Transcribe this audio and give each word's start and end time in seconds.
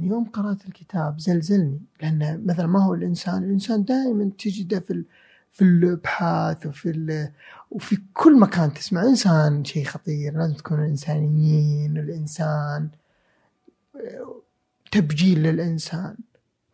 يعني 0.00 0.12
يوم 0.12 0.24
قرأت 0.24 0.66
الكتاب 0.66 1.20
زلزلني 1.20 1.80
لأن 2.02 2.46
مثلا 2.46 2.66
ما 2.66 2.84
هو 2.84 2.94
الإنسان 2.94 3.44
الإنسان 3.44 3.84
دائما 3.84 4.30
تجده 4.38 4.80
في 4.80 5.04
في 5.50 5.64
الابحاث 5.64 6.66
وفي 6.66 7.30
وفي 7.70 7.98
كل 8.14 8.40
مكان 8.40 8.72
تسمع. 8.74 9.02
إنسان 9.02 9.64
شيء 9.64 9.84
خطير 9.84 10.38
لازم 10.38 10.54
تكون 10.54 10.80
إنسانيين 10.80 11.98
الإنسان 11.98 12.90
تبجيل 14.92 15.42
للإنسان 15.42 16.16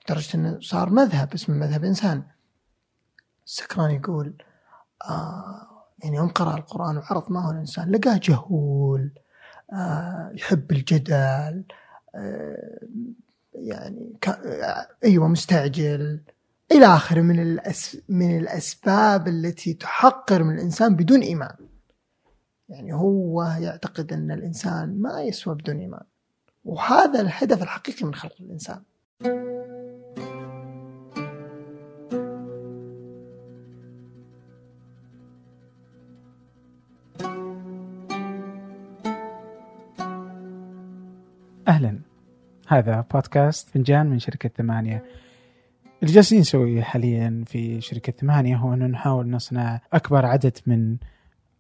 لدرجة 0.04 0.36
إنه 0.36 0.58
صار 0.60 0.90
مذهب 0.90 1.32
اسمه 1.34 1.56
مذهب 1.56 1.84
إنسان. 1.84 2.22
سكران 3.44 3.90
يقول 3.90 4.34
آه 5.08 5.66
يعني 6.04 6.16
يوم 6.16 6.28
قرأ 6.28 6.56
القرآن 6.56 6.96
وعرض 6.96 7.32
ما 7.32 7.46
هو 7.46 7.50
الإنسان 7.50 7.90
لقاه 7.90 8.20
جهول 8.22 9.10
آه 9.72 10.30
يحب 10.34 10.72
الجدل 10.72 11.64
يعني 13.54 14.12
ك- 14.20 14.40
أيوه 15.04 15.28
مستعجل 15.28 16.20
إلى 16.72 16.86
آخره 16.86 17.20
من 17.20 17.40
الأس 17.42 17.98
من 18.08 18.38
الأسباب 18.38 19.28
التي 19.28 19.74
تحقر 19.74 20.42
من 20.42 20.54
الإنسان 20.54 20.96
بدون 20.96 21.20
إيمان. 21.20 21.54
يعني 22.68 22.92
هو 22.94 23.42
يعتقد 23.60 24.12
أن 24.12 24.30
الإنسان 24.30 25.02
ما 25.02 25.22
يسوى 25.22 25.54
بدون 25.54 25.78
إيمان. 25.78 26.02
وهذا 26.64 27.20
الهدف 27.20 27.62
الحقيقي 27.62 28.06
من 28.06 28.14
خلق 28.14 28.34
الإنسان. 28.40 28.82
هذا 42.68 43.04
بودكاست 43.14 43.68
فنجان 43.68 44.06
من 44.06 44.18
شركة 44.18 44.48
ثمانية. 44.48 45.04
اللي 46.02 46.14
جالسين 46.14 46.40
نسويه 46.40 46.82
حاليا 46.82 47.44
في 47.46 47.80
شركة 47.80 48.12
ثمانية 48.12 48.56
هو 48.56 48.74
أنه 48.74 48.86
نحاول 48.86 49.30
نصنع 49.30 49.80
أكبر 49.92 50.26
عدد 50.26 50.58
من 50.66 50.96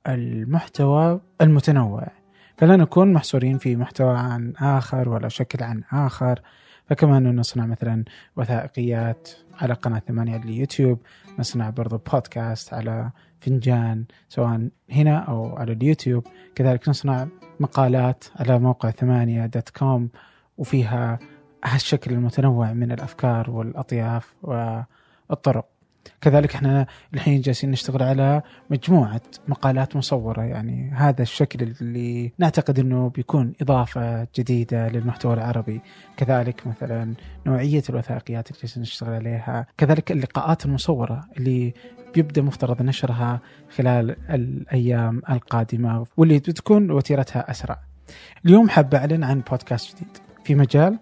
المحتوى 0.08 1.20
المتنوع. 1.40 2.06
فلا 2.58 2.76
نكون 2.76 3.12
محصورين 3.12 3.58
في 3.58 3.76
محتوى 3.76 4.18
عن 4.18 4.52
آخر 4.60 5.08
ولا 5.08 5.28
شكل 5.28 5.64
عن 5.64 5.82
آخر 5.92 6.40
فكما 6.86 7.18
أنه 7.18 7.30
نصنع 7.30 7.66
مثلا 7.66 8.04
وثائقيات 8.36 9.28
على 9.60 9.74
قناة 9.74 9.98
ثمانية 9.98 10.32
على 10.32 10.42
اليوتيوب 10.42 10.98
نصنع 11.38 11.70
برضو 11.70 11.98
بودكاست 12.12 12.74
على 12.74 13.10
فنجان 13.40 14.04
سواء 14.28 14.68
هنا 14.90 15.18
أو 15.18 15.56
على 15.56 15.72
اليوتيوب. 15.72 16.26
كذلك 16.54 16.88
نصنع 16.88 17.28
مقالات 17.60 18.24
على 18.36 18.58
موقع 18.58 18.90
ثمانية 18.90 19.46
دوت 19.46 19.68
كوم. 19.68 20.08
وفيها 20.58 21.18
هالشكل 21.64 22.12
المتنوع 22.12 22.72
من 22.72 22.92
الأفكار 22.92 23.50
والأطياف 23.50 24.34
والطرق. 24.42 25.66
كذلك 26.20 26.54
إحنا 26.54 26.86
الحين 27.14 27.40
جالسين 27.40 27.70
نشتغل 27.70 28.02
على 28.02 28.42
مجموعة 28.70 29.20
مقالات 29.48 29.96
مصورة. 29.96 30.42
يعني 30.42 30.90
هذا 30.94 31.22
الشكل 31.22 31.74
اللي 31.80 32.32
نعتقد 32.38 32.78
إنه 32.78 33.08
بيكون 33.08 33.52
إضافة 33.62 34.26
جديدة 34.38 34.88
للمحتوى 34.88 35.34
العربي. 35.34 35.80
كذلك 36.16 36.66
مثلا 36.66 37.14
نوعية 37.46 37.82
الوثائقيات 37.90 38.48
اللي 38.50 38.60
جالسين 38.60 38.82
نشتغل 38.82 39.14
عليها. 39.14 39.66
كذلك 39.76 40.12
اللقاءات 40.12 40.66
المصورة 40.66 41.24
اللي 41.36 41.74
بيبدا 42.14 42.42
مفترض 42.42 42.82
نشرها 42.82 43.40
خلال 43.76 44.16
الأيام 44.30 45.22
القادمة 45.30 46.06
واللي 46.16 46.38
بتكون 46.38 46.90
وتيرتها 46.90 47.50
أسرع. 47.50 47.78
اليوم 48.44 48.68
حاب 48.68 48.94
أعلن 48.94 49.24
عن 49.24 49.40
بودكاست 49.40 49.96
جديد. 49.96 50.25
في 50.46 50.54
مجال 50.54 50.98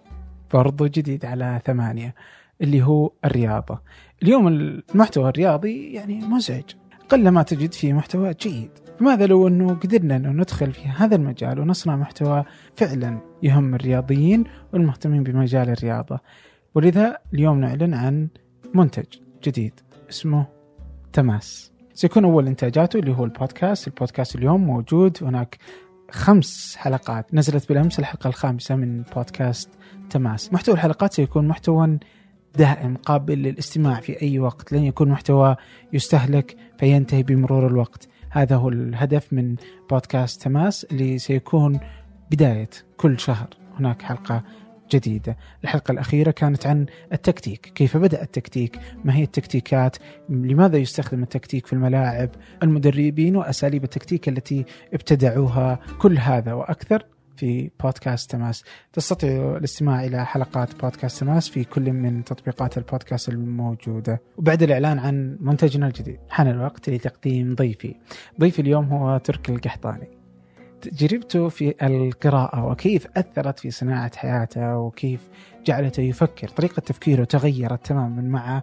برضو 0.54 0.86
جديد 0.86 1.24
على 1.24 1.60
ثمانية 1.66 2.14
اللي 2.60 2.82
هو 2.82 3.12
الرياضة. 3.24 3.80
اليوم 4.22 4.48
المحتوى 4.48 5.28
الرياضي 5.28 5.92
يعني 5.92 6.18
مزعج 6.18 6.64
قل 7.08 7.28
ما 7.28 7.42
تجد 7.42 7.72
فيه 7.72 7.92
محتوى 7.92 8.34
جيد. 8.34 8.70
فماذا 8.98 9.26
لو 9.26 9.48
أنه 9.48 9.74
قدرنا 9.74 10.16
أنه 10.16 10.28
ندخل 10.28 10.72
في 10.72 10.88
هذا 10.88 11.16
المجال 11.16 11.60
ونصنع 11.60 11.96
محتوى 11.96 12.44
فعلا 12.74 13.18
يهم 13.42 13.74
الرياضيين 13.74 14.44
والمهتمين 14.72 15.22
بمجال 15.22 15.68
الرياضة. 15.68 16.20
ولذا 16.74 17.18
اليوم 17.34 17.60
نعلن 17.60 17.94
عن 17.94 18.28
منتج 18.74 19.18
جديد 19.42 19.80
اسمه 20.10 20.46
تماس 21.12 21.72
سيكون 21.94 22.24
أول 22.24 22.46
إنتاجاته 22.46 22.98
اللي 22.98 23.16
هو 23.16 23.24
البودكاست 23.24 23.88
البودكاست 23.88 24.36
اليوم 24.36 24.66
موجود 24.66 25.18
هناك 25.22 25.58
خمس 26.14 26.76
حلقات. 26.76 27.34
نزلت 27.34 27.68
بالأمس 27.68 27.98
الحلقة 27.98 28.28
الخامسة 28.28 28.76
من 28.76 29.02
بودكاست 29.02 29.70
تماس. 30.10 30.52
محتوى 30.52 30.74
الحلقات 30.74 31.12
سيكون 31.12 31.48
محتوى 31.48 31.98
دائم 32.56 32.96
قابل 32.96 33.38
للاستماع 33.38 34.00
في 34.00 34.22
أي 34.22 34.38
وقت. 34.38 34.72
لن 34.72 34.84
يكون 34.84 35.08
محتوى 35.08 35.56
يستهلك 35.92 36.56
فينتهي 36.78 37.22
بمرور 37.22 37.66
الوقت. 37.66 38.08
هذا 38.30 38.56
هو 38.56 38.68
الهدف 38.68 39.32
من 39.32 39.56
بودكاست 39.90 40.42
تماس 40.42 40.84
اللي 40.84 41.18
سيكون 41.18 41.80
بداية 42.30 42.70
كل 42.96 43.20
شهر. 43.20 43.48
هناك 43.78 44.02
حلقة 44.02 44.42
جديدة. 44.92 45.36
الحلقة 45.64 45.92
الأخيرة 45.92 46.30
كانت 46.30 46.66
عن 46.66 46.86
التكتيك. 47.12 47.60
كيف 47.74 47.96
بدأ 47.96 48.22
التكتيك؟ 48.22 48.78
ما 49.04 49.16
هي 49.16 49.22
التكتيكات؟ 49.22 49.96
لماذا 50.28 50.76
يستخدم 50.76 51.22
التكتيك 51.22 51.66
في 51.66 51.72
الملاعب؟ 51.72 52.30
المدربين 52.62 53.36
وأساليب 53.36 53.84
التكتيك 53.84 54.28
التي 54.28 54.64
ابتدعوها. 54.94 55.78
كل 55.98 56.18
هذا 56.18 56.52
وأكثر 56.52 57.06
في 57.36 57.70
بودكاست 57.82 58.30
تماس. 58.30 58.64
تستطيع 58.92 59.56
الاستماع 59.56 60.04
إلى 60.04 60.26
حلقات 60.26 60.80
بودكاست 60.80 61.20
تماس 61.20 61.48
في 61.48 61.64
كل 61.64 61.92
من 61.92 62.24
تطبيقات 62.24 62.78
البودكاست 62.78 63.28
الموجودة. 63.28 64.20
وبعد 64.36 64.62
الإعلان 64.62 64.98
عن 64.98 65.36
منتجنا 65.40 65.86
الجديد. 65.86 66.18
حان 66.28 66.48
الوقت 66.48 66.90
لتقديم 66.90 67.54
ضيفي. 67.54 67.94
ضيفي 68.40 68.62
اليوم 68.62 68.84
هو 68.84 69.18
تركي 69.18 69.52
القحطاني. 69.52 70.08
تجربته 70.88 71.48
في 71.48 71.74
القراءة 71.82 72.64
وكيف 72.66 73.06
أثرت 73.16 73.58
في 73.58 73.70
صناعة 73.70 74.16
حياته 74.16 74.78
وكيف 74.78 75.28
جعلته 75.66 76.00
يفكر. 76.00 76.48
طريقة 76.48 76.80
تفكيره 76.80 77.24
تغيرت 77.24 77.86
تماما 77.86 78.22
مع 78.22 78.62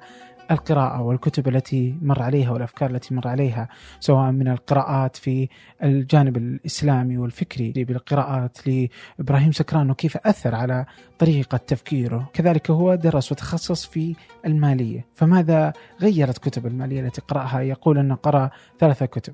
القراءة 0.51 1.01
والكتب 1.01 1.47
التي 1.47 1.97
مر 2.01 2.21
عليها 2.21 2.51
والأفكار 2.51 2.89
التي 2.89 3.15
مر 3.15 3.27
عليها 3.27 3.67
سواء 3.99 4.31
من 4.31 4.47
القراءات 4.47 5.15
في 5.15 5.49
الجانب 5.83 6.37
الإسلامي 6.37 7.17
والفكري 7.17 7.71
بالقراءات 7.83 8.57
لإبراهيم 8.67 9.51
سكران 9.51 9.91
وكيف 9.91 10.17
أثر 10.17 10.55
على 10.55 10.85
طريقة 11.19 11.57
تفكيره. 11.57 12.29
كذلك 12.33 12.71
هو 12.71 12.95
درس 12.95 13.31
وتخصص 13.31 13.85
في 13.85 14.15
المالية. 14.45 15.05
فماذا 15.15 15.73
غيرت 16.01 16.37
كتب 16.37 16.65
المالية 16.65 17.01
التي 17.01 17.21
قرأها؟ 17.21 17.61
يقول 17.61 17.97
أنه 17.97 18.15
قرأ 18.15 18.49
ثلاثة 18.79 19.05
كتب. 19.05 19.33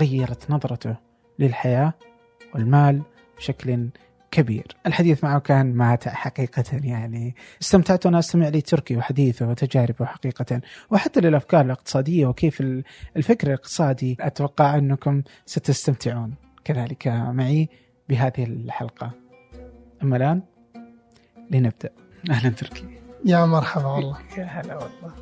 غيرت 0.00 0.50
نظرته 0.50 0.96
للحياة 1.38 1.92
والمال 2.54 3.02
بشكل 3.36 3.88
كبير. 4.30 4.76
الحديث 4.86 5.24
معه 5.24 5.38
كان 5.38 5.74
ماتع 5.74 6.10
حقيقة 6.10 6.64
يعني 6.72 7.34
استمتعت 7.62 8.06
وأنا 8.06 8.18
أستمع 8.18 8.48
لتركي 8.48 8.96
وحديثه 8.96 9.48
وتجاربه 9.48 10.04
حقيقة 10.04 10.60
وحتى 10.90 11.20
للأفكار 11.20 11.64
الاقتصادية 11.64 12.26
وكيف 12.26 12.60
الفكر 13.16 13.46
الاقتصادي. 13.46 14.16
أتوقع 14.20 14.76
أنكم 14.76 15.22
ستستمتعون 15.46 16.34
كذلك 16.64 17.08
معي 17.08 17.68
بهذه 18.08 18.44
الحلقة. 18.44 19.10
أما 20.02 20.16
الآن 20.16 20.42
لنبدأ. 21.50 21.90
أهلا 22.30 22.50
تركي. 22.50 22.84
يا 23.24 23.46
مرحبا 23.46 23.86
والله. 23.86 24.18
يا 24.38 24.44
هلا 24.44 24.76
والله. 24.76 25.14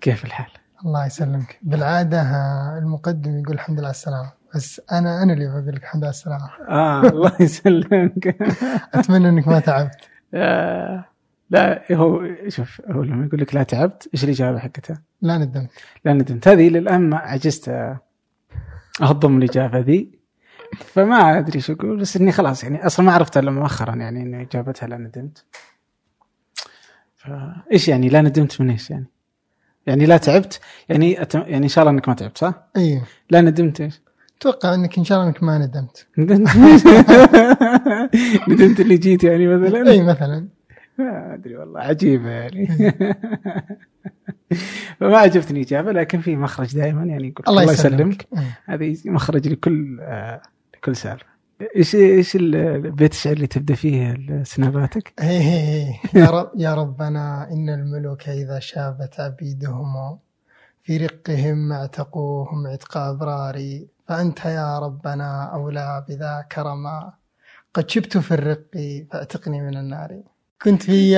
كيف 0.00 0.24
الحال؟ 0.24 0.50
الله 0.84 1.06
يسلمك. 1.06 1.58
بالعادة 1.62 2.20
آه، 2.20 2.78
المقدم 2.78 3.38
يقول 3.38 3.54
الحمد 3.54 3.78
لله 3.78 3.86
على 3.86 3.94
السلامة. 3.94 4.37
بس 4.54 4.80
أنا 4.92 5.22
أنا 5.22 5.32
اللي 5.32 5.46
بقول 5.46 5.74
لك 5.74 5.82
الحمد 5.82 6.02
لله 6.02 6.06
على 6.06 6.14
السلامه 6.14 6.50
آه 6.68 7.00
الله 7.10 7.32
يسلمك 7.40 8.36
أتمنى 8.94 9.28
إنك 9.28 9.48
ما 9.48 9.60
تعبت 9.60 10.08
آه، 10.34 11.04
لا 11.50 11.84
هو 11.92 12.28
شوف 12.48 12.82
هو 12.90 13.02
لما 13.02 13.26
يقول 13.26 13.40
لك 13.40 13.54
لا 13.54 13.62
تعبت 13.62 14.08
إيش 14.14 14.24
الإجابة 14.24 14.58
حقتها؟ 14.58 15.02
لا 15.22 15.38
ندمت 15.38 15.70
لا 16.04 16.12
ندمت 16.12 16.48
هذه 16.48 16.68
للان 16.68 17.00
ما 17.00 17.16
عجزت 17.16 17.96
أهضم 19.02 19.38
الإجابة 19.38 19.78
ذي 19.78 20.18
فما 20.76 21.38
أدري 21.38 21.60
شو 21.60 21.72
أقول 21.72 21.96
بس 21.96 22.16
إني 22.16 22.32
خلاص 22.32 22.64
يعني 22.64 22.86
أصلا 22.86 23.06
ما 23.06 23.12
عرفت 23.12 23.36
إلا 23.36 23.50
مؤخرا 23.50 23.94
يعني 23.94 24.22
ان 24.22 24.34
إجابتها 24.34 24.86
لا 24.86 24.96
ندمت 24.96 25.44
فايش 27.16 27.88
يعني 27.88 28.08
لا 28.08 28.22
ندمت 28.22 28.60
من 28.60 28.70
إيش 28.70 28.90
يعني؟ 28.90 29.06
يعني 29.86 30.06
لا 30.06 30.16
تعبت 30.16 30.60
يعني 30.88 31.22
أتم... 31.22 31.40
يعني 31.40 31.64
إن 31.64 31.68
شاء 31.68 31.82
الله 31.82 31.92
إنك 31.92 32.08
ما 32.08 32.14
تعبت 32.14 32.38
صح؟ 32.38 32.54
أيوه 32.76 33.02
لا 33.30 33.40
ندمت 33.40 33.80
إيش؟ 33.80 34.00
أتوقع 34.38 34.74
إنك 34.74 34.98
إن 34.98 35.04
شاء 35.04 35.18
الله 35.18 35.28
إنك 35.28 35.42
ما 35.42 35.58
ندمت. 35.58 36.06
ندمت 36.18 36.48
ندمت 38.48 38.80
اللي 38.80 38.96
جيت 38.96 39.24
يعني 39.24 39.46
مثلا؟ 39.46 39.90
إي 39.90 40.02
مثلا. 40.02 40.48
ما 40.98 41.34
أدري 41.34 41.56
والله 41.56 41.80
عجيبه 41.80 42.30
يعني. 42.30 42.68
فما 45.00 45.18
عجبتني 45.18 45.62
إجابة 45.62 45.92
لكن 45.92 46.20
في 46.20 46.36
مخرج 46.36 46.76
دائما 46.76 47.04
يعني 47.04 47.28
يقول 47.28 47.44
الله 47.48 47.60
الله 47.62 47.72
يسلمك. 47.72 48.26
هذه 48.66 48.96
مخرج 49.04 49.48
لكل 49.48 49.98
آه 50.00 50.42
لكل 50.74 50.96
سالفة. 50.96 51.26
إيش 51.76 51.94
إيش 51.94 52.36
البيت 52.36 53.12
الشعر 53.12 53.32
اللي 53.32 53.46
تبدأ 53.46 53.74
فيه 53.74 54.16
سناباتك؟ 54.42 55.12
يا 56.14 56.30
رب 56.30 56.50
يا 56.56 56.74
ربنا 56.74 57.48
إن 57.52 57.68
الملوك 57.68 58.28
إذا 58.28 58.58
شابت 58.58 59.20
عبيدهم 59.20 60.18
في 60.82 60.96
رقهم 60.96 61.72
اعتقوهم 61.72 62.66
عتق 62.66 62.96
أبراري. 62.96 63.88
فأنت 64.08 64.44
يا 64.44 64.78
ربنا 64.78 65.44
أولى 65.54 66.04
بذا 66.08 66.46
كرما 66.52 67.12
قد 67.74 67.90
شبت 67.90 68.18
في 68.18 68.34
الرق 68.34 68.64
فاعتقني 69.10 69.60
من 69.60 69.76
النار. 69.76 70.22
كنت 70.62 70.82
في 70.82 71.14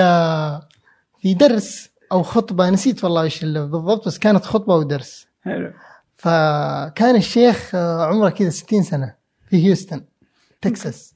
في 1.19 1.34
درس 1.34 1.90
أو 2.12 2.22
خطبة 2.22 2.70
نسيت 2.70 3.04
والله 3.04 3.22
إيش 3.22 3.44
بالضبط 3.44 4.06
بس 4.06 4.19
كانت 4.19 4.44
خطبة 4.44 4.76
ودرس. 4.76 5.26
حلو. 5.42 5.72
فكان 6.16 7.16
الشيخ 7.16 7.75
عمره 7.75 8.31
كذا 8.31 8.50
60 8.50 8.82
سنة 8.82 9.14
في 9.48 9.66
هيوستن 9.66 10.04
تكساس. 10.60 11.14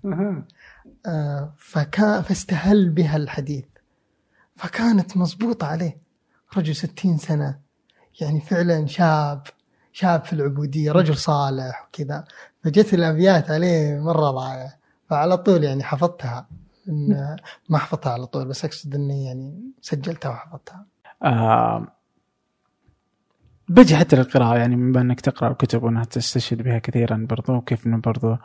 فكان 1.56 2.22
فاستهل 2.22 2.90
بها 2.90 3.16
الحديث. 3.16 3.64
فكانت 4.56 5.16
مضبوطة 5.16 5.66
عليه. 5.66 5.98
رجل 6.56 6.76
ستين 6.76 7.16
سنة 7.16 7.58
يعني 8.20 8.40
فعلا 8.40 8.86
شاب. 8.86 9.42
شاب 9.94 10.24
في 10.24 10.32
العبودية 10.32 10.92
رجل 10.92 11.16
صالح 11.16 11.88
وكذا. 11.88 12.24
فجت 12.64 12.94
الأبيات 12.94 13.50
عليه 13.50 14.00
مرة 14.00 14.30
ضايعة. 14.30 14.74
فعلى 15.10 15.36
طول 15.36 15.64
يعني 15.64 15.82
حفظتها. 15.82 16.46
إن 16.88 17.36
ما 17.68 17.78
حفظتها 17.78 18.12
على 18.12 18.26
طول 18.26 18.48
بس 18.48 18.64
أقصد 18.64 18.94
إني 18.94 19.24
يعني 19.24 19.60
سجلتها 19.80 20.30
وحفظتها. 20.30 20.86
آه 21.22 21.86
بجي 23.68 23.96
حتى 23.96 24.16
للقراءة 24.16 24.58
يعني 24.58 24.76
بما 24.76 25.00
انك 25.00 25.20
تقرأ 25.20 25.50
الكتب 25.50 25.82
وأنها 25.82 26.04
تستشهد 26.04 26.62
بها 26.62 26.78
كثيرا 26.78 27.26
برضو 27.30 27.52
وكيف 27.52 27.86
إنه 27.86 27.96
برضو 27.96 28.36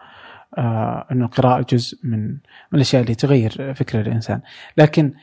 آه 0.58 1.08
إنه 1.12 1.26
القراءة 1.26 1.66
جزء 1.70 1.98
من 2.04 2.28
من 2.28 2.40
الأشياء 2.74 3.02
اللي 3.02 3.16
تغير 3.16 3.74
فكر 3.74 4.02
الإنسان. 4.02 4.42
لكن 4.78 5.14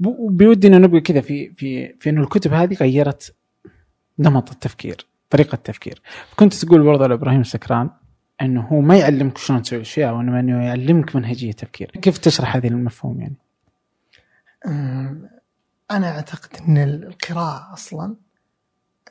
بودي 0.00 0.68
إنه 0.68 0.78
نبقى 0.78 1.00
كذا 1.00 1.20
في 1.20 1.54
في 1.54 1.94
في 2.00 2.10
إنه 2.10 2.20
الكتب 2.20 2.52
هذه 2.52 2.74
غيرت 2.74 3.34
نمط 4.18 4.50
التفكير. 4.50 5.06
طريقة 5.30 5.54
التفكير. 5.54 6.02
كنت 6.36 6.54
تقول 6.54 6.82
برضه 6.82 7.06
لابراهيم 7.06 7.40
السكران 7.40 7.90
إنه 8.42 8.60
هو 8.60 8.80
ما 8.80 8.96
يعلمك 8.98 9.38
شلون 9.38 9.62
تسوي 9.62 9.80
أشياء 9.80 10.14
وإنما 10.14 10.40
إنه 10.40 10.64
يعلمك 10.64 11.16
منهجية 11.16 11.52
تفكير 11.52 11.90
كيف 11.90 12.18
تشرح 12.18 12.56
هذه 12.56 12.68
المفهوم 12.68 13.20
يعني؟ 13.20 13.36
أنا 15.90 16.08
أعتقد 16.08 16.48
إن 16.68 16.78
القراءة 16.78 17.72
أصلا 17.72 18.16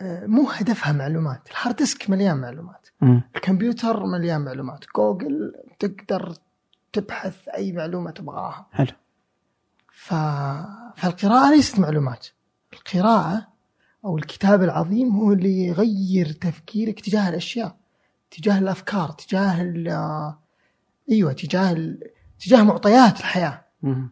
مو 0.02 0.50
هدفها 0.50 0.94
معلومات. 0.94 1.50
ال 1.52 1.57
hard 1.57 1.76
disk 1.76 2.10
مليان 2.10 2.38
معلومات. 2.38 2.88
م. 3.02 3.20
الكمبيوتر 3.36 4.06
مليان 4.06 4.42
معلومات. 4.42 4.86
جوجل 4.96 5.54
تقدر 5.80 6.34
تبحث 6.94 7.48
أي 7.48 7.72
معلومة 7.72 8.12
تبغاها. 8.12 8.68
حلو. 8.72 8.92
ف... 9.92 10.14
فالقراءة 10.96 11.52
ليست 11.56 11.80
معلومات. 11.80 12.28
القراءة 12.74 13.48
أو 14.08 14.18
الكتاب 14.18 14.64
العظيم 14.64 15.16
هو 15.16 15.34
اللي 15.34 15.66
يغير 15.66 16.32
تفكيرك 16.32 17.00
تجاه 17.00 17.30
الأشياء 17.30 17.76
تجاه 18.32 18.60
الأفكار 18.60 19.12
تجاه 19.12 19.62
ال... 19.62 19.88
أيوه 21.12 21.34
تجاه 21.34 21.72
ال... 21.72 22.12
تجاه 22.40 22.64
معطيات 22.64 23.20
الحياة. 23.20 23.66
م. 23.84 24.08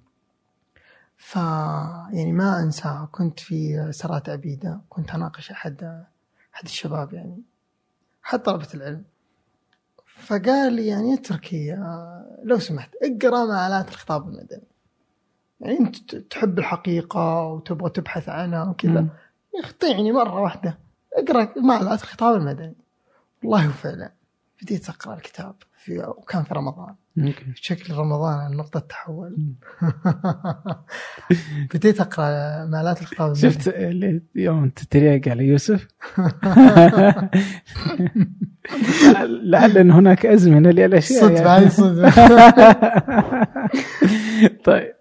ف 1.17 1.35
يعني 1.35 2.31
ما 2.31 2.59
أنسى 2.59 3.07
كنت 3.11 3.39
في 3.39 3.87
سرات 3.91 4.29
عبيده 4.29 4.81
كنت 4.89 5.13
أناقش 5.13 5.51
أحد 5.51 6.05
أحد 6.55 6.65
الشباب 6.65 7.13
يعني 7.13 7.41
أحد 8.25 8.39
طلبة 8.39 8.67
العلم. 8.73 9.03
فقال 10.05 10.73
لي 10.73 10.87
يعني 10.87 11.13
اتركي 11.13 11.77
لو 12.43 12.59
سمحت 12.59 12.89
اقرأ 13.03 13.45
مقالات 13.45 13.89
الخطاب 13.89 14.27
المدني. 14.27 14.67
يعني 15.59 15.79
أنت 15.79 16.15
تحب 16.15 16.59
الحقيقة 16.59 17.43
وتبغى 17.43 17.89
تبحث 17.89 18.29
عنها 18.29 18.63
وكذا. 18.63 19.07
يخطيعني 19.63 20.11
مرة 20.11 20.41
واحدة. 20.41 20.77
أقرأ 21.13 21.53
مقالات 21.57 22.03
الخطاب 22.03 22.35
المدني. 22.35 22.75
والله 23.43 23.69
وفعلا 23.69 24.11
بديت 24.61 24.89
أقرأ 24.89 25.13
الكتاب 25.13 25.55
في 25.77 25.99
وكان 25.99 26.43
في 26.43 26.53
رمضان. 26.53 26.95
ممكن. 27.15 27.53
شكل 27.55 27.93
رمضان 27.93 28.57
نقطة 28.57 28.79
تحول. 28.79 29.37
بديت 31.73 32.01
أقرأ 32.01 32.65
مآلات 32.65 33.01
الخطاب 33.01 33.33
شفت 33.33 33.75
يوم 34.35 34.69
تتريق 34.69 35.29
على 35.29 35.43
يوسف؟ 35.43 35.87
لعل 39.43 39.77
إن 39.77 39.91
هناك 39.91 40.25
ازمنه 40.25 40.69
للاشياء 40.69 41.21
صدفة 41.21 41.57
هذه 41.57 41.69
صدفة 41.69 42.27
طيب. 44.65 44.95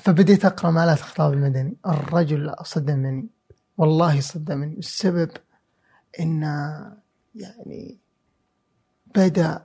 فبديت 0.00 0.44
أقرأ 0.44 0.70
مآلات 0.70 0.98
الخطاب 0.98 1.32
المدني. 1.32 1.76
الرجل 1.86 2.52
صدمني 2.62 3.28
والله 3.78 4.20
صدمني. 4.20 4.78
السبب 4.78 5.30
انه 6.20 6.92
يعني 7.34 7.98
بدأ 9.16 9.64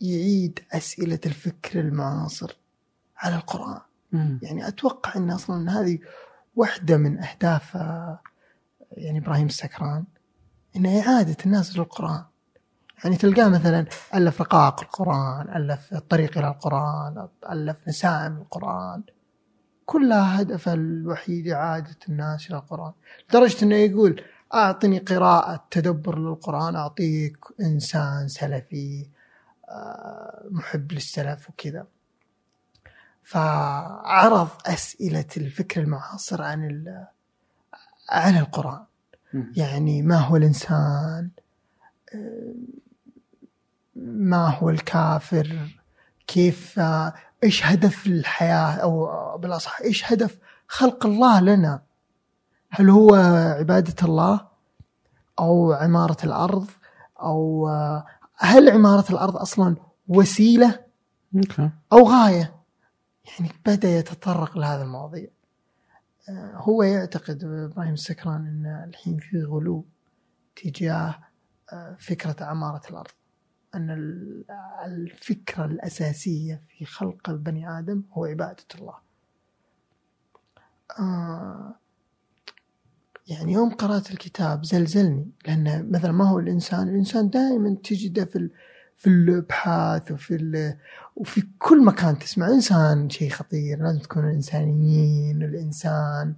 يعيد 0.00 0.60
أسئلة 0.72 1.20
الفكر 1.26 1.80
المعاصر 1.80 2.56
على 3.16 3.36
القرآن. 3.36 3.80
مم. 4.12 4.40
يعني 4.42 4.68
أتوقع 4.68 5.16
إن 5.16 5.30
أصلا 5.30 5.80
هذه 5.80 5.98
واحدة 6.56 6.96
من 6.96 7.18
أهداف 7.24 7.76
آه، 7.76 8.20
يعني 8.92 9.18
إبراهيم 9.18 9.46
السكران 9.46 10.04
إن 10.76 10.86
إعادة 10.86 11.36
الناس 11.46 11.76
للقرآن. 11.78 12.24
يعني 13.04 13.16
تلقاه 13.16 13.48
مثلا 13.48 13.86
ألف 14.14 14.40
رقائق 14.40 14.80
القرآن 14.80 15.56
ألف 15.56 15.92
الطريق 15.92 16.38
إلى 16.38 16.48
القرآن 16.48 17.28
ألف 17.50 17.88
نسائم 17.88 18.36
القرآن. 18.36 19.02
كلها 19.88 20.40
هدف 20.42 20.68
الوحيد 20.68 21.48
إعادة 21.48 21.96
الناس 22.08 22.50
إلى 22.50 22.58
القرآن. 22.58 22.92
لدرجة 23.30 23.64
إنه 23.64 23.76
يقول 23.76 24.22
أعطني 24.54 24.98
قراءة 24.98 25.64
تدبر 25.70 26.18
للقرآن 26.18 26.76
أعطيك 26.76 27.36
إنسان 27.60 28.28
سلفي 28.28 29.06
آه، 29.68 30.44
محب 30.50 30.92
للسلف 30.92 31.50
وكذا. 31.50 31.86
فعرض 33.22 34.48
أسئلة 34.66 35.26
الفكر 35.36 35.80
المعاصر 35.80 36.42
عن 36.42 36.84
عن 38.10 38.36
القرآن. 38.38 38.84
يعني 39.56 40.02
ما 40.02 40.16
هو 40.16 40.36
الإنسان؟ 40.36 41.30
آه، 42.14 42.54
ما 43.96 44.48
هو 44.48 44.70
الكافر؟ 44.70 45.68
كيف؟ 46.26 46.80
إيش 47.44 47.66
هدف 47.66 48.06
الحياة؟ 48.06 48.72
أو 48.72 49.08
بالأصح 49.38 49.80
إيش 49.80 50.12
هدف 50.12 50.38
خلق 50.68 51.06
الله 51.06 51.40
لنا؟ 51.40 51.82
هل 52.70 52.90
هو 52.90 53.14
عبادة 53.58 53.94
الله؟ 54.02 54.48
أو 55.38 55.72
عمارة 55.72 56.16
الأرض؟ 56.24 56.66
أو 57.20 57.68
آه، 57.68 58.06
هل 58.36 58.70
عمارة 58.70 59.12
الأرض 59.12 59.36
أصلا 59.36 59.76
وسيلة؟ 60.08 60.80
okay. 61.36 61.70
أو 61.92 62.08
غاية؟ 62.08 62.54
يعني 63.28 63.52
بدأ 63.66 63.88
يتطرق 63.88 64.58
لهذا 64.58 64.82
المواضيع. 64.82 65.28
آه، 66.28 66.52
هو 66.56 66.82
يعتقد 66.82 67.44
إبراهيم 67.44 67.92
السكران 67.92 68.46
أن 68.46 68.84
الحين 68.88 69.18
في 69.18 69.42
غلو 69.42 69.84
تجاه 70.56 71.18
آه، 71.72 71.96
فكرة 71.98 72.44
عمارة 72.44 72.82
الأرض. 72.90 73.10
أن 73.74 73.90
ال- 73.90 74.44
الفكرة 74.84 75.64
الأساسية 75.64 76.62
في 76.68 76.84
خلق 76.84 77.30
البني 77.30 77.78
آدم 77.78 78.02
هو 78.12 78.24
عبادة 78.24 78.64
الله. 78.74 78.94
آه، 80.98 81.74
يعني 83.28 83.52
يوم 83.52 83.70
قرأت 83.74 84.10
الكتاب 84.10 84.64
زلزلني 84.64 85.30
لأن 85.46 85.90
مثلا 85.92 86.12
ما 86.12 86.24
هو 86.28 86.38
الإنسان 86.38 86.88
الإنسان 86.88 87.30
دائما 87.30 87.76
تجده 87.84 88.24
في 88.24 88.50
في 88.96 89.06
الابحاث 89.06 90.12
وفي 90.12 90.74
وفي 91.16 91.42
كل 91.58 91.84
مكان 91.84 92.18
تسمع. 92.18 92.46
إنسان 92.48 93.10
شيء 93.10 93.30
خطير 93.30 93.82
لازم 93.82 93.98
تكون 93.98 94.24
إنسانيين 94.24 95.42
الإنسان 95.42 96.34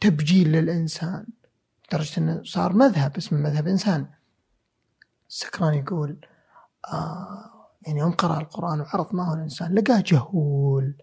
تبجيل 0.00 0.52
للإنسان 0.52 1.26
لدرجة 1.88 2.18
إنه 2.20 2.42
صار 2.44 2.72
مذهب 2.72 3.16
اسمه 3.16 3.38
مذهب 3.38 3.68
إنسان. 3.68 4.06
سكران 5.32 5.74
يقول 5.74 6.16
آه 6.92 7.68
يعني 7.86 8.00
يوم 8.00 8.12
قرأ 8.12 8.40
القرآن 8.40 8.84
هو 9.14 9.34
الإنسان 9.34 9.74
لقاه 9.74 10.02
جهول 10.06 10.94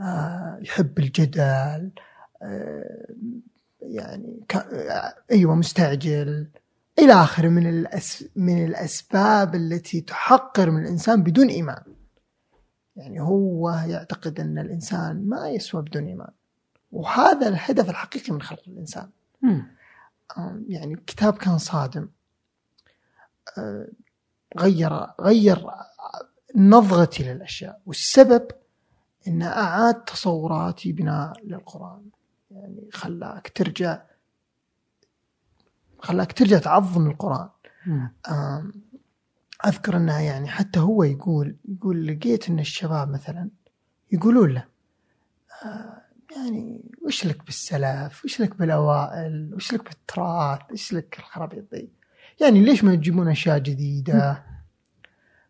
آه 0.00 0.58
يحب 0.62 0.98
الجدل 0.98 1.90
آه 2.42 3.06
يعني 3.80 4.46
آه، 4.54 5.14
أيوة 5.30 5.54
مستعجل 5.54 6.48
إلى 6.98 7.12
آخره 7.12 7.48
من 7.48 7.66
الأس 7.66 8.24
من 8.36 8.64
الأسباب 8.64 9.54
التي 9.54 10.00
تحقر 10.00 10.70
من 10.70 10.82
الإنسان 10.82 11.22
بدون 11.22 11.48
إيمان. 11.48 11.82
يعني 12.96 13.20
هو 13.20 13.70
يعتقد 13.70 14.40
أن 14.40 14.58
الإنسان 14.58 15.28
ما 15.28 15.48
يسوى 15.48 15.82
بدون 15.82 16.06
إيمان. 16.06 16.30
وهذا 16.92 17.48
الهدف 17.48 17.90
الحقيقي 17.90 18.32
من 18.32 18.42
خلق 18.42 18.62
الإنسان. 18.68 19.10
مم. 19.42 19.66
آه، 20.36 20.60
يعني 20.68 20.94
الكتاب 20.94 21.34
كان 21.34 21.58
صادم. 21.58 22.08
غير 24.58 25.06
غير 25.20 25.66
نظرتي 26.56 27.22
للأشياء 27.22 27.80
والسبب 27.86 28.48
انه 29.28 29.46
أعاد 29.46 30.04
تصوراتي 30.04 30.92
بناء 30.92 31.32
للقرآن 31.44 32.02
يعني 32.50 32.88
خلاك 32.92 33.48
ترجع 33.48 34.02
خلاك 35.98 36.32
ترجع 36.32 36.58
تعظم 36.58 37.10
القرآن 37.10 37.48
أذكر 39.66 39.96
إنه 39.96 40.20
يعني 40.20 40.48
حتى 40.48 40.80
هو 40.80 41.02
يقول 41.02 41.56
يقول 41.68 42.06
لقيت 42.06 42.48
إن 42.48 42.58
الشباب 42.58 43.08
مثلا 43.08 43.50
يقولون 44.12 44.50
له 44.50 44.64
آه، 45.64 46.02
يعني 46.36 46.84
وش 47.02 47.26
لك 47.26 47.44
بالسلف؟ 47.44 48.24
وش 48.24 48.40
لك 48.40 48.56
بالأوائل؟ 48.56 49.54
وش 49.54 49.72
لك 49.72 49.84
بالتراث؟ 49.84 50.60
وش 50.72 50.92
لك 50.92 51.18
الخرابيط 51.18 51.74
ذي؟ 51.74 51.90
يعني 52.40 52.60
ليش 52.60 52.84
ما 52.84 52.94
تجيبون 52.94 53.28
أشياء 53.28 53.58
جديدة؟ 53.58 54.42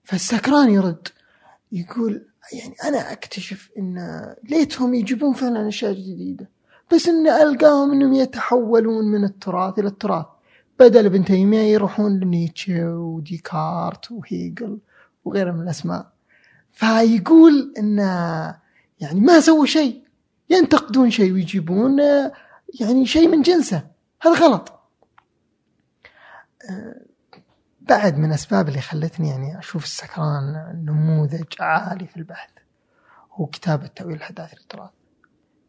فالسكران 0.04 0.70
يرد 0.70 1.08
يقول 1.72 2.26
يعني 2.52 2.74
أنا 2.84 3.12
أكتشف 3.12 3.70
إن 3.78 3.98
ليتهم 4.44 4.94
يجيبون 4.94 5.32
فعلا 5.32 5.68
أشياء 5.68 5.92
جديدة 5.92 6.48
بس 6.92 7.08
إن 7.08 7.26
ألقاهم 7.26 7.92
إنهم 7.92 8.14
يتحولون 8.14 9.04
من 9.04 9.24
التراث 9.24 9.78
إلى 9.78 9.88
التراث 9.88 10.26
بدل 10.78 11.06
ابن 11.06 11.24
تيمية 11.24 11.72
يروحون 11.72 12.20
لنيتشه 12.20 12.98
وديكارت 12.98 14.12
وهيجل 14.12 14.78
وغيرها 15.24 15.52
من 15.52 15.62
الأسماء. 15.62 16.12
فيقول 16.72 17.74
إن 17.78 17.98
يعني 19.00 19.20
ما 19.20 19.40
سووا 19.40 19.66
شيء 19.66 20.02
ينتقدون 20.50 21.10
شيء 21.10 21.32
ويجيبون 21.32 21.98
يعني 22.80 23.06
شيء 23.06 23.28
من 23.28 23.42
جنسه. 23.42 23.82
هذا 24.20 24.34
غلط. 24.34 24.75
بعد 27.80 28.16
من 28.18 28.24
الاسباب 28.24 28.68
اللي 28.68 28.80
خلتني 28.80 29.28
يعني 29.28 29.58
أشوف 29.58 29.84
السكران 29.84 30.72
نموذج 30.84 31.44
عالي 31.60 32.06
في 32.06 32.16
البحث 32.16 32.50
هو 33.32 33.46
كتاب 33.46 33.82
التأويل 33.82 34.16
الحداثي 34.16 34.56
للتراث. 34.56 34.90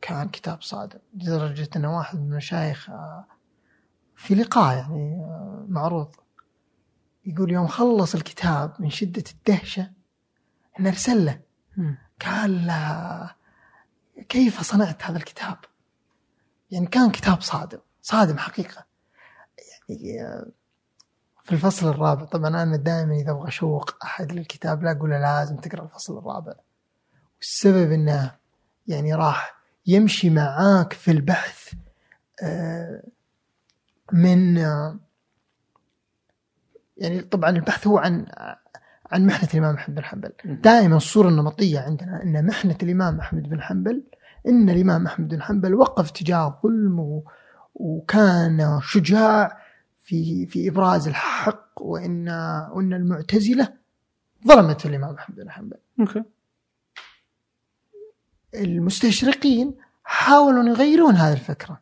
كان 0.01 0.29
كتاب 0.29 0.61
صادق 0.61 1.01
لدرجة 1.13 1.69
أن 1.75 1.85
واحد 1.85 2.19
من 2.19 2.31
المشايخ 2.31 2.89
آه، 2.89 3.27
في 4.15 4.35
لقاء 4.35 4.77
يعني 4.77 5.15
آه، 5.15 5.65
معروض. 5.69 6.15
يقول 7.25 7.51
يوم 7.51 7.67
خلص 7.67 8.15
الكتاب 8.15 8.73
من 8.79 8.89
شدة 8.89 9.23
الدهشة 9.31 9.91
أنه 10.79 10.89
أرسل 10.89 11.25
له. 11.25 11.41
قال 12.21 12.67
له 12.67 13.31
كيف 14.29 14.61
صنعت 14.61 15.03
هذا 15.03 15.17
الكتاب؟ 15.17 15.57
يعني 16.71 16.87
كان 16.87 17.11
كتاب 17.11 17.41
صادم 17.41 17.79
صادم 18.01 18.37
حقيقة. 18.37 18.85
يعني 19.89 20.21
آه، 20.21 20.51
في 21.47 21.53
الفصل 21.53 21.89
الرابع. 21.89 22.25
طبعا 22.25 22.63
أنا 22.63 22.77
دائما 22.77 23.15
إذا 23.15 23.31
أبغى 23.31 23.47
أشوق 23.47 23.97
أحد 24.03 24.31
للكتاب 24.31 24.83
لا 24.83 24.91
أقول 24.91 25.09
له 25.09 25.19
لازم 25.19 25.55
تقرأ 25.55 25.83
الفصل 25.83 26.17
الرابع. 26.17 26.53
والسبب 27.37 27.91
أنه 27.91 28.31
يعني 28.87 29.13
راح 29.13 29.55
يمشي 29.85 30.29
معاك 30.29 30.93
في 30.93 31.11
البحث 31.11 31.73
آه، 32.43 33.03
من 34.11 34.57
آه، 34.57 34.99
يعني 36.97 37.21
طبعا 37.21 37.49
البحث 37.49 37.87
هو 37.87 37.97
عن 37.97 38.25
عن 39.11 39.25
محنة 39.25 39.49
الإمام 39.53 39.75
أحمد 39.75 39.95
بن 39.95 40.03
حنبل. 40.03 40.31
دائما 40.45 40.97
الصورة 40.97 41.29
النمطية 41.29 41.79
عندنا 41.79 42.23
أن 42.23 42.45
محنة 42.45 42.77
الإمام 42.83 43.19
أحمد 43.19 43.49
بن 43.49 43.61
حنبل 43.61 44.03
أن 44.47 44.69
الإمام 44.69 45.05
أحمد 45.05 45.27
بن 45.27 45.41
حنبل 45.41 45.75
وقف 45.75 46.11
تجاه 46.11 46.47
الظلم 46.47 47.23
وكان 47.75 48.79
شجاع 48.81 49.66
في 50.07 50.45
في 50.45 50.69
إبراز 50.69 51.07
الحق 51.07 51.81
وأن 51.81 52.29
وأن 52.71 52.93
المعتزلة 52.93 53.73
ظلمت 54.47 54.85
الإمام 54.85 55.15
أحمد 55.15 55.35
بن 55.35 55.51
حنبل. 55.51 55.77
أوكي. 55.99 56.23
المستشرقين 58.55 59.75
حاولوا 60.03 60.61
أن 60.61 60.67
يغيرون 60.67 61.15
هذه 61.15 61.33
الفكرة 61.33 61.81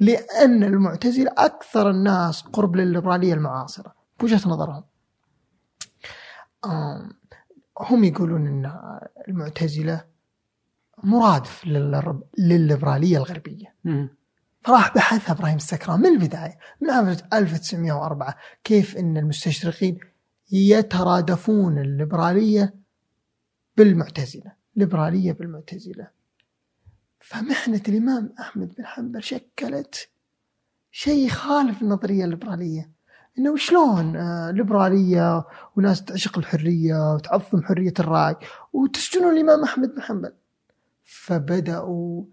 لأن 0.00 0.64
المعتزلة 0.64 1.30
أكثر 1.38 1.90
الناس 1.90 2.42
قرب 2.42 2.76
للليبرالية 2.76 3.34
المعاصرة. 3.34 3.94
بوجهة 4.20 4.48
نظرهم. 4.48 4.84
هم 7.80 8.04
يقولون 8.04 8.46
أن 8.46 8.72
المعتزلة 9.28 10.04
مرادف 11.04 11.66
للليبرالية 12.38 13.16
الغربية. 13.16 13.74
مم. 13.84 14.08
فراح 14.66 14.94
بحثها 14.94 15.32
إبراهيم 15.32 15.56
السكران 15.56 16.00
من 16.00 16.06
البداية 16.06 16.58
من 16.80 16.90
عام 16.90 17.16
1904 17.32 18.36
كيف 18.64 18.96
إن 18.96 19.16
المستشرقين 19.16 19.98
يترادفون 20.52 21.78
الليبرالية 21.78 22.74
بالمعتزلة، 23.76 24.52
ليبراليه 24.76 25.32
بالمعتزلة. 25.32 26.08
فمحنه 27.20 27.80
الامام 27.88 28.34
أحمد 28.40 28.74
بن 28.74 28.86
حنبل 28.86 29.22
شكلت 29.22 30.08
شيء 30.90 31.26
يخالف 31.26 31.82
النظرية 31.82 32.24
الليبرالية. 32.24 32.90
إنه 33.38 33.56
شلون 33.56 34.16
آه، 34.16 34.50
ليبرالية 34.50 35.44
وناس 35.76 36.04
تعشق 36.04 36.38
الحرية 36.38 37.14
وتعظم 37.14 37.62
حرية 37.62 37.94
الرأي 38.00 38.36
وتسجنون 38.72 39.36
الإمام 39.36 39.62
أحمد 39.64 39.94
بن 39.94 40.02
حنبل. 40.02 40.32
فبدأوا 41.04 42.24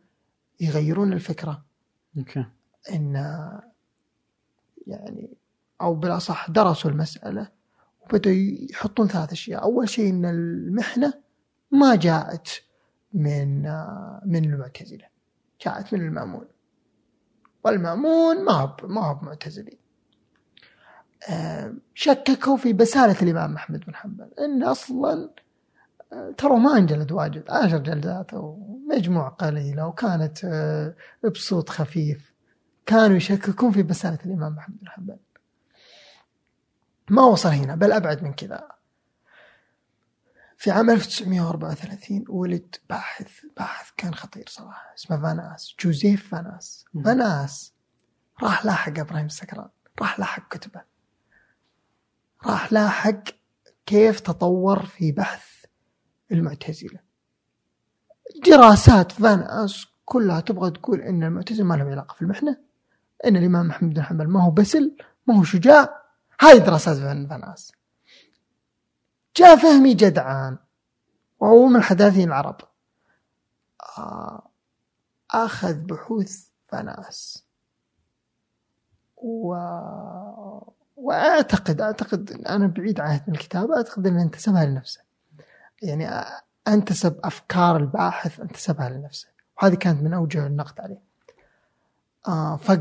يغيرون 0.59 1.13
الفكرة 1.13 1.72
أوكي. 2.17 2.46
إن 2.91 3.15
يعني 4.88 5.29
أو 5.82 5.96
بالأصح 5.96 6.50
درسوا 6.50 6.91
المسألة 6.91 7.48
وبدأوا 8.01 8.36
يحطون 8.72 9.08
ثلاث 9.08 9.32
أشياء، 9.32 9.63
أول 9.63 9.89
شيء 9.89 10.10
إن 10.10 10.25
المحنة 10.25 11.13
ما 11.72 11.96
جاءت 11.96 12.50
من 13.13 13.62
من 14.25 14.46
المعتزلة 14.46 15.05
جاءت 15.65 15.93
من 15.93 16.01
المأمون. 16.01 16.46
والمأمون 17.63 18.46
ما 18.46 18.51
هو 18.51 18.77
ما 18.84 19.01
هو 19.01 19.20
معتزلي 19.22 19.77
آه، 21.29 21.74
شككوا 21.93 22.58
في 22.58 22.74
بسالة 22.74 23.22
الإمام 23.22 23.55
أحمد 23.55 23.86
بن 23.86 23.96
حنبل 23.96 24.29
إن 24.39 24.63
أصلا 24.63 25.29
ترى 26.38 26.60
ما 26.60 26.77
انجلد 26.77 27.12
واجد 27.12 27.51
عشر 27.51 27.77
جلدات 27.77 28.34
ومجموع 28.34 29.29
قليلة 29.29 29.88
وكانت 29.88 30.46
آه، 30.46 30.96
بصوت 31.29 31.70
خفيف. 31.70 32.34
كانوا 32.86 33.17
يشككون 33.17 33.72
في 33.72 33.84
بسالة 33.84 34.20
الإمام 34.25 34.58
أحمد 34.58 34.79
بن 34.79 34.89
حنبل. 34.89 35.17
ما 37.10 37.24
وصل 37.24 37.50
هنا 37.50 37.75
بل 37.75 37.91
أبعد 37.91 38.24
من 38.24 38.34
كذا. 38.34 38.67
في 40.58 40.72
عام 40.72 40.89
1934 40.89 42.25
ولد 42.29 42.75
باحث 42.89 43.32
باحث 43.58 43.91
كان 43.98 44.15
خطير 44.15 44.46
صراحة 44.48 44.93
اسمه 44.98 45.22
فاناس 45.22 45.75
جوزيف 45.79 46.29
فاناس. 46.29 46.86
فاناس 47.05 47.74
راح 48.43 48.65
لاحق 48.65 49.00
إبراهيم 49.00 49.25
السكران 49.25 49.70
راح 50.01 50.20
لاحق 50.20 50.48
كتبه. 50.48 50.82
راح 52.46 52.74
لاحق 52.74 53.24
كيف 53.86 54.20
تطور 54.20 54.86
في 54.86 55.12
بحث 55.12 55.52
المعتزلة. 56.33 56.99
دراسات 58.47 59.11
فانأس 59.11 59.85
كلها 60.05 60.39
تبغى 60.39 60.71
تقول 60.71 61.01
إن 61.01 61.23
المعتزله 61.23 61.65
ما 61.65 61.75
لهم 61.75 61.87
علاقة 61.87 62.13
في 62.13 62.21
المحنة 62.21 62.57
إن 63.25 63.37
الإمام 63.37 63.67
محمد 63.67 63.93
بن 63.93 64.01
حنبل 64.01 64.27
ما 64.27 64.43
هو 64.43 64.51
بسل 64.51 64.97
ما 65.27 65.39
هو 65.39 65.43
شجاع. 65.43 66.03
هاي 66.41 66.59
دراسات 66.59 66.97
فان 66.97 67.27
فانأس. 67.27 67.71
جاء 69.37 69.55
فهمي 69.55 69.93
جدعان 69.93 70.57
وهو 71.39 71.67
من 71.67 71.75
الحداثين 71.75 72.27
العرب. 72.27 72.57
آه، 73.97 74.51
أخذ 75.31 75.73
بحوث 75.73 76.47
فانأس. 76.67 77.45
و... 79.15 79.55
واعتقد 80.95 81.81
أعتقد 81.81 82.31
أنا 82.31 82.67
بعيد 82.67 82.99
عهد 82.99 83.23
من 83.27 83.35
الكتاب 83.35 83.71
أعتقد 83.71 84.07
إنه 84.07 84.21
انتسبها 84.21 84.65
لنفسه. 84.65 85.01
يعني 85.83 86.25
أنتسب 86.67 87.15
أفكار 87.23 87.77
الباحث 87.77 88.39
أنتسبها 88.39 88.89
لنفسه. 88.89 89.27
وهذه 89.61 89.75
كانت 89.75 90.01
من 90.03 90.13
أوجه 90.13 90.47
النقد 90.47 90.79
عليه. 90.81 91.01
آه 92.27 92.57
ف 92.57 92.79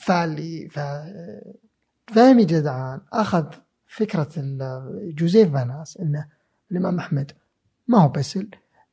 فاللي 0.00 0.68
ف 0.68 0.78
فهمي 2.14 2.44
جدعان 2.44 3.00
أخذ 3.12 3.46
فكرة 3.86 4.30
جوزيف 5.02 5.52
فاناس 5.52 5.96
انه 5.96 6.26
الإمام 6.70 6.98
أحمد 6.98 7.32
ما 7.88 7.98
هو 7.98 8.08
بسل 8.08 8.48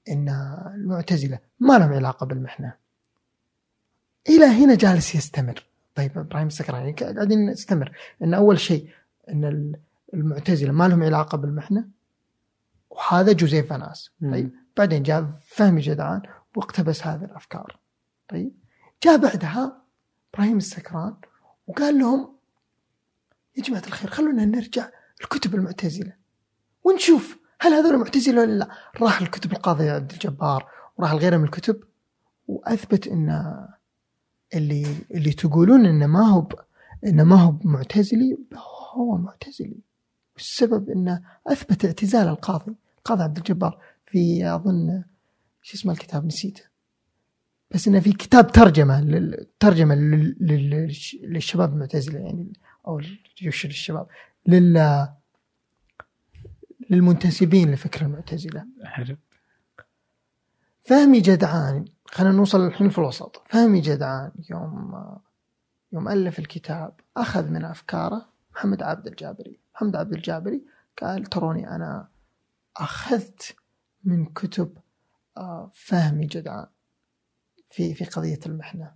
إن 0.09 0.29
المعتزلة 0.75 1.39
ما 1.59 1.77
لهم 1.77 1.93
علاقة 1.93 2.25
بالمحنة. 2.25 2.73
إلى 4.29 4.45
هنا 4.45 4.75
جالس 4.75 5.15
يستمر. 5.15 5.63
طيب 5.95 6.17
إبراهيم 6.17 6.47
السكراني 6.47 6.91
قاعدين 6.91 7.49
نستمر. 7.49 7.91
إن 8.21 8.33
أول 8.33 8.59
شيء 8.59 8.89
إن 9.29 9.45
ال- 9.45 9.79
المعتزلة 10.13 10.71
ما 10.71 10.87
لهم 10.87 11.03
علاقة 11.03 11.37
بالمحنة. 11.37 11.87
وهذا 12.89 13.31
جوزيف 13.31 13.69
فاناس. 13.69 14.11
طيب. 14.21 14.51
بعدين 14.77 15.03
جاء 15.03 15.39
فهمي 15.45 15.81
جدعان 15.81 16.21
واقتبس 16.55 17.07
هذه 17.07 17.25
الأفكار. 17.25 17.79
طيب. 18.29 18.51
جاء 19.03 19.17
بعدها 19.17 19.81
إبراهيم 20.33 20.57
السكران 20.57 21.15
وقال 21.67 21.99
لهم 21.99 22.35
يا 23.57 23.63
جماعة 23.63 23.83
الخير 23.87 24.09
خلونا 24.09 24.45
نرجع 24.45 24.89
الكتب 25.21 25.55
المعتزلة 25.55 26.13
ونشوف 26.83 27.37
هل 27.59 27.73
هذول 27.73 27.97
معتزلة 27.97 28.41
ولا 28.41 28.51
لا. 28.51 28.69
راح 29.01 29.21
الكتب 29.21 29.51
القاضي 29.51 29.89
عبد 29.89 30.11
الجبار 30.11 30.69
وراح 30.97 31.13
لغيره 31.13 31.37
من 31.37 31.43
الكتب 31.43 31.83
وأثبت 32.47 33.07
إن 33.07 33.55
اللي 34.53 34.95
اللي 35.11 35.33
تقولون 35.33 35.85
إنه 35.85 36.07
ما 36.07 36.27
هو. 36.27 36.47
إنه 37.05 37.23
ما 37.23 37.35
هو 37.35 37.53
معتزلي 37.63 38.37
هو 38.93 39.17
معتزلي. 39.17 39.86
والسبب 40.37 40.89
إنه 40.89 41.21
أثبت 41.47 41.85
اعتزال 41.85 42.27
القاضي 42.27 42.75
القاضي 42.97 43.23
عبد 43.23 43.37
الجبار 43.37 43.81
في 44.05 44.45
أظن 44.55 45.03
شو 45.61 45.77
اسمه 45.77 45.93
الكتاب 45.93 46.25
نسيته. 46.25 46.63
بس 47.71 47.87
إنه 47.87 47.99
في 47.99 48.13
كتاب 48.13 48.51
ترجمة 48.51 49.01
لل- 49.01 49.47
ترجمة 49.59 49.95
لل- 49.95 50.35
لل- 50.39 50.91
للشباب 51.23 51.73
المعتزلة 51.73 52.19
يعني 52.19 52.53
أو 52.87 53.01
جيوش 53.37 53.65
الشباب 53.65 54.07
لل 54.45 55.07
للمنتسبين 56.89 57.71
لفكر 57.71 58.05
المعتزلة. 58.05 58.65
حلو. 58.83 59.17
فهمي 60.81 61.19
جدعان 61.21 61.85
خلينا 62.05 62.33
نوصل 62.35 62.67
الحين 62.67 62.89
في 62.89 62.97
الوسط. 62.97 63.41
فهمي 63.49 63.81
جدعان 63.81 64.31
يوم 64.49 64.93
يوم 65.93 66.07
ألف 66.09 66.39
الكتاب 66.39 66.93
أخذ 67.17 67.49
من 67.49 67.65
أفكاره 67.65 68.25
محمد 68.55 68.83
عبد 68.83 69.07
الجابري. 69.07 69.59
محمد 69.77 69.95
عبد 69.95 70.13
الجابري 70.13 70.65
قال 71.01 71.25
تروني 71.25 71.69
أنا 71.75 72.09
أخذت 72.77 73.55
من 74.03 74.25
كتب 74.25 74.77
آه، 75.37 75.71
فهمي 75.73 76.25
جدعان 76.25 76.67
في 77.69 77.93
في 77.93 78.05
قضية 78.05 78.39
المحنة. 78.45 78.95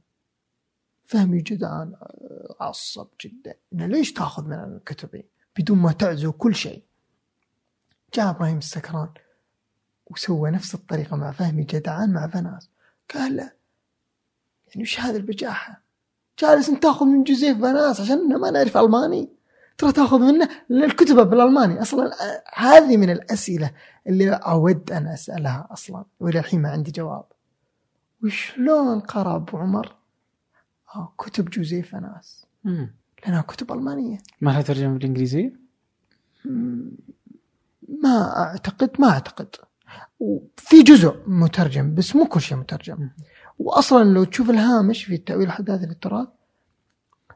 فهمي 1.05 1.41
جدعان 1.41 1.93
آه، 1.93 2.55
عصب 2.59 3.07
جدا. 3.21 3.55
إنه 3.73 3.85
ليش 3.85 4.13
تأخذ 4.13 4.43
من 4.43 4.79
كتبي 4.85 5.29
بدون 5.57 5.77
ما 5.77 5.91
تعزو 5.91 6.31
كل 6.31 6.55
شيء. 6.55 6.83
جاء 8.13 8.29
إبراهيم 8.29 8.57
السكران 8.57 9.09
وسوى 10.05 10.51
نفس 10.51 10.75
الطريقة 10.75 11.15
مع 11.15 11.31
فهمي 11.31 11.63
جدعان 11.63 12.13
مع 12.13 12.27
فناس. 12.27 12.69
قال 13.13 13.37
له 13.37 13.51
يعني 14.67 14.81
وش 14.81 14.99
هذه 14.99 15.15
البجاحة؟ 15.15 15.81
جالس 16.39 16.79
تأخذ 16.79 17.05
من 17.05 17.23
جوزيف 17.23 17.57
فناس 17.57 18.01
عشان 18.01 18.39
ما 18.39 18.51
نعرف 18.51 18.77
ألماني. 18.77 19.40
ترى 19.77 19.91
تاخذ 19.91 20.19
منه 20.19 20.49
الكتب 20.71 21.29
بالألماني. 21.29 21.81
أصلا 21.81 22.05
آه، 22.05 22.43
هذه 22.55 22.97
من 22.97 23.09
الأسئلة 23.09 23.71
اللي 24.07 24.29
أود 24.31 24.91
أن 24.91 25.07
أسألها 25.07 25.67
أصلا 25.71 26.05
والى 26.19 26.39
الحين 26.39 26.61
ما 26.61 26.69
عندي 26.69 26.91
جواب. 26.91 27.23
وشلون 28.23 28.99
قرأ 28.99 29.35
أبو 29.35 29.57
عمر؟ 29.57 29.95
آه 30.95 31.13
كتب 31.17 31.49
جوزيف 31.49 31.91
فناس. 31.91 32.45
مم. 32.63 32.93
لأنها 33.23 33.41
كتب 33.41 33.71
ألمانية. 33.71 34.17
ما 34.41 34.51
لها 34.51 34.61
ترجمة 34.61 34.93
بالإنجليزية؟ 34.93 35.59
ما 38.03 38.37
أعتقد 38.37 38.89
ما 38.99 39.09
أعتقد. 39.09 39.55
وفي 40.19 40.83
جزء 40.83 41.15
مترجم 41.27 41.95
بس 41.95 42.15
مو 42.15 42.25
كل 42.25 42.41
شيء 42.41 42.57
مترجم. 42.57 43.09
واصلا 43.59 44.03
لو 44.03 44.23
تشوف 44.23 44.49
الهامش 44.49 45.03
في 45.03 45.15
التاويل 45.15 45.47
احداث 45.47 45.83
التراث 45.83 46.27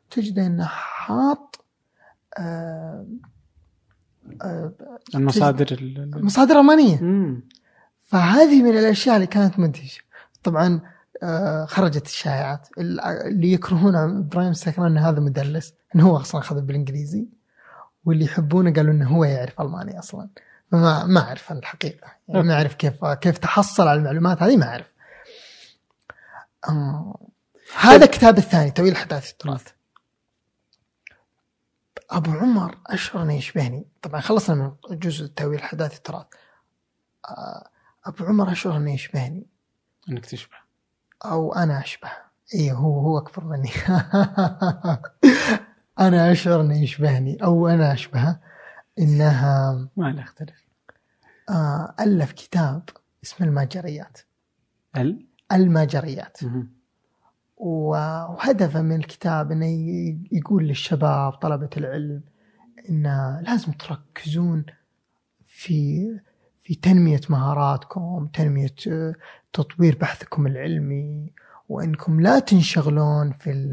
تجد 0.10 0.40
إنه 0.40 0.66
حاط 0.66 1.65
المصادر 5.16 5.66
ال- 5.72 6.16
ال- 6.16 6.26
مصادر 6.26 6.60
المانيه 6.60 7.02
مم. 7.02 7.44
فهذه 8.04 8.64
من 8.64 8.78
الأشياء 8.78 9.16
اللي 9.16 9.28
كانت 9.28 9.60
مدهشه 9.60 10.02
طبعا 10.44 10.80
آه، 11.24 11.66
خرجت 11.66 12.06
الشائعات. 12.06 12.68
اللي 12.78 13.52
يكرهون 13.54 13.96
إبراهيم 13.96 14.52
السكران 14.52 14.86
إن 14.92 14.98
هذا 14.98 15.20
مدلس 15.20 15.74
انه 15.96 16.08
هو 16.10 16.18
أصلا 16.18 16.42
أخذ 16.42 16.62
بالإنجليزي. 16.62 17.28
واللي 18.06 18.26
يحبونه 18.26 18.74
قالوا 18.74 18.94
إنه 18.94 19.08
هو 19.10 19.24
يعرف 19.24 19.62
ألماني 19.62 20.00
أصلا. 20.00 20.30
فما 20.72 21.06
ما 21.06 21.20
أعرف 21.20 21.52
عن 21.52 21.58
الحقيقة. 21.58 22.08
يعني 22.28 22.44
ما 22.48 22.54
أعرف 22.54 22.74
كيف 22.74 23.06
كيف 23.06 23.38
تحصل 23.38 23.88
على 23.88 24.00
المعلومات 24.00 24.44
هذه 24.44 24.58
ما 24.58 24.66
أعرف. 24.66 24.86
آه، 26.70 27.28
هذا 27.80 28.06
الكتاب 28.06 28.38
الثاني 28.38 28.72
تأويل 28.72 28.94
احداث 28.94 29.32
التراث. 29.32 29.68
أبو 32.12 32.32
عمر 32.32 32.78
اشعر 32.88 33.24
انه 33.24 33.34
يشبهني. 33.34 33.88
طبعا 34.02 34.22
خلصنا 34.22 34.56
من 34.56 34.72
جزء 35.00 35.28
تأويل 35.28 35.60
احداث 35.60 35.98
التراث 35.98 36.26
آه، 37.30 37.70
أبو 38.06 38.26
عمر 38.26 38.52
اشعر 38.52 38.78
انه 38.78 38.94
يشبهني. 38.94 39.48
إنك 40.10 40.26
تشبه. 40.26 40.56
أو 41.26 41.54
أنا 41.54 41.80
أشبه. 41.80 42.12
اي 42.56 42.72
هو 42.72 43.00
هو 43.00 43.18
أكبر 43.18 43.44
مني. 43.44 43.70
أنا 46.00 46.32
اشعر 46.32 46.62
انه 46.62 46.84
يشبهني. 46.84 47.44
أو 47.44 47.68
أنا 47.68 47.94
أشبهه. 47.94 48.40
إنها 49.00 49.74
ما 49.98 50.12
لا 50.12 50.22
اختلف 50.22 50.66
آه 51.50 51.96
ألف 52.00 52.32
كتاب. 52.32 52.90
اسمه 53.24 53.48
الماجريات 53.48 54.20
ال؟ 54.98 55.26
الماجريات 55.52 56.38
وهدفه 57.58 58.82
من 58.82 58.96
الكتاب 58.96 59.52
إنه 59.52 59.66
يقول 60.32 60.68
للشباب 60.68 61.32
طلبة 61.32 61.70
العلم 61.78 62.22
إن 62.90 63.04
لازم 63.46 63.72
تركزون 63.72 64.66
في 65.46 66.06
في 66.64 66.76
تنمية 66.76 67.22
مهاراتكم 67.30 68.30
تنمية 68.34 68.76
تطوير 69.54 69.98
بحثكم 70.02 70.48
العلمي 70.48 71.34
وإنكم 71.70 72.22
لا 72.22 72.40
تنشغلون 72.40 73.32
في 73.32 73.72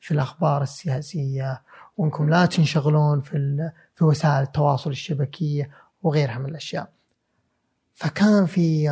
في 0.00 0.14
الأخبار 0.14 0.62
السياسية 0.62 1.62
وإنكم 1.96 2.30
لا 2.30 2.46
تنشغلون 2.46 3.20
في 3.20 3.70
في 3.94 4.04
وسائل 4.04 4.42
التواصل 4.42 4.90
الشبكية 4.90 5.70
وغيرها 6.02 6.38
من 6.38 6.46
الأشياء. 6.46 6.92
فكان 7.94 8.46
في 8.46 8.88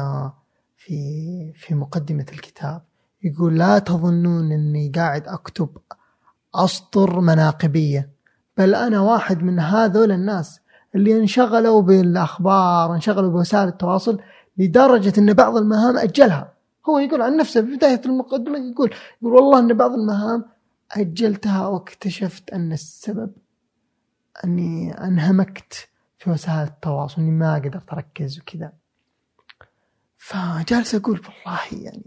في 0.76 1.52
في 1.54 1.74
مقدمة 1.74 2.26
الكتاب. 2.32 2.82
يقول 3.22 3.58
لا 3.58 3.78
تظنون 3.78 4.52
إني 4.52 4.92
قاعد 4.94 5.28
أكتب 5.28 5.68
أسطر 6.54 7.20
مناقبية 7.20 8.10
بل 8.56 8.74
أنا 8.74 9.00
واحد 9.00 9.42
من 9.42 9.60
هذول 9.60 10.12
الناس 10.12 10.60
اللي 10.94 11.20
انشغلوا 11.20 11.82
بالأخبار 11.82 12.94
انشغلوا 12.94 13.30
بوسائل 13.30 13.68
التواصل 13.68 14.20
لدرجة 14.58 15.12
إن 15.18 15.32
بعض 15.32 15.56
المهام 15.56 15.98
أجلها. 15.98 16.52
هو 16.88 16.98
يقول 16.98 17.22
عن 17.22 17.36
نفسه 17.36 17.62
في 17.62 17.76
بداية 17.76 18.00
المقدمة 18.06 18.58
يقول 18.58 18.94
يقول 19.22 19.34
والله 19.34 19.58
إن 19.58 19.76
بعض 19.76 19.92
المهام 19.92 20.44
أجلتها 20.92 21.66
واكتشفت 21.66 22.50
أن 22.50 22.72
السبب 22.72 23.32
أني 24.44 24.92
أنهمكت 24.92 25.88
في 26.18 26.30
وسائل 26.30 26.68
التواصل 26.68 27.22
إني 27.22 27.30
ما 27.30 27.54
قدرت 27.54 27.92
أركز 27.92 28.38
وكذا. 28.38 28.72
فجالس 30.16 30.94
أقول 30.94 31.20
والله 31.20 31.84
يعني 31.84 32.06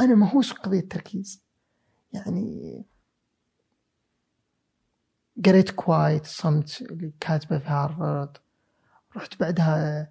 أنا 0.00 0.14
مهووس 0.14 0.52
قضية 0.52 0.80
تركيز 0.80 1.42
يعني 2.12 2.84
قريت 5.46 5.70
كوايت 5.70 6.26
صمت 6.26 6.82
اللي 6.82 7.12
كاتبة 7.20 7.58
في 7.58 7.68
هارفارد. 7.68 8.36
رحت 9.16 9.40
بعدها 9.40 10.10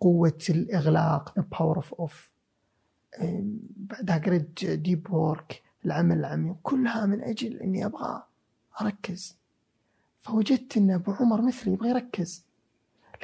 قوة 0.00 0.38
الإغلاق 0.50 1.40
The 1.40 1.42
Power 1.42 1.82
of 1.82 2.06
Off. 2.06 2.14
بعدها 3.76 4.18
قريت 4.18 4.64
Deep 4.64 5.10
Work 5.10 5.62
العمل 5.84 6.18
العميق. 6.18 6.56
كلها 6.62 7.06
من 7.06 7.22
أجل 7.22 7.60
إني 7.60 7.86
أبغى 7.86 8.22
أركز. 8.80 9.36
فوجدت 10.20 10.76
إن 10.76 10.90
أبو 10.90 11.12
عمر 11.12 11.42
مثلي 11.42 11.72
يبغى 11.72 11.90
يركز. 11.90 12.44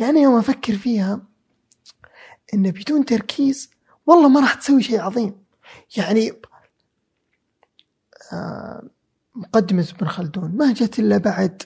لأن 0.01 0.17
يوم 0.17 0.39
أفكر 0.39 0.77
فيها 0.77 1.23
إن 2.55 2.71
بدون 2.71 3.05
تركيز 3.05 3.71
والله 4.07 4.29
ما 4.29 4.41
راح 4.41 4.55
تسوي 4.55 4.83
شيء 4.83 5.01
عظيم. 5.01 5.48
يعني 5.97 6.33
آه، 8.33 8.83
مقدمة 9.35 9.89
ابن 9.97 10.07
خلدون 10.09 10.57
ما 10.57 10.73
جت 10.73 10.99
إلا 10.99 11.19
بعد 11.19 11.63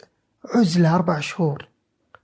عزلة 0.54 0.94
أربع 0.94 1.20
شهور. 1.20 1.68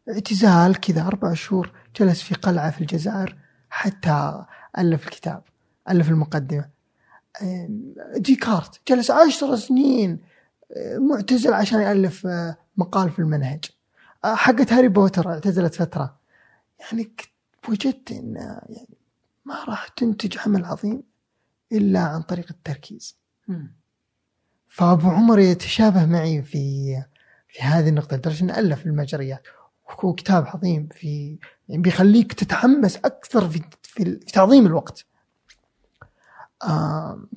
اعتزال 0.08 0.80
كذا 0.80 1.06
أربع 1.06 1.34
شهور 1.34 1.72
جلس 1.96 2.22
في 2.22 2.34
قلعة 2.34 2.70
في 2.70 2.80
الجزائر 2.80 3.36
حتى 3.70 4.44
ألف 4.78 5.04
الكتاب 5.04 5.42
ألف 5.88 6.08
المقدمة. 6.08 6.68
ديكارت 8.16 8.80
جلس 8.88 9.10
عشر 9.10 9.56
سنين 9.56 10.18
آه، 10.76 10.98
معتزل 10.98 11.52
عشان 11.54 11.80
يألف 11.80 12.26
آه، 12.26 12.56
مقال 12.76 13.10
في 13.10 13.18
المنهج. 13.18 13.64
حقت 14.24 14.72
هاري 14.72 14.88
بوتر 14.88 15.28
اعتزلت 15.32 15.74
فترة. 15.74 16.18
يعني 16.80 17.10
وجدت 17.68 18.12
إن 18.12 18.34
يعني 18.68 18.88
ما 19.44 19.64
راح 19.64 19.88
تنتج 19.88 20.38
عمل 20.38 20.64
عظيم. 20.64 21.02
إلا 21.72 22.00
عن 22.00 22.22
طريق 22.22 22.46
التركيز 22.50 23.18
مم. 23.48 23.74
فأبو 24.68 25.08
عمر 25.10 25.38
يتشابه 25.38 26.06
معي 26.06 26.42
في 26.42 26.94
في 27.48 27.62
هذه 27.62 27.88
النقطة 27.88 28.16
لدرجة 28.16 28.44
أنه 28.44 28.58
ألف 28.58 28.86
المجريات 28.86 29.42
وهو 29.88 30.12
كتاب 30.14 30.46
عظيم 30.46 30.88
في 30.92 31.38
يعني 31.68 31.82
بيخليك 31.82 32.32
تتحمس 32.32 32.96
أكثر 32.96 33.48
في 33.48 33.62
في, 33.82 34.04
في 34.04 34.32
تعظيم 34.32 34.66
الوقت. 34.66 35.04
آم، 36.64 37.28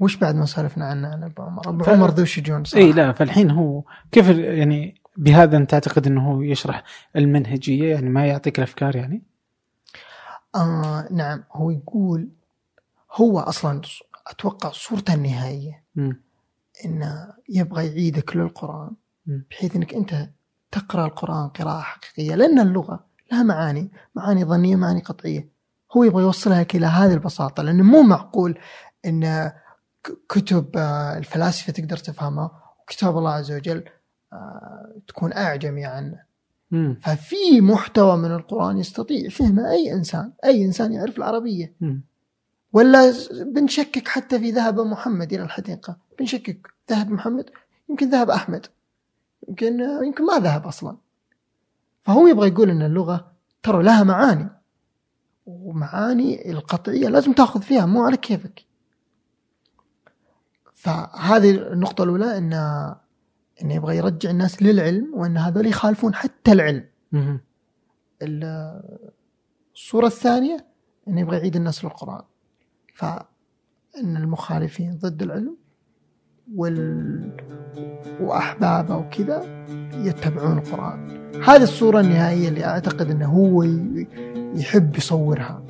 وش 0.00 0.16
بعد 0.16 0.34
ما 0.34 0.46
سولفنا 0.46 0.86
عنه 0.86 1.08
عن 1.08 1.22
أبو 1.22 1.42
عمر؟ 1.42 1.68
أبو 1.68 1.84
ف- 1.84 1.88
عمر 1.88 2.10
ذو 2.10 2.24
شجون 2.24 2.64
صراحة 2.64 2.86
إي 2.86 2.92
لا 2.92 3.12
فالحين 3.12 3.50
هو 3.50 3.82
كيف 4.12 4.28
يعني 4.28 5.00
بهذا 5.16 5.56
أنت 5.56 5.70
تعتقد 5.70 6.12
هو 6.12 6.42
يشرح 6.42 6.82
المنهجية 7.16 7.94
يعني 7.94 8.08
ما 8.10 8.26
يعطيك 8.26 8.58
الأفكار 8.58 8.96
يعني؟ 8.96 9.22
آه 10.54 11.08
نعم 11.12 11.44
هو 11.52 11.70
يقول 11.70 12.28
هو 13.14 13.38
أصلا 13.38 13.80
أتوقع 14.26 14.70
صورته 14.70 15.14
النهائية. 15.14 15.84
انه 16.84 17.34
يبغى 17.48 17.86
يعيدك 17.86 18.36
للقرآن. 18.36 18.90
بحيث 19.26 19.76
إنك 19.76 19.94
أنت 19.94 20.28
تقرأ 20.70 21.06
القرآن 21.06 21.48
قراءة 21.48 21.80
حقيقية 21.80 22.34
لأن 22.34 22.58
اللغة 22.58 23.04
لها 23.32 23.42
معاني 23.42 23.90
معاني 24.14 24.44
ظنية 24.44 24.76
معاني 24.76 25.00
قطعية 25.00 25.48
هو 25.96 26.04
يبغى 26.04 26.22
يوصلها 26.22 26.60
لك 26.60 26.76
إلى 26.76 26.86
هذه 26.86 27.14
البساطة 27.14 27.62
لأنه 27.62 27.82
مو 27.82 28.02
معقول 28.02 28.58
إن 29.06 29.52
كتب 30.28 30.76
آه، 30.76 31.18
الفلاسفة 31.18 31.72
تقدر 31.72 31.96
تفهمها 31.96 32.50
وكتاب 32.82 33.18
الله 33.18 33.30
عز 33.30 33.52
وجل 33.52 33.84
آه، 34.32 34.92
تكون 35.08 35.32
أعجمي 35.32 35.84
عنه 35.84 36.22
مم. 36.70 36.98
ففي 37.02 37.60
محتوى 37.60 38.16
من 38.16 38.32
القرآن 38.32 38.78
يستطيع 38.78 39.28
فهمه 39.28 39.70
أي 39.70 39.92
إنسان 39.92 40.32
أي 40.44 40.64
إنسان 40.64 40.92
يعرف 40.92 41.18
العربية 41.18 41.74
مم. 41.80 42.04
ولا 42.74 43.12
بنشكك 43.30 44.08
حتى 44.08 44.38
في 44.38 44.50
ذهب 44.50 44.80
محمد 44.80 45.32
إلى 45.32 45.42
الحديقة. 45.42 45.96
بنشكك. 46.18 46.74
ذهب 46.90 47.10
محمد 47.10 47.50
يمكن 47.88 48.10
ذهب 48.10 48.30
أحمد. 48.30 48.66
يمكن 49.48 49.80
يمكن 49.80 50.26
ما 50.26 50.38
ذهب 50.38 50.66
أصلا. 50.66 50.96
فهو 52.02 52.26
يبغى 52.26 52.48
يقول 52.48 52.70
إن 52.70 52.82
اللغة 52.82 53.32
ترى 53.62 53.82
لها 53.82 54.02
معاني. 54.02 54.50
ومعاني 55.46 56.50
القطعية 56.50 57.08
لازم 57.08 57.32
تأخذ 57.32 57.62
فيها. 57.62 57.86
مو 57.86 58.04
على 58.04 58.16
كيفك. 58.16 58.64
فهذه 60.72 61.50
النقطة 61.50 62.04
الأولى 62.04 62.38
إن 62.38 62.52
انه 63.62 63.74
يبغى 63.74 63.96
يرجع 63.96 64.30
الناس 64.30 64.62
للعلم 64.62 65.10
وإن 65.14 65.36
هذول 65.36 65.66
يخالفون 65.66 66.14
حتى 66.14 66.52
العلم. 66.52 66.88
الصورة 69.74 70.06
الثانية 70.06 70.66
أنه 71.08 71.20
يبغى 71.20 71.36
يعيد 71.36 71.56
الناس 71.56 71.84
للقرآن 71.84 72.22
فإن 72.94 74.16
المخالفين 74.16 74.98
ضد 75.02 75.22
العلم 75.22 75.56
وال... 76.54 77.30
وأحبابه 78.20 78.96
وكذا 78.96 79.66
يتبعون 79.94 80.58
القرآن. 80.58 81.10
هذه 81.44 81.62
الصورة 81.62 82.00
النهائية 82.00 82.48
اللي 82.48 82.64
أعتقد 82.64 83.10
أنه 83.10 83.26
هو 83.26 83.62
يحب 84.54 84.96
يصورها. 84.96 85.64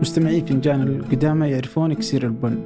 مستمعي 0.00 0.40
فنجان 0.40 0.82
القدامى 0.82 1.48
يعرفون 1.48 1.90
إكسير 1.90 2.26
البن 2.26 2.62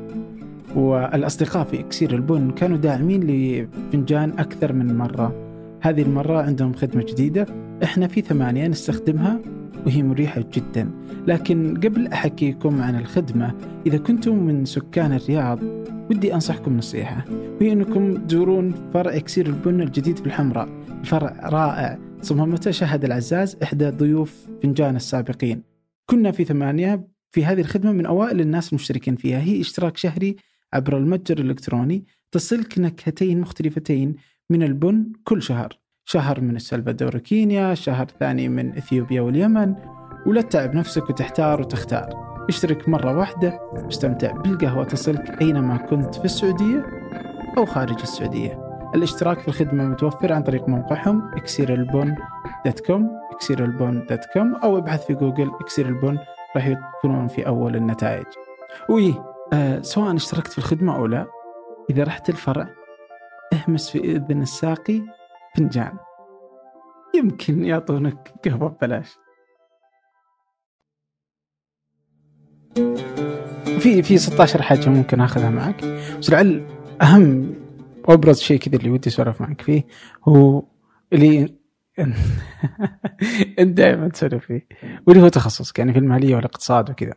والأصدقاء 0.76 1.64
في 1.64 1.80
إكسير 1.80 2.14
البن 2.14 2.50
كانوا 2.50 2.76
داعمين 2.76 3.22
لفنجان 3.26 4.38
أكثر 4.38 4.72
من 4.72 4.98
مرة. 4.98 5.34
هذه 5.80 6.02
المرة 6.02 6.42
عندهم 6.42 6.72
خدمة 6.72 7.02
جديدة 7.02 7.46
إحنا 7.82 8.06
في 8.06 8.20
ثمانية 8.20 8.68
نستخدمها. 8.68 9.40
وهي 9.86 10.02
مريحة 10.02 10.44
جدا. 10.52 10.90
لكن 11.26 11.76
قبل 11.76 12.06
أحكيكم 12.06 12.80
عن 12.80 12.98
الخدمة 12.98 13.54
إذا 13.86 13.98
كنتم 13.98 14.36
من 14.36 14.64
سكان 14.64 15.12
الرياض 15.12 15.62
ودي 16.10 16.34
أنصحكم 16.34 16.76
نصيحة. 16.76 17.24
وهي 17.60 17.72
أنكم 17.72 18.26
تزورون 18.26 18.90
فرع 18.94 19.16
اكسير 19.16 19.46
البن 19.46 19.80
الجديد 19.80 20.18
في 20.18 20.26
الحمراء 20.26 20.68
فرع 21.04 21.48
رائع 21.48 21.98
صممته 22.20 22.70
شهد 22.70 23.04
العزاز 23.04 23.56
إحدى 23.62 23.88
ضيوف 23.88 24.46
فنجان 24.62 24.96
السابقين. 24.96 25.62
كنا 26.06 26.30
في 26.30 26.44
ثمانية 26.44 27.08
في 27.30 27.44
هذه 27.44 27.60
الخدمة 27.60 27.92
من 27.92 28.06
أوائل 28.06 28.40
الناس 28.40 28.68
المشتركين 28.68 29.16
فيها. 29.16 29.38
هي 29.38 29.60
اشتراك 29.60 29.96
شهري 29.96 30.36
عبر 30.72 30.96
المتجر 30.98 31.38
الإلكتروني 31.38 32.04
تصلك 32.32 32.78
نكهتين 32.78 33.40
مختلفتين 33.40 34.14
من 34.50 34.62
البن 34.62 35.12
كل 35.24 35.42
شهر. 35.42 35.83
شهر 36.06 36.40
من 36.40 36.56
السلفادور 36.56 37.16
وكينيا 37.16 37.74
شهر 37.74 38.06
ثاني 38.20 38.48
من 38.48 38.76
إثيوبيا 38.76 39.20
واليمن 39.20 39.74
ولا 40.26 40.40
تتعب 40.40 40.74
نفسك 40.74 41.10
وتحتار 41.10 41.60
وتختار. 41.60 42.08
اشترك 42.48 42.88
مرة 42.88 43.18
واحدة 43.18 43.60
واستمتع 43.72 44.32
بالقهوة 44.32 44.84
تصلك 44.84 45.42
أينما 45.42 45.76
كنت 45.76 46.14
في 46.14 46.24
السعودية 46.24 46.86
أو 47.58 47.66
خارج 47.66 48.00
السعودية. 48.00 48.60
الاشتراك 48.94 49.38
في 49.38 49.48
الخدمة 49.48 49.84
متوفر 49.84 50.32
عن 50.32 50.42
طريق 50.42 50.68
موقعهم 50.68 51.30
إكسيرالبون 51.36 52.14
إكسير 53.32 53.74
البن 53.74 54.06
com 54.34 54.54
أو 54.54 54.78
ابحث 54.78 55.06
في 55.06 55.14
جوجل 55.14 55.50
اكسير 55.60 55.88
البن 55.88 56.18
راح 56.56 56.66
يكونون 56.66 57.28
في 57.28 57.46
أول 57.46 57.76
النتائج. 57.76 58.26
وي 58.88 59.14
آه 59.52 59.80
سواء 59.80 60.16
اشتركت 60.16 60.52
في 60.52 60.58
الخدمة 60.58 60.96
أو 60.96 61.06
لا 61.06 61.26
إذا 61.90 62.04
رحت 62.04 62.28
الفرع 62.28 62.68
اهمس 63.52 63.90
في 63.90 63.98
إذن 63.98 64.42
الساقي 64.42 65.02
فنجان. 65.56 65.98
يمكن 67.14 67.64
يعطونك 67.64 68.32
قهوة 68.44 68.68
ببلاش. 68.68 69.16
في 73.78 74.02
في 74.02 74.18
16 74.18 74.62
حاجة 74.62 74.88
ممكن 74.88 75.20
أخذها 75.20 75.50
معك. 75.50 75.84
بس 76.18 76.30
لعل 76.30 76.66
أهم 77.02 77.54
وابرز 78.08 78.40
شيء 78.40 78.58
كذا 78.58 78.76
اللي 78.76 78.90
ودي 78.90 79.08
أسولف 79.10 79.40
معك 79.40 79.60
فيه 79.60 79.86
هو 80.28 80.64
اللي 81.12 81.54
أنت 83.58 83.76
دائما 83.76 84.08
تسولف 84.08 84.46
فيه 84.46 84.66
واللي 85.06 85.22
هو 85.22 85.28
تخصصك 85.28 85.78
يعني 85.78 85.92
في 85.92 85.98
المالية 85.98 86.36
والاقتصاد 86.36 86.90
وكذا. 86.90 87.14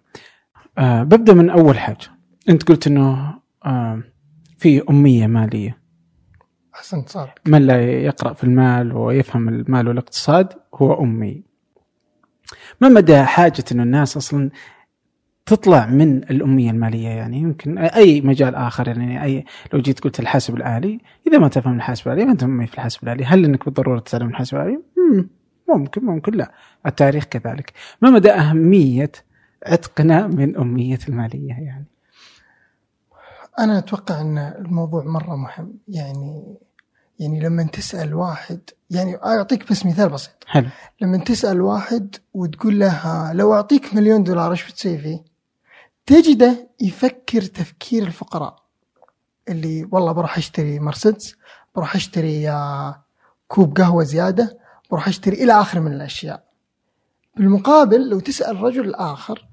آه 0.77 1.03
ببدأ 1.03 1.33
من 1.33 1.49
أول 1.49 1.79
حاجة. 1.79 2.07
أنت 2.49 2.63
قلت 2.63 2.87
إنه 2.87 3.39
آه 3.65 4.03
في 4.57 4.81
أمية 4.89 5.27
مالية. 5.27 5.86
أحسنت 6.77 7.09
صادق 7.09 7.31
من 7.45 7.67
لا 7.67 7.81
يقرأ 8.01 8.33
في 8.33 8.43
المال 8.43 8.93
ويفهم 8.93 9.49
المال 9.49 9.87
والاقتصاد 9.87 10.53
هو 10.75 11.03
أمي. 11.03 11.43
ما 12.81 12.89
مدى 12.89 13.23
حاجة 13.23 13.63
أن 13.71 13.81
الناس 13.81 14.17
أصلا 14.17 14.49
تطلع 15.45 15.85
من 15.85 16.17
الأمية 16.17 16.71
المالية؟ 16.71 17.07
يعني 17.09 17.37
يمكن 17.37 17.77
أي 17.77 18.21
مجال 18.21 18.55
آخر 18.55 18.87
يعني 18.87 19.23
أي 19.23 19.45
لو 19.73 19.79
جيت 19.79 19.99
قلت 19.99 20.19
الحاسب 20.19 20.55
الآلي 20.55 20.99
إذا 21.27 21.37
ما 21.37 21.47
تفهم 21.47 21.75
الحاسب 21.75 22.07
الآلي 22.07 22.25
ما 22.25 22.31
أنت 22.31 22.43
أمي 22.43 22.67
في 22.67 22.73
الحاسب 22.73 23.03
الآلي. 23.03 23.25
هل 23.25 23.45
أنك 23.45 23.65
بالضرورة 23.65 23.99
تتعلم 23.99 24.27
الحاسب 24.29 24.57
الآلي؟ 24.57 24.79
مم، 24.97 25.29
ممكن 25.69 26.05
ممكن 26.05 26.33
لا. 26.33 26.51
التاريخ 26.85 27.23
كذلك. 27.25 27.73
ما 28.01 28.09
مدى 28.09 28.31
أهمية 28.31 29.11
عتقنا 29.65 30.27
من 30.27 30.57
أمية 30.57 30.99
المالية؟ 31.09 31.49
يعني 31.49 31.85
أنا 33.59 33.77
أتوقع 33.77 34.21
أن 34.21 34.37
الموضوع 34.37 35.03
مرة 35.03 35.35
مهم 35.35 35.73
يعني 35.87 36.57
يعني 37.19 37.39
لما 37.39 37.63
تسأل 37.63 38.13
واحد 38.13 38.59
يعني 38.89 39.15
أعطيك 39.15 39.71
بس 39.71 39.85
مثال 39.85 40.09
بسيط. 40.09 40.33
حلو. 40.47 40.69
لما 41.01 41.17
تسأل 41.17 41.61
واحد 41.61 42.15
وتقول 42.33 42.79
له 42.79 43.33
لو 43.33 43.53
أعطيك 43.53 43.93
مليون 43.93 44.23
دولار 44.23 44.51
إيش 44.51 44.71
بتسوي 44.71 44.97
فيه؟ 44.97 45.23
تجده 46.05 46.67
يفكر 46.81 47.41
تفكير 47.41 48.03
الفقراء. 48.03 48.63
اللي 49.49 49.87
والله 49.91 50.11
بروح 50.11 50.37
أشتري 50.37 50.79
مرسيدس 50.79 51.35
بروح 51.75 51.95
أشتري 51.95 52.49
آه، 52.49 53.03
كوب 53.47 53.77
قهوة 53.77 54.03
زيادة 54.03 54.57
بروح 54.91 55.07
أشتري 55.07 55.43
إلى 55.43 55.53
آخر 55.61 55.79
من 55.79 55.93
الأشياء. 55.93 56.43
بالمقابل 57.37 58.09
لو 58.09 58.19
تسأل 58.19 58.61
رجل 58.61 58.95
آخر 58.95 59.47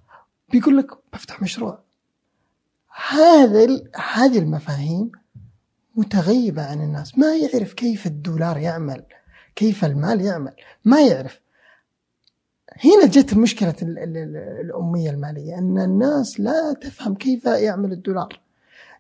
بيقول 0.49 0.77
لك 0.77 0.87
بفتح 1.13 1.43
مشروع. 1.43 1.79
هذا 3.11 3.67
هذه 4.15 4.39
المفاهيم 4.39 5.13
متغيبة 5.97 6.63
عن 6.67 6.81
الناس 6.83 7.19
ما 7.19 7.37
يعرف 7.37 7.73
كيف 7.73 8.07
الدولار 8.07 8.57
يعمل 8.59 9.03
كيف 9.57 9.85
المال 9.85 10.21
يعمل 10.21 10.53
ما 10.85 11.07
يعرف 11.07 11.41
هنا 12.85 13.07
جت 13.07 13.35
مشكلة 13.35 13.75
ال- 13.83 13.99
ال- 13.99 14.17
ال- 14.17 14.61
الأمية 14.61 15.11
المالية 15.11 15.59
أن 15.59 15.79
الناس 15.81 16.41
لا 16.41 16.73
تفهم 16.81 17.15
كيف 17.15 17.45
يعمل 17.45 17.93
الدولار 17.93 18.41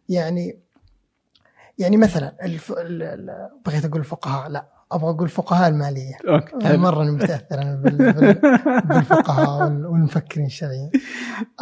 يعني 0.08 0.58
يعني 1.78 1.96
مثلا. 1.96 2.32
بغيت 3.66 3.84
أقول 3.84 4.00
الفقهاء 4.00 4.48
لا 4.48 4.66
المالية 5.68 6.14
okay 6.28 6.54
أنا 6.54 6.68
حلو. 6.68 6.78
مرة 6.78 7.04
متأثر 7.04 7.62
أنا 7.62 7.74
بال... 7.74 7.96
بال... 8.12 8.34
بالفقهاء 8.84 9.64
وال- 9.64 9.86
والمفكرين 9.86 10.46
الشرعيين 10.46 10.90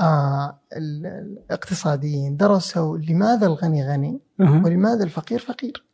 آه 0.01 0.61
ال- 0.77 1.07
الاقتصاديين 1.07 2.37
درسوا 2.37 2.99
لماذا 2.99 3.47
الغني 3.47 3.89
غني. 3.89 4.21
ولماذا 4.39 5.05
الفقير 5.05 5.39
فقير 5.39 5.85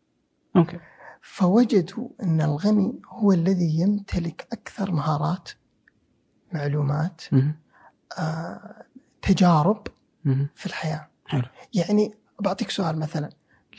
okay 0.56 0.78
فوجدوا 1.22 2.08
أن 2.22 2.40
الغني 2.40 3.00
هو 3.08 3.32
الذي 3.32 3.80
يمتلك 3.80 4.46
أكثر 4.52 4.92
مهارات 4.92 5.48
معلومات. 6.52 7.20
آه، 8.18 8.84
تجارب. 9.22 9.86
في 10.54 10.66
الحياة 10.66 11.08
حلو 11.26 11.42
يعني 11.74 12.14
بعطيك 12.40 12.70
سؤال 12.70 12.98
مثلا 12.98 13.30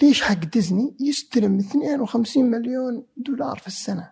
ليش 0.02 0.22
حق 0.22 0.34
ديزني 0.46 0.96
يستلم 1.00 1.58
52 1.60 2.46
مليون 2.52 3.04
دولار 3.18 3.58
في 3.60 3.68
السنة 3.68 4.12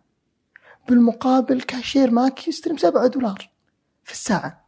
بالمقابل 0.89 1.62
كاشير 1.62 2.12
ماك 2.12 2.47
يستلم 2.47 2.78
7 2.78 3.08
دولار 3.08 3.50
في 4.04 4.12
الساعة 4.12 4.67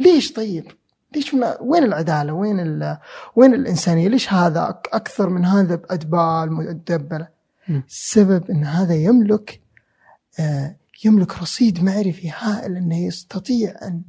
ليش 0.00 0.32
طيب 0.32 0.66
ليش 1.14 1.34
ما 1.34 1.56
وين 1.60 1.84
العدالة؟ 1.84 2.32
وين 2.32 2.60
ال... 2.60 2.98
وين 3.36 3.54
الإنسانية؟ 3.54 4.08
ليش 4.08 4.32
هذا 4.32 4.66
أك- 4.70 4.94
أكثر 4.94 5.28
من 5.28 5.44
هذا 5.44 5.74
بأدبال 5.74 6.52
مدبلة؟ 6.52 7.28
مم. 7.68 7.82
السبب 7.88 8.50
إن 8.50 8.64
هذا 8.64 8.94
يملك 8.94 9.60
آه، 10.40 10.76
يملك 11.04 11.38
رصيد 11.38 11.84
معرفي 11.84 12.30
هائل 12.30 12.76
إنه 12.76 12.98
يستطيع 12.98 13.74
ان 13.82 14.02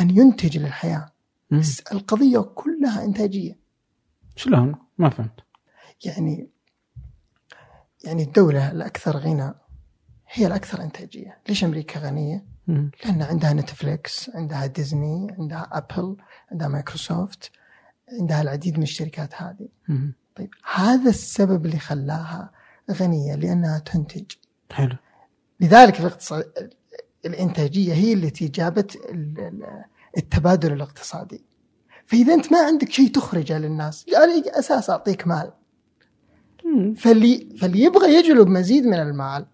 أن 0.00 0.10
ينتج 0.10 0.58
للحياة. 0.58 1.06
مم. 1.50 1.60
بس 1.60 1.80
القضية 1.92 2.38
كلها 2.38 3.04
إنتاجية. 3.04 3.58
شلون؟ 4.36 4.74
ما 4.98 5.08
فهمت 5.10 5.40
يعني 6.04 6.48
يعني 8.04 8.22
الدولة 8.22 8.70
الأكثر 8.70 9.16
غنى 9.16 9.54
هي 10.28 10.46
الأكثر 10.46 10.82
إنتاجية. 10.82 11.38
ليش 11.48 11.64
أمريكا 11.64 12.00
غنية؟ 12.00 12.44
مم. 12.66 12.90
لأن 13.04 13.22
عندها 13.22 13.52
نتفليكس، 13.52 14.30
عندها 14.34 14.66
ديزني، 14.66 15.34
عندها 15.38 15.68
أبل، 15.72 16.16
عندها 16.52 16.68
مايكروسوفت، 16.68 17.50
عندها 18.20 18.42
العديد 18.42 18.76
من 18.76 18.82
الشركات 18.82 19.34
هذه. 19.34 19.68
طيب 20.36 20.50
هذا 20.74 21.10
السبب 21.10 21.66
اللي 21.66 21.78
خلاها 21.78 22.50
غنية 22.90 23.34
لأنها 23.34 23.78
تنتج. 23.78 24.32
حلو 24.72 24.96
لذلك 25.60 26.00
الاقتصاد 26.00 26.74
الإنتاجية 27.24 27.94
هي 27.94 28.12
التي 28.12 28.48
جابت 28.48 28.96
ال- 28.96 29.40
ال- 29.40 29.84
التبادل 30.16 30.72
الاقتصادي. 30.72 31.44
فإذا 32.06 32.34
أنت 32.34 32.52
ما 32.52 32.58
عندك 32.66 32.90
شيء 32.90 33.08
تخرجه 33.10 33.58
للناس، 33.58 34.06
على 34.16 34.32
أي 34.34 34.50
أساس 34.58 34.90
أعطيك 34.90 35.26
مال. 35.26 35.52
فاللي 36.96 37.48
فاللي 37.60 37.82
يبغى 37.82 38.14
يجلب 38.14 38.48
مزيد 38.48 38.86
من 38.86 38.94
المال 38.94 39.46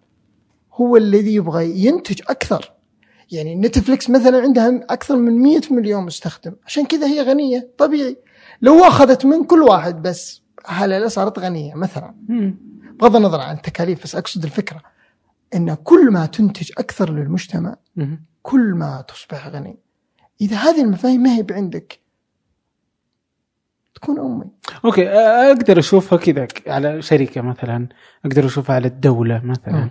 هو 0.72 0.96
الذي 0.96 1.35
يبغى 1.35 1.85
ينتج 1.87 2.22
أكثر. 2.29 2.72
يعني 3.33 3.55
نتفلكس 3.55 4.11
مثلا 4.11 4.42
عندها 4.42 4.81
أكثر 4.90 5.16
من 5.16 5.42
100 5.42 5.61
مليون 5.70 6.05
مستخدم، 6.05 6.52
عشان 6.66 6.87
كذا 6.87 7.07
هي 7.07 7.22
غنية 7.22 7.70
طبيعي. 7.79 8.16
لو 8.62 8.85
أخذت 8.85 9.24
من 9.24 9.44
كل 9.44 9.62
واحد 9.62 10.02
بس 10.02 10.42
هلا 10.66 11.09
صارت 11.09 11.38
غنية 11.38 11.74
مثلا. 11.74 12.14
بغض 13.00 13.16
النظر 13.16 13.40
عن 13.40 13.57
التكاليف 13.57 14.02
بس 14.02 14.14
أقصد 14.14 14.44
الفكرة 14.44 14.83
إن 15.55 15.74
كل 15.74 16.11
ما 16.11 16.26
تنتج 16.26 16.70
أكثر 16.79 17.12
للمجتمع. 17.12 17.76
كل 18.42 18.74
ما 18.74 19.05
تصبح 19.09 19.48
غني. 19.48 19.79
إذا 20.40 20.57
هذه 20.57 20.83
المفاهيم 20.83 21.22
ما 21.22 21.37
هي 21.37 21.42
بعندك 21.42 21.98
تكون 23.97 24.19
أمي. 24.21 24.45
أوكي 24.85 25.09
أقدر 25.09 25.79
أشوفها 25.79 26.19
كذا 26.19 26.47
على 26.67 27.03
شركة 27.03 27.41
مثلا 27.41 27.89
أقدر 28.25 28.47
أشوفها 28.47 28.75
على 28.77 28.87
الدولة 28.89 29.41
مثلا 29.45 29.75
مم. 29.85 29.91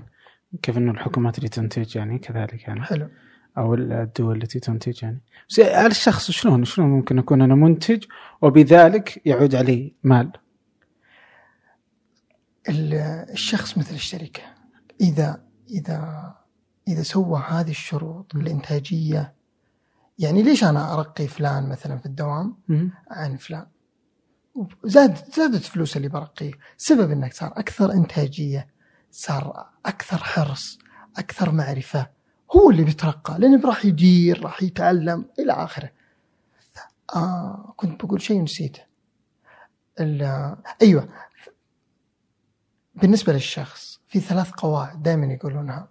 كيف 0.62 0.78
إنه 0.78 0.91
الحكومات 0.91 1.38
اللي 1.38 1.50
تنتج 1.50 1.96
يعني 1.96 2.20
كذلك 2.20 2.63
يعني 2.68 2.82
حلو. 2.82 3.10
أو 3.58 3.74
الدول 3.74 4.38
التي 4.41 4.60
تنتج 4.60 5.04
يعني 5.04 5.22
بس 5.50 5.60
على 5.60 5.88
الشخص 5.88 6.32
شلون 6.32 6.63
شلون 6.65 6.89
ممكن 6.89 7.20
أكون 7.20 7.41
أنا 7.41 7.56
منتج 7.56 8.04
وبذلك 8.41 9.22
يعود 9.26 9.56
علي 9.56 9.94
مال 10.04 10.32
ال- 12.70 12.94
الشخص 13.32 13.78
مثل 13.78 13.96
الشركة 13.96 14.41
إذا 15.02 15.41
إذا 15.70 16.34
إذا 16.88 17.02
سوى 17.04 17.44
هذه 17.50 17.70
الشروط 17.70 18.36
الإنتاجية 18.36 19.34
يعني 20.20 20.44
ليش 20.44 20.63
أنا 20.63 20.94
أرقي 20.94 21.28
فلان 21.28 21.70
مثلا 21.70 21.98
في 21.98 22.06
الدوام 22.06 22.58
مم. 22.68 22.91
عن 23.12 23.36
فلان 23.38 23.65
زاد 24.84 25.34
زادت 25.34 25.63
فلوس 25.63 25.98
اللي 25.98 26.08
برقية. 26.08 26.54
سبب 26.78 27.12
إنك 27.12 27.34
صار 27.34 27.54
أكثر 27.58 27.91
إنتاجية 27.91 28.68
صار 29.12 29.70
أكثر 29.86 30.18
حرص 30.18 30.80
أكثر 31.18 31.52
معرفة. 31.52 32.10
هو 32.56 32.70
اللي 32.70 32.84
بيترقى 32.84 33.39
لأنه 33.39 33.68
راح 33.68 33.86
يدير 33.86 34.44
راح 34.44 34.63
يتعلم 34.63 35.26
إلى 35.39 35.54
آخره. 35.54 35.91
آه 37.15 37.74
كنت 37.78 38.06
بقول 38.06 38.22
شيء 38.22 38.44
نسيته. 38.44 38.82
أيوه. 40.82 41.10
بالنسبة 42.96 43.34
للشخص 43.34 44.00
في 44.08 44.20
ثلاث 44.20 44.52
قواعد 44.52 45.04
دائما 45.04 45.26
يقولونها. 45.34 45.88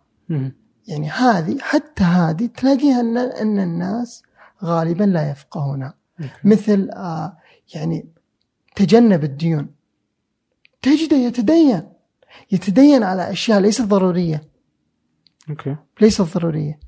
يعني 0.88 1.10
هذه 1.10 1.58
حتى 1.60 2.04
هذه 2.04 2.46
تلاقيها 2.46 3.00
ان 3.00 3.16
إن 3.18 3.58
الناس 3.58 4.22
غالبا 4.64 5.04
لا 5.04 5.30
يفقهونها. 5.30 5.94
مثل 6.44 6.90
آه 6.90 7.36
يعني 7.74 8.08
تجنب 8.74 9.24
الديون. 9.24 9.74
تجده 10.82 11.16
يتدين 11.16 11.82
يتدين 12.52 13.02
على 13.02 13.30
أشياء 13.30 13.60
ليست 13.60 13.82
ضرورية. 13.82 14.44
okay. 15.50 15.76
ليست 16.00 16.22
ضرورية. 16.22 16.78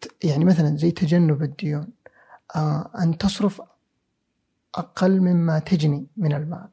ت- 0.00 0.24
يعني 0.24 0.44
مثلا 0.44 0.76
زي 0.76 0.90
تجنب 0.90 1.42
الديون 1.42 1.88
آه 2.56 2.90
أن 3.02 3.18
تصرف 3.18 3.62
أقل 4.74 5.20
مما 5.20 5.58
تجني 5.58 6.06
من 6.16 6.32
المال. 6.32 6.68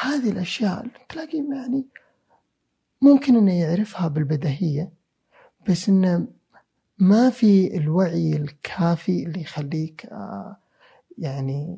هذه 0.00 0.30
الأشياء 0.30 0.86
تلاقي 1.08 1.38
يعني 1.38 1.86
ممكن 3.02 3.36
إنه 3.36 3.52
يعرفها 3.60 4.08
بالبديهية 4.08 4.92
بس 5.68 5.88
إنه 5.88 6.26
ما 6.98 7.30
في 7.30 7.76
الوعي 7.76 8.36
الكافي 8.36 9.26
اللي 9.26 9.40
يخليك 9.40 10.06
آه 10.06 10.56
يعني 11.18 11.76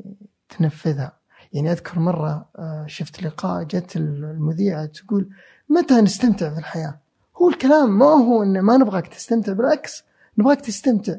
تنفذها. 0.48 1.18
يعني 1.53 1.73
أذكر 1.73 1.99
مرة 1.99 2.47
آه 2.59 2.85
شفت 2.88 3.23
لقاء 3.23 3.62
جت 3.62 3.97
المذيعة 3.97 4.87
تقول 4.87 5.29
متى 5.69 6.01
نستمتع 6.01 6.51
في 6.55 6.59
الحياة؟ 6.59 6.99
هو 7.37 7.49
الكلام 7.49 7.99
ما 7.99 8.07
هو 8.07 8.43
انه 8.43 8.61
ما 8.61 8.77
نبغاك 8.77 9.07
تستمتع 9.07 9.53
بالعكس 9.53 10.05
نبغاك 10.38 10.61
تستمتع. 10.61 11.17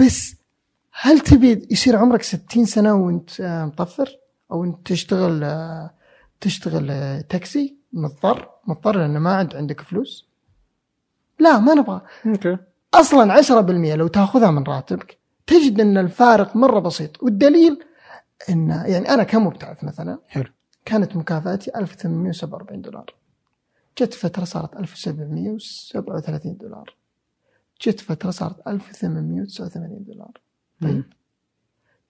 بس 0.00 0.34
هل 1.00 1.20
تبي 1.20 1.66
يصير 1.70 1.96
عمرك 1.96 2.22
60 2.22 2.64
سنة 2.64 2.94
وأنت 2.94 3.40
آه، 3.40 3.64
مطفر؟ 3.64 4.18
أو 4.52 4.64
أنت 4.64 4.86
تشتغل 4.86 5.44
آه، 5.44 5.90
تشتغل 6.40 7.22
تاكسي؟ 7.22 7.76
مضطر؟ 7.92 8.48
مضطر 8.66 8.96
لأن 8.96 9.18
ما 9.18 9.34
عند 9.34 9.56
عندك 9.56 9.80
فلوس؟ 9.80 10.26
لا 11.38 11.58
ما 11.58 11.74
نبغى. 11.74 12.00
أوكي. 12.26 12.56
أصلا 12.94 13.32
10% 13.32 13.94
لو 13.94 14.06
تأخذها 14.06 14.50
من 14.50 14.62
راتبك 14.62 15.18
تجد 15.46 15.80
إن 15.80 15.98
الفارق 15.98 16.56
مرة 16.56 16.80
بسيط. 16.80 17.22
والدليل 17.22 17.84
ان 18.50 18.70
يعني 18.70 19.08
أنا 19.08 19.22
كمبتعث 19.22 19.84
مثلا 19.84 20.18
حلو. 20.28 20.50
كانت 20.84 21.16
مكافآتي 21.16 21.70
1847 21.76 22.82
دولار. 22.82 23.14
جت 23.98 24.14
فترة 24.14 24.44
صارت 24.44 24.76
1737 24.76 26.56
دولار. 26.56 26.96
جت 27.82 28.00
فترة 28.00 28.30
صارت 28.30 28.68
1889 28.68 30.04
دولار. 30.04 30.40
طيب. 30.82 31.04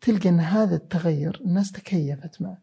تلقى 0.00 0.28
إن 0.28 0.40
هذا 0.40 0.76
التغير 0.76 1.40
الناس 1.44 1.72
تكيفت 1.72 2.42
معه. 2.42 2.58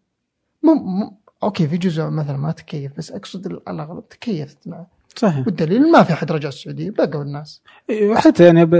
مو 0.63 0.73
مو 0.73 1.17
أوكي 1.43 1.67
في 1.67 1.77
جزء 1.77 2.03
مثلا 2.03 2.37
ما 2.37 2.51
تكيف 2.51 2.97
بس 2.97 3.11
أقصد 3.11 3.45
الأغلب 3.45 4.09
تكيفت 4.09 4.67
معه. 4.67 4.87
صحيح. 5.15 5.47
والدليل 5.47 5.91
ما 5.91 6.03
في 6.03 6.13
أحد 6.13 6.31
رجع 6.31 6.49
السعودية 6.49 6.91
بقوا 6.91 7.23
الناس. 7.23 7.61
إيه، 7.89 8.09
وحتى 8.09 8.45
يعني 8.45 8.65
ب... 8.65 8.73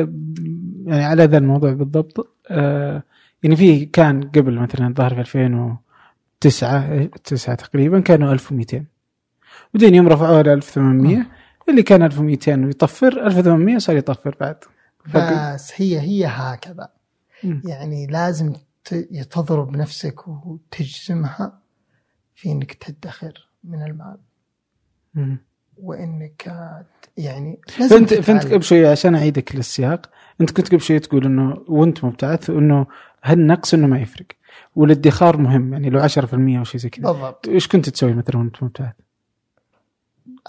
يعني 0.88 1.04
على 1.04 1.24
هذا 1.24 1.38
الموضوع 1.38 1.74
بالضبط 1.74 2.28
آه 2.50 3.04
يعني 3.44 3.56
في 3.56 3.86
كان 3.86 4.24
قبل 4.24 4.60
مثلا 4.60 4.88
الظاهر 4.88 5.10
في 5.10 5.20
2009 5.20 7.06
9 7.24 7.56
تقريبا 7.56 8.00
كانوا 8.00 8.34
1200 8.34 8.86
بعدين 9.74 9.96
يوم 9.96 10.08
رفعوها 10.08 10.44
ل 10.44 10.50
1800 10.50 11.26
اللي 11.70 11.84
كان 11.84 12.04
1200 12.04 12.66
ويطفر 12.66 13.08
1800 13.28 13.78
صار 13.78 13.98
يطفر 13.98 14.36
بعد. 14.40 14.56
بس 15.16 15.72
هي 15.76 16.00
هي 16.00 16.26
هكذا. 16.26 16.90
يعني 17.66 18.08
لازم 18.08 18.54
تضرب 19.32 19.78
نفسك 19.78 20.28
وتجزمها 20.28 21.60
في 22.36 22.52
انك 22.52 22.74
تدخر 22.74 23.48
من 23.64 23.84
المال. 23.84 24.18
وإنك 25.84 26.48
آه، 26.48 26.86
يعني 27.18 27.60
فأنت 27.68 28.14
فأنت. 28.14 28.46
قبل 28.54 28.64
شوي 28.64 28.88
عشان 28.88 29.16
أعيدك 29.16 29.56
للسياق 29.56 30.10
أنت 30.42 30.52
كنت 30.52 30.68
قبل 30.68 30.82
شوي 30.82 31.00
تقول 31.00 31.26
إنه 31.26 31.58
وأنت 31.68 32.04
مبتعث 32.04 32.50
انه 32.50 32.86
هالنقص 33.24 33.74
إنه 33.74 33.88
ما 33.88 34.00
يفرق. 34.00 34.26
والادخار 34.76 35.38
مهم 35.38 35.74
يعني 35.74 35.90
لو 35.90 36.00
10% 36.08 36.34
أو 36.34 36.64
شيء 36.64 36.82
زي 36.82 36.90
كذا. 36.90 37.12
بالضبط. 37.12 37.48
إيش 37.48 37.68
كنت 37.68 37.90
تسوي 37.90 38.14
مثلا 38.14 38.38
وأنت 38.38 38.64
مبتعث؟ 38.64 38.94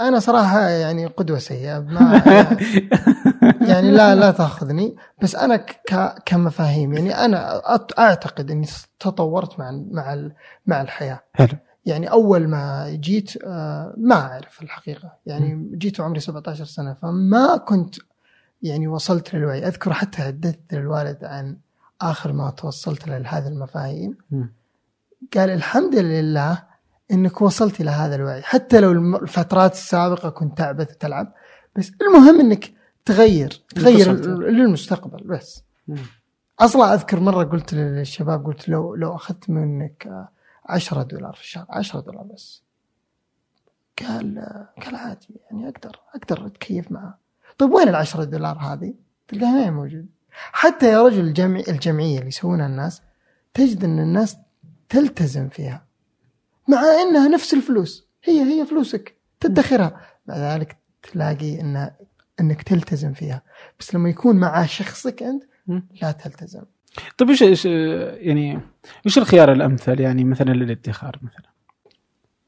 أنا 0.01 0.19
صراحة 0.19 0.61
يعني 0.69 1.07
قدوة 1.07 1.38
سيئة 1.38 1.79
ما 1.79 2.23
يعني 3.71 3.90
لا 3.90 4.14
لا 4.14 4.31
تأخذني 4.31 4.97
بس 5.23 5.37
أنا 5.37 5.57
ك 5.57 6.14
كمفاهيم 6.27 6.93
يعني 6.95 7.14
أنا 7.14 7.62
أعتقد 7.99 8.51
إني 8.51 8.66
تطورت 9.01 9.59
مع 9.59 9.71
مع 9.90 10.31
مع 10.66 10.81
الحياة. 10.83 11.21
حلو. 11.35 11.49
يعني 11.87 12.11
أول 12.11 12.49
ما 12.49 12.90
جيت 12.90 13.45
آه، 13.45 13.95
ما 13.97 14.14
أعرف 14.14 14.62
الحقيقة. 14.62 15.12
يعني 15.27 15.71
جيت 15.75 16.01
وعمري 16.01 16.21
17 16.21 16.64
سنة 16.64 16.95
فما 16.95 17.57
كنت 17.57 17.95
يعني 18.62 18.88
وصلت 18.88 19.35
للوعي. 19.35 19.66
أذكر 19.66 19.93
حتى 19.93 20.23
حدثت 20.23 20.75
للوالد 20.75 21.25
عن 21.25 21.57
آخر 22.01 22.33
ما 22.33 22.51
توصلت 22.51 23.09
له 23.09 23.19
لهذه 23.19 23.49
المفاهيم. 23.49 24.16
قال 25.37 25.51
الحمد 25.51 25.97
لله 25.97 26.62
إنك 27.11 27.43
وصلت 27.43 27.81
إلى 27.81 27.90
هذا 27.90 28.14
الوعي. 28.14 28.43
حتى 28.43 28.81
لو 28.81 28.93
الفترات 29.16 29.73
السابقة 29.73 30.31
كنت 30.31 30.59
تعبث 30.59 30.90
وتلعب 30.90 31.33
بس 31.77 31.93
المهم 32.03 32.40
إنك 32.40 32.73
تغير 33.05 33.62
تغير 33.75 34.12
للمستقبل 34.38 35.25
بس. 35.25 35.62
مم. 35.88 35.97
أصلا 36.61 36.95
أذكر 36.95 37.21
مرة 37.21 37.45
قلت 37.45 37.75
للشباب 37.75 38.47
قلت 38.47 38.69
لو 38.69 38.95
لو 38.95 39.14
أخذت 39.14 39.51
منك 39.51 40.07
آه، 40.07 40.29
10 40.66 41.03
دولار 41.03 41.33
في 41.33 41.40
الشهر 41.40 41.66
10 41.68 42.01
دولار 42.01 42.23
بس. 42.23 42.62
قال 43.99 44.46
قال 44.85 44.94
عادي 44.94 45.40
يعني 45.51 45.68
أقدر 45.68 46.01
أقدر 46.14 46.46
أتكيف 46.46 46.92
معه. 46.92 47.18
طيب 47.59 47.70
وين 47.70 47.88
ال 47.88 47.94
10 47.94 48.25
دولار 48.25 48.59
هذه؟ 48.59 48.94
تلقاها 49.29 49.53
ما 49.53 49.64
هي 49.64 49.70
موجودة. 49.70 50.07
حتى 50.33 50.92
يا 50.92 51.03
رجل 51.03 51.20
الجمع 51.20 51.62
الجمعية 51.68 52.16
اللي 52.18 52.29
يسوونها 52.29 52.66
الناس 52.66 53.03
تجد 53.55 53.85
إن 53.85 53.99
الناس 53.99 54.37
تلتزم 54.88 55.49
فيها 55.49 55.87
مع 56.68 56.81
إنها 57.03 57.29
نفس 57.29 57.55
الفلوس. 57.55 58.07
هي 58.25 58.42
هي 58.42 58.66
فلوسك 58.66 59.16
تدخرها. 59.40 60.01
مع 60.27 60.37
ذلك 60.37 60.77
تلاقي 61.03 61.61
إن 61.61 61.90
إنك 62.40 62.62
تلتزم 62.62 63.12
فيها. 63.12 63.42
بس 63.79 63.94
لما 63.94 64.09
يكون 64.09 64.37
مع 64.37 64.66
شخصك 64.66 65.23
أنت. 65.23 65.44
لا 66.03 66.12
تلتزم. 66.12 66.62
طيب 67.18 67.29
إيش 67.31 67.64
يعني 67.64 68.61
إيش 69.07 69.18
الخيار 69.18 69.53
الأمثل؟ 69.53 70.00
يعني 70.00 70.24
مثلا 70.24 70.50
للادخار 70.50 71.18
مثلا؟ 71.22 71.50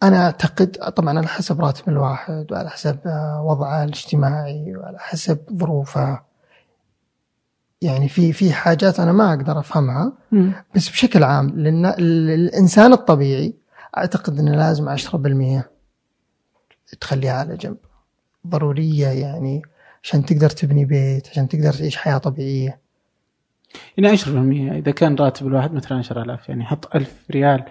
أنا 0.02 0.24
أعتقد 0.24 0.70
طبعا 0.70 1.18
على 1.18 1.26
حسب 1.26 1.60
راتب 1.60 1.88
الواحد 1.88 2.46
وعلى 2.52 2.70
حسب 2.70 2.98
آه، 3.06 3.42
وضعه 3.46 3.84
الاجتماعي 3.84 4.76
وعلى 4.76 4.98
حسب 4.98 5.38
ظروفه. 5.52 6.20
يعني 7.82 8.08
في 8.08 8.32
في 8.32 8.52
حاجات 8.52 9.00
أنا 9.00 9.12
ما 9.12 9.30
أقدر 9.34 9.58
أفهمها 9.58 10.12
بس 10.76 10.88
بشكل 10.88 11.24
عام 11.24 11.48
للنا- 11.50 12.00
للإنسان 12.00 12.92
الطبيعي 12.92 13.54
أعتقد 13.96 14.38
إنه 14.38 14.50
لازم 14.56 14.88
10% 14.88 15.70
تخليها 17.00 17.32
على 17.32 17.56
جنب. 17.56 17.76
ضرورية 18.46 19.06
يعني 19.08 19.62
عشان 20.02 20.24
تقدر 20.24 20.50
تبني 20.50 20.84
بيت 20.84 21.28
عشان 21.28 21.48
تقدر 21.48 21.72
تعيش 21.72 21.96
حياة 21.96 22.18
طبيعية. 22.18 22.80
يعني 23.96 24.16
10% 24.16 24.26
إذا 24.72 24.90
كان 24.90 25.14
راتب 25.14 25.46
الواحد 25.46 25.72
مثلا 25.72 25.98
10000 25.98 26.48
يعني 26.48 26.64
حط 26.64 26.96
1000 26.96 27.30
ريال. 27.30 27.64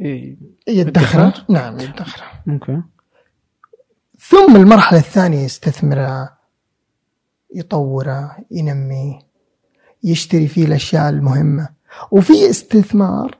إيه، 0.00 0.36
يدخر؟ 0.68 1.44
نعم 1.48 1.80
يدخر 1.80 2.22
أوكي 2.48 2.82
ثم 4.18 4.56
المرحلة 4.56 4.98
الثانية 4.98 5.44
يستثمرها 5.44 6.38
يطوره 7.54 8.36
ينميه 8.50 9.18
يشتري 10.04 10.48
فيه 10.48 10.64
الأشياء 10.66 11.08
المهمة. 11.08 11.68
وفي 12.10 12.50
استثمار. 12.50 13.38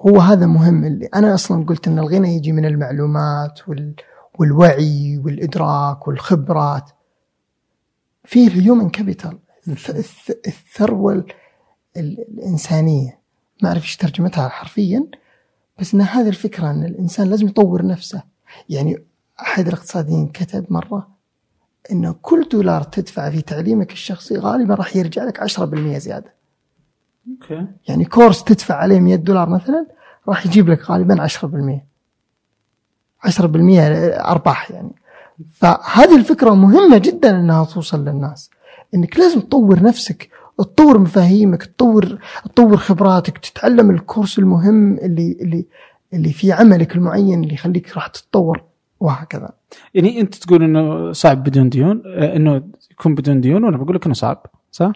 هو 0.00 0.20
هذا 0.20 0.46
مهم. 0.46 0.84
اللي 0.84 1.06
أنا 1.06 1.34
أصلا 1.34 1.64
قلت 1.64 1.88
إن 1.88 1.98
الغنى 1.98 2.36
يجي 2.36 2.52
من 2.52 2.64
المعلومات 2.64 3.68
وال 3.68 3.94
والوعي 4.38 5.20
والإدراك 5.24 6.08
والخبرات. 6.08 6.90
في 8.24 8.46
ال 8.46 8.53
human 8.53 8.90
capital. 8.90 9.38
الثروة 10.46 11.12
ال- 11.12 11.26
ال- 11.96 12.24
الإنسانية. 12.28 13.18
ما 13.62 13.68
أعرف 13.68 13.82
إيش 13.82 13.96
ترجمتها 13.96 14.48
حرفيا 14.48 15.06
بس 15.78 15.94
إن 15.94 16.00
هذه 16.00 16.28
الفكرة 16.28 16.70
إن 16.70 16.84
الإنسان 16.84 17.28
لازم 17.30 17.46
يطور 17.46 17.86
نفسه. 17.86 18.22
يعني 18.68 19.02
أحد 19.40 19.66
الاقتصاديين 19.66 20.28
كتب 20.28 20.66
مرة 20.70 21.08
انه 21.92 22.14
كل 22.22 22.48
دولار 22.48 22.82
تدفع 22.82 23.30
في 23.30 23.42
تعليمك 23.42 23.92
الشخصي 23.92 24.38
غالبا 24.38 24.74
راح 24.74 24.96
يرجع 24.96 25.24
لك 25.24 25.40
10% 25.40 25.98
زيادة. 25.98 26.34
okay. 27.30 27.66
يعني 27.88 28.04
course 28.04 28.44
تدفع 28.44 28.74
عليه 28.74 29.00
100 29.00 29.16
دولار 29.16 29.48
مثلا 29.48 29.86
راح 30.28 30.46
يجيب 30.46 30.68
لك 30.68 30.90
غالبا 30.90 31.22
10% 31.22 31.86
10% 33.22 33.40
أرباح 34.28 34.70
يعني. 34.70 34.90
فهذه 35.54 36.16
الفكرة 36.16 36.54
مهمة 36.54 36.98
جدا 36.98 37.30
إنها 37.40 37.64
توصل 37.64 38.04
للناس. 38.04 38.50
إنك 38.94 39.18
لازم 39.18 39.40
تطور 39.40 39.82
نفسك 39.82 40.28
تطور 40.58 40.98
مفاهيمك 40.98 41.64
تطور 41.64 42.18
تطور 42.44 42.76
خبراتك 42.76 43.38
تتعلم 43.38 43.90
ال 43.90 43.97
course 43.97 44.38
المهم 44.38 44.98
اللي 44.98 45.36
اللي 45.40 45.66
اللي 46.14 46.32
في 46.32 46.52
عملك 46.52 46.96
المعين 46.96 47.42
اللي 47.42 47.54
يخليك 47.54 47.94
راح 47.94 48.06
تتطور 48.06 48.62
وهكذا. 49.00 49.50
يعني 49.94 50.20
أنت 50.20 50.34
تقول 50.34 50.62
إنه 50.62 51.12
صعب 51.12 51.42
بدون 51.44 51.68
ديون 51.68 52.02
آه، 52.06 52.36
إنه 52.36 52.62
يكون 52.90 53.14
بدون 53.14 53.40
ديون 53.40 53.64
وأنا 53.64 53.76
بقول 53.76 53.96
لك 53.96 54.04
إنه 54.04 54.14
صعب 54.14 54.46
صح؟ 54.72 54.92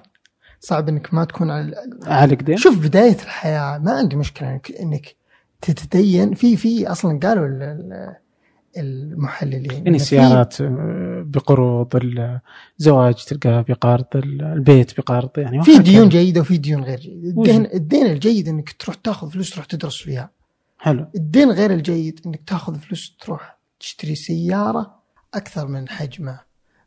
صعب 0.61 0.89
إنك 0.89 1.15
ما 1.15 1.25
تكون 1.25 1.51
على 1.51 1.75
عليك 2.07 2.43
دين 2.43 2.57
شوف 2.57 2.79
بداية 2.87 3.15
الحياة 3.23 3.79
ما 3.79 3.93
عندي 3.93 4.17
مشكلة 4.17 4.51
إنك 4.53 4.73
إنك 4.81 5.15
تتدين. 5.61 6.35
في 6.35 6.57
في 6.57 6.87
أصلا 6.91 7.19
قالوا 7.23 7.47
ال- 7.47 7.63
ال- 7.63 8.15
المحللين. 8.77 9.73
يعني 9.73 9.97
السيارات 9.97 10.61
آه، 10.61 11.25
بقروض 11.27 11.89
الزواج 12.79 13.25
تلقاه 13.25 13.61
بقرض 13.69 14.07
البيت 14.15 15.01
بقرض 15.01 15.31
يعني 15.39 15.65
في. 15.65 15.79
ديون 15.79 16.09
جيدة 16.09 16.41
وفي 16.41 16.57
ديون 16.59 16.85
غير 16.85 16.99
جيدة؟ 16.99 17.29
الدين 17.29 17.67
الدين 17.67 18.07
الجيد 18.07 18.49
إنك 18.49 18.73
تروح 18.73 18.97
تاخذ 18.97 19.31
فلوس 19.31 19.51
تروح 19.51 19.67
تدرس 19.67 19.97
فيها. 19.97 20.31
حلو. 20.79 21.07
الدين 21.15 21.51
غير 21.51 21.73
الجيد 21.73 22.21
إنك 22.27 22.41
تاخذ 22.47 22.79
فلوس 22.79 23.17
تروح 23.21 23.59
تشتري 23.81 24.15
سيارة 24.15 25.01
أكثر 25.35 25.67
من 25.67 25.89
حجمه 25.89 26.41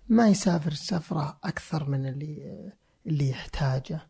ما 0.10 0.30
يسافر 0.30 0.74
سفره 0.74 1.38
أكثر 1.44 1.90
من 1.90 2.06
اللي 2.06 2.72
اللي 3.08 3.30
يحتاجه. 3.30 4.08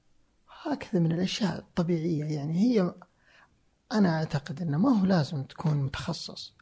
هكذا 0.64 1.02
من 1.02 1.12
الأشياء 1.12 1.60
الطبيعية. 1.60 2.24
يعني 2.24 2.54
هي 2.60 2.94
أنا 3.92 4.10
أعتقد 4.18 4.62
إنه 4.62 4.78
ما 4.78 5.00
هو 5.02 5.06
لازم 5.06 5.44
تكون 5.44 5.78
متخصص. 5.84 6.54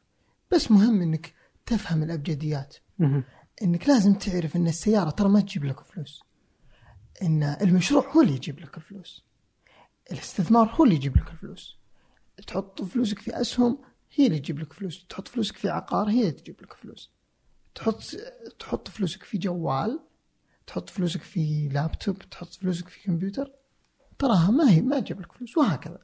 بس 0.53 0.71
مهم 0.71 1.01
إنك 1.01 1.33
تفهم 1.65 2.03
الأبجديات. 2.03 2.77
إنك 3.63 3.87
لازم 3.87 4.13
تعرف 4.13 4.55
إن 4.55 4.67
السيارة 4.67 5.09
ترى 5.09 5.29
ما 5.29 5.39
تجيب 5.39 5.65
لك 5.65 5.79
فلوس. 5.79 6.23
إن 7.23 7.43
المشروع 7.43 8.11
هو 8.11 8.21
اللي 8.21 8.33
يجيب 8.33 8.59
لك 8.59 8.77
الفلوس. 8.77 9.23
الاستثمار 10.11 10.75
هو 10.75 10.83
اللي 10.83 10.95
يجيب 10.95 11.17
لك 11.17 11.31
الفلوس. 11.31 11.77
تحط 12.47 12.81
فلوسك 12.81 13.19
في 13.19 13.41
أسهم 13.41 13.77
هي 14.15 14.27
اللي 14.27 14.39
تجيب 14.39 14.59
لك 14.59 14.73
فلوس. 14.73 15.05
تحط 15.09 15.27
فلوسك 15.27 15.57
في 15.57 15.69
عقار 15.69 16.09
هي 16.09 16.19
اللي 16.19 16.31
تجيب 16.31 16.61
لك 16.61 16.73
فلوس. 16.73 17.11
تحط 17.75 18.01
تحط 18.59 18.87
فلوسك 18.87 19.23
في 19.23 19.37
جوال 19.37 19.99
تحط 20.67 20.89
فلوسك 20.89 21.21
في 21.21 21.69
لابتوب 21.73 22.19
تحط 22.19 22.53
فلوسك 22.53 22.87
في 22.87 23.03
كمبيوتر 23.03 23.51
تراها 24.19 24.51
ما 24.51 24.71
هي 24.71 24.81
ما 24.81 24.99
تجيب 24.99 25.21
لك 25.21 25.31
فلوس 25.31 25.57
وهكذا. 25.57 25.99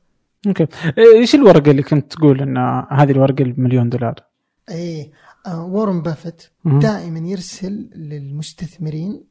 okay. 0.47 0.67
إيش 0.97 1.35
الورقة 1.35 1.71
اللي 1.71 1.83
كنت 1.83 2.11
تقول 2.11 2.41
إن 2.41 2.57
هذه 2.91 3.11
الورقة 3.11 3.43
بمليون 3.43 3.89
دولار؟ 3.89 4.15
اي 4.69 5.11
آه 5.47 5.65
وارن 5.65 6.01
بافيت 6.01 6.43
مهم. 6.63 6.79
دائما 6.79 7.19
يرسل 7.19 7.89
للمستثمرين 7.95 9.23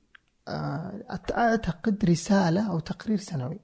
آه 0.49 1.05
أعتقد 1.37 2.05
رسالة 2.05 2.71
أو 2.71 2.79
تقرير 2.79 3.19
سنوي 3.19 3.61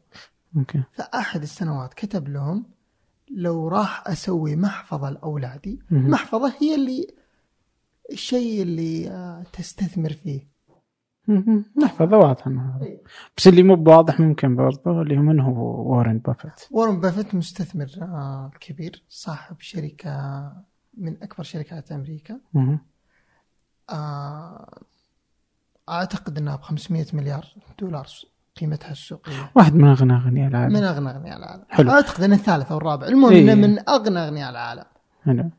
okay 0.56 0.82
فأحد 0.92 1.42
السنوات 1.42 1.94
كتب 1.94 2.28
لهم 2.28 2.64
لو 3.30 3.68
راح 3.68 4.08
أسوي 4.08 4.56
محفظة 4.56 5.10
لأولادي 5.10 5.78
مهم. 5.90 6.10
محفظة 6.10 6.52
هي 6.60 6.74
اللي 6.74 7.06
الشيء 8.12 8.62
اللي 8.62 9.08
آه 9.10 9.42
تستثمر 9.52 10.12
فيه 10.12 10.52
مهم. 11.28 11.64
محفظة 11.82 12.16
واضح 12.16 12.46
إنه 12.46 12.76
هذا. 12.76 12.96
بس 13.36 13.48
اللي 13.48 13.62
مو 13.62 13.74
بواضح 13.76 14.20
ممكن 14.20 14.56
برضه 14.56 15.02
اللي 15.02 15.16
هو 15.18 15.22
من 15.22 15.40
هو 15.40 15.92
وارن 15.96 16.18
بافيت 16.18 16.52
وارن 16.70 17.00
بافيت 17.00 17.34
مستثمر 17.34 17.86
آه 18.02 18.50
كبير 18.60 19.04
صاحب 19.08 19.56
شركة 19.60 20.12
من 20.94 21.22
أكبر 21.22 21.44
شركات 21.44 21.92
أمريكا. 21.92 22.40
آه 23.90 24.78
أعتقد 25.88 26.38
إنها 26.38 26.56
ب 26.56 26.62
500 26.62 27.06
مليار 27.12 27.46
دولار 27.78 28.06
قيمتها 28.60 28.90
السوقيه 28.90 29.50
واحد 29.54 29.74
من 29.74 29.88
أغنى 29.88 30.12
أغنياء 30.16 30.48
العالم 30.48 30.72
من 30.72 30.84
أغنى 30.84 31.10
أغنياء 31.10 31.36
العالم 31.36 31.64
حلو. 31.68 31.90
أعتقد 31.90 32.22
انه 32.22 32.34
الثالث 32.34 32.72
أو 32.72 32.76
الرابع 32.76 33.06
المهم 33.06 33.32
إيه. 33.32 33.54
من 33.54 33.88
أغنى 33.88 34.18
أغنياء 34.18 34.50
العالم 34.50 34.84
حلو 35.24 35.50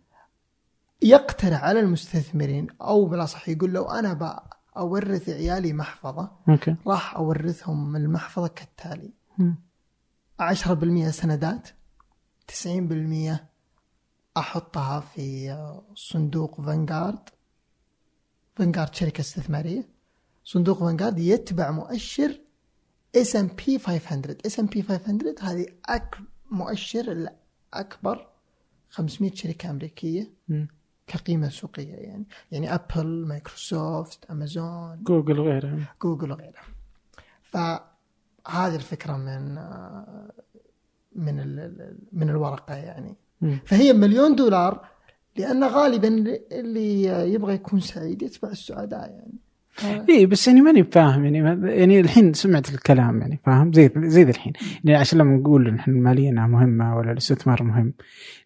يقترح 1.01 1.63
على 1.63 1.79
المستثمرين 1.79 2.67
أو 2.81 3.05
بالاصح 3.05 3.49
يقول 3.49 3.73
لو 3.73 3.83
أنا 3.83 4.13
بأورث 4.13 5.29
عيالي 5.29 5.73
محفظة 5.73 6.31
أوكي 6.49 6.75
راح 6.87 7.15
أورثهم 7.15 7.95
المحفظة 7.95 8.47
كالتالي 8.47 9.11
مم. 9.37 9.55
10% 10.41 11.09
سندات 11.09 11.67
90% 12.51 12.53
أحطها 14.37 14.99
في 14.99 15.57
صندوق 15.95 16.61
فانغارد 16.61 17.29
فانغارد 18.55 18.95
شركة 18.95 19.21
استثمارية. 19.21 19.89
صندوق 20.43 20.79
فانغارد 20.79 21.19
يتبع 21.19 21.71
مؤشر 21.71 22.39
S&P 23.15 23.79
500 23.79 24.37
S&P 24.45 24.81
500 24.81 25.35
هذه 25.41 25.65
أك 25.85 26.17
مؤشر 26.51 27.11
الأكبر 27.11 28.27
500 28.89 29.31
شركة 29.35 29.69
أمريكية 29.69 30.29
مم. 30.47 30.67
كقيمة 31.07 31.49
سوقية 31.49 31.93
يعني. 31.95 32.25
يعني 32.51 32.73
ابل 32.73 33.25
مايكروسوفت 33.27 34.25
امازون 34.25 35.03
جوجل 35.03 35.39
وغيرها 35.39 35.95
جوجل 36.01 36.31
وغيرها 36.31 36.63
فهذه 37.43 38.75
الفكرة 38.75 39.17
من 39.17 39.57
آه، 39.57 40.31
من 41.15 41.35
من 42.11 42.29
الورقة 42.29 42.75
يعني. 42.75 43.15
فهي 43.65 43.93
مليون 43.93 44.35
دولار 44.35 44.85
لأن 45.37 45.63
غالبا 45.63 46.37
اللي 46.51 47.03
يبغى 47.33 47.53
يكون 47.53 47.79
سعيد 47.79 48.21
يتبع 48.21 48.49
السعداء 48.49 49.09
يعني. 49.09 49.33
اي 50.09 50.25
بس 50.25 50.47
يعني 50.47 50.61
ماني 50.61 50.83
فاهم 50.83 51.25
يعني 51.25 51.67
يعني 51.77 51.99
الحين 51.99 52.33
سمعت 52.33 52.69
الكلام 52.69 53.21
يعني 53.21 53.39
فاهم؟ 53.45 53.73
زي 53.73 53.91
زي 53.97 54.21
الحين. 54.23 54.53
يعني 54.83 54.99
عشان 54.99 55.19
لما 55.19 55.37
نقول 55.37 55.67
إن 55.67 55.79
الماليه 55.87 56.29
إنها 56.29 56.47
مهمة 56.47 56.97
ولا 56.97 57.11
الاستثمار 57.11 57.63
مهم 57.63 57.93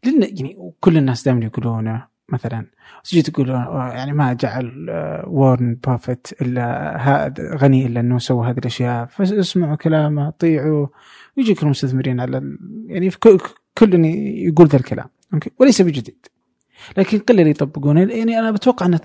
لأن 0.04 0.22
يعني 0.22 0.74
كل 0.80 0.98
الناس 0.98 1.26
دائما 1.26 1.46
يقولونه 1.46 2.08
مثلا 2.30 2.66
تجي 3.04 3.22
تقول 3.22 3.52
آه، 3.52 3.92
يعني 3.94 4.14
ما 4.14 4.34
جعل 4.34 4.88
آه، 4.90 5.24
وارن 5.28 5.76
بافيت 5.88 6.28
إلا 6.42 7.38
غني 7.56 7.86
إلا 7.86 8.00
إنه 8.00 8.20
سوى 8.20 8.50
هذه 8.50 8.58
الأشياء. 8.58 9.06
فاسمعوا 9.06 9.76
كلامه 9.76 10.30
طيعوه 10.30 10.92
ويجيك 11.38 11.64
المستثمرين 11.64 12.20
على. 12.20 12.58
يعني 12.88 13.10
في 13.10 13.20
كل 13.78 14.06
يقول 14.06 14.68
ذا 14.68 14.78
الكلام 14.78 15.08
okay؟ 15.34 15.52
وليس 15.60 15.82
بجديد. 15.82 16.26
لكن 16.98 17.20
قله 17.20 17.40
اللي 17.40 17.52
يطبقونه 17.52 18.02
يعني 18.14 18.40
أنا 18.40 18.52
بتوقع 18.52 18.86
أن 18.86 18.96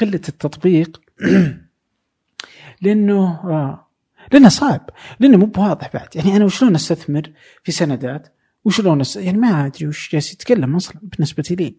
قلة 0.00 0.20
التطبيق 0.28 1.00
لأنه 2.82 3.24
آه 3.44 3.84
لأنه 4.32 4.48
صعب 4.48 4.90
لأنه 5.20 5.36
مو 5.36 5.46
بواضح 5.46 5.92
بعد. 5.94 6.08
يعني 6.16 6.36
أنا 6.36 6.44
وشلون 6.44 6.74
أستثمر 6.74 7.30
في 7.62 7.72
سندات؟ 7.72 8.34
وشلون 8.64 9.00
أس... 9.00 9.16
يعني 9.16 9.38
ما 9.38 9.66
أدري 9.66 9.86
وش 9.86 10.12
جالس 10.12 10.32
يتكلم 10.32 10.76
أصلا 10.76 11.00
بالنسبة 11.02 11.44
لي. 11.50 11.76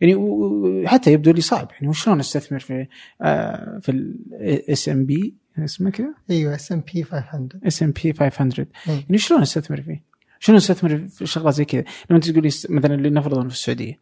يعني 0.00 0.14
و- 0.14 0.22
و- 0.22 0.86
حتى 0.86 1.12
يبدو 1.12 1.30
لي 1.32 1.40
صعب. 1.40 1.68
يعني 1.72 1.88
وشلون 1.88 2.20
أستثمر 2.20 2.58
في 2.58 2.86
آه 3.22 3.78
في 3.82 3.88
ال 3.92 4.88
S&P 4.88 5.34
اسمه 5.58 5.90
كذا؟ 5.90 6.14
أيوه 6.30 6.54
اس 6.54 6.72
ام 6.72 6.80
بي 6.94 7.02
500 7.02 7.48
اس 7.66 7.82
ام 7.82 7.90
بي 7.90 8.12
500 8.12 8.66
مم. 8.86 8.94
يعني 8.94 9.18
شلون 9.18 9.42
أستثمر 9.42 9.82
فيه؟ 9.82 10.11
شلون 10.42 10.56
استثمر 10.56 11.06
في 11.08 11.26
شغلات 11.26 11.54
زي 11.54 11.64
كذا؟ 11.64 11.84
لما 12.10 12.20
تقول 12.20 12.46
است- 12.46 12.70
مثلا 12.70 12.94
لنفرض 12.96 13.38
أنا 13.38 13.48
في 13.48 13.54
السعودية 13.54 13.98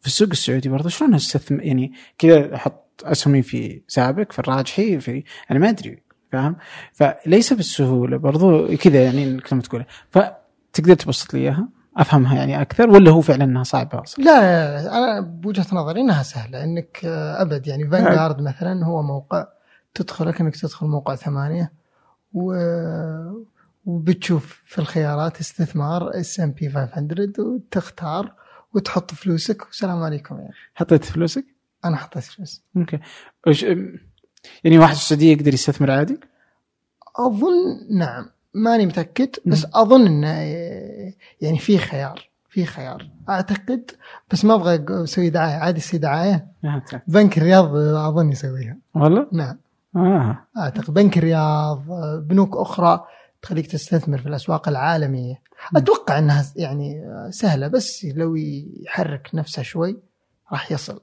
في 0.00 0.06
السوق 0.06 0.28
السعودي 0.32 0.68
برضه 0.68 0.88
شلون 0.88 1.14
استثمر 1.14 1.62
يعني 1.62 1.92
كذا 2.18 2.54
أحط 2.54 2.84
أسهمي 3.04 3.42
في 3.42 3.82
سابق 3.88 4.32
في 4.32 4.38
الراجحي 4.38 5.00
في 5.00 5.24
أنا 5.50 5.58
ما 5.58 5.68
أدري 5.68 6.02
فاهم؟ 6.32 6.56
فليس 6.92 7.52
بالسهولة 7.52 8.16
برضه 8.16 8.76
كذا 8.76 9.04
يعني 9.04 9.26
لما 9.52 9.62
تقولها 9.62 9.86
فتقدر 10.10 10.94
تبسط 10.94 11.34
لي 11.34 11.40
إياها؟ 11.40 11.68
أفهمها 11.96 12.36
يعني 12.36 12.60
أكثر 12.62 12.90
ولا 12.90 13.10
هو 13.10 13.20
فعلا 13.20 13.44
إنها 13.44 13.62
صعبة 13.62 14.02
أصلا؟ 14.02 14.24
لا, 14.24 14.40
لا, 14.40 14.82
لا 14.84 14.98
أنا 14.98 15.20
بوجهة 15.20 15.66
نظري 15.72 16.00
إنها 16.00 16.22
سهلة 16.22 16.64
إنك 16.64 17.00
آه، 17.04 17.42
أبد 17.42 17.66
يعني 17.66 17.88
فانجارد 17.90 18.42
مثلا 18.42 18.84
هو 18.84 19.02
موقع 19.02 19.46
تدخل 19.94 20.30
كانك 20.30 20.56
تدخل 20.56 20.86
موقع 20.86 21.14
ثمانية 21.14 21.72
و 22.32 22.52
وبتشوف 23.86 24.62
في 24.64 24.78
الخيارات 24.78 25.40
استثمار 25.40 26.20
S&P 26.20 26.70
500 26.70 27.28
وتختار 27.38 28.32
وتحط 28.74 29.14
فلوسك. 29.14 29.66
والسلام 29.66 30.02
عليكم 30.02 30.38
يعني 30.38 30.54
حطيت 30.74 31.04
فلوسك؟ 31.04 31.44
أنا 31.84 31.96
حطيت 31.96 32.22
فلوس. 32.22 32.62
okay. 32.76 32.98
وش 33.46 33.62
يعني 34.64 34.78
واحد 34.78 34.94
في 34.94 35.00
السعودية 35.00 35.32
يقدر 35.32 35.54
يستثمر 35.54 35.90
عادي؟ 35.90 36.20
أظن 37.16 37.96
نعم. 37.98 38.30
ماني 38.54 38.86
متأكد 38.86 39.30
بس 39.46 39.66
أظن 39.74 40.06
إنه 40.06 40.28
يعني 41.40 41.58
في 41.58 41.78
خيار 41.78 42.28
في 42.48 42.64
خيار. 42.66 43.10
أعتقد 43.28 43.90
بس 44.30 44.44
ما 44.44 44.54
أبغى 44.54 45.04
أسوي 45.04 45.30
دعاية. 45.30 45.54
عادي 45.54 45.78
أسوي 45.78 46.00
دعاية. 46.00 46.46
آه، 46.64 46.82
تعال. 46.90 47.02
بنك 47.08 47.38
الرياض 47.38 47.76
أظن 47.76 48.32
يسويها. 48.32 48.76
والله؟ 48.94 49.26
نعم. 49.32 49.58
آه. 49.96 50.38
أعتقد 50.58 50.94
بنك 50.94 51.18
الرياض 51.18 51.84
بنوك 52.28 52.56
أخرى. 52.56 53.04
تخليك 53.44 53.66
تستثمر 53.66 54.18
في 54.18 54.26
الأسواق 54.28 54.68
العالمية. 54.68 55.42
أتوقع 55.76 56.18
إنها 56.18 56.44
يعني 56.56 57.04
سهلة 57.30 57.68
بس 57.68 58.04
لو 58.04 58.36
يحرك 58.86 59.30
نفسه 59.34 59.62
شوي 59.62 60.02
راح 60.52 60.72
يصل. 60.72 61.00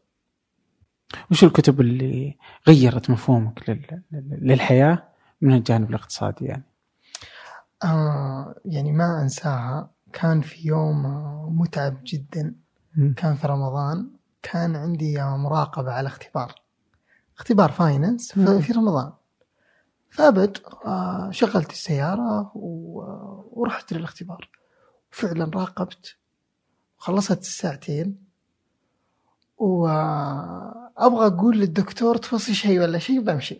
وش 1.32 1.44
الكتب 1.44 1.82
اللي 1.82 2.38
غيرت 2.68 3.10
مفهومك 3.10 3.70
لل- 3.70 4.02
لل- 4.12 4.39
للحياة 4.42 5.04
من 5.42 5.54
الجانب 5.54 5.89
الاقتصادي 5.89 6.46
يعني؟ 6.46 6.64
آه 7.84 8.56
يعني 8.66 8.92
ما 8.92 9.22
أنساها. 9.22 9.89
كان 10.14 10.42
في 10.42 10.68
يوم 10.68 11.06
آه، 11.06 11.50
متعب 11.52 11.98
جدا. 12.06 12.56
كان 13.18 13.36
في 13.36 13.48
رمضان. 13.48 14.10
كان 14.44 14.76
عندي 14.76 15.22
آه، 15.22 15.38
مراقبة 15.38 15.92
على 15.92 16.08
اختبار. 16.08 16.56
اختبار 17.38 17.72
فاينانس. 17.72 18.32
في 18.62 18.74
رمضان. 18.74 19.12
فأبد 20.12 20.57
آه، 20.86 21.30
شغلت 21.32 21.72
السيارة 21.72 22.51
و- 22.55 23.43
ورحت 23.51 23.93
للاختبار. 23.93 24.49
فعلا 25.12 25.51
راقبت. 25.55 26.16
خلصت 26.97 27.39
الساعتين. 27.41 28.16
وأبغى 29.57 31.28
أقول 31.28 31.57
للدكتور 31.59 32.18
توصي 32.18 32.53
شيء 32.53 32.80
ولا 32.82 32.99
شيء 32.99 33.22
بمشي. 33.22 33.59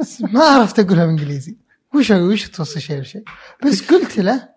بس 0.00 0.20
ما 0.22 0.44
عرفت 0.44 0.78
أقولها 0.80 1.04
بالإنجليزي 1.06 1.56
وش 1.94 2.10
وش 2.10 2.48
توصي 2.48 2.80
شيء 2.80 2.96
ولا 2.96 3.04
شيء؟ 3.04 3.24
بس 3.66 3.90
قلت 3.92 4.18
له 4.18 4.48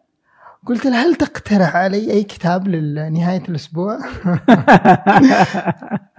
قلت 0.67 0.85
له 0.85 1.05
هل 1.05 1.15
تقترح 1.15 1.75
علي 1.75 2.11
أي 2.11 2.23
كتاب 2.23 2.67
لنهاية 2.67 3.43
الأسبوع؟ 3.49 3.97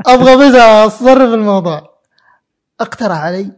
أبغى 0.06 0.36
بس 0.36 0.54
أصرف 0.54 1.34
الموضوع. 1.34 1.94
اقترح 2.80 3.18
علي 3.18 3.52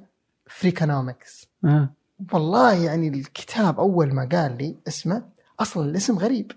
فريكانومكس 0.46 1.48
آه. 1.64 1.90
والله 2.32 2.84
يعني 2.84 3.08
الكتاب 3.08 3.80
أول 3.80 4.14
ما 4.14 4.28
قال 4.32 4.58
لي 4.58 4.76
اسمه 4.88 5.28
أصلا 5.60 5.84
الاسم 5.90 6.18
غريب. 6.18 6.52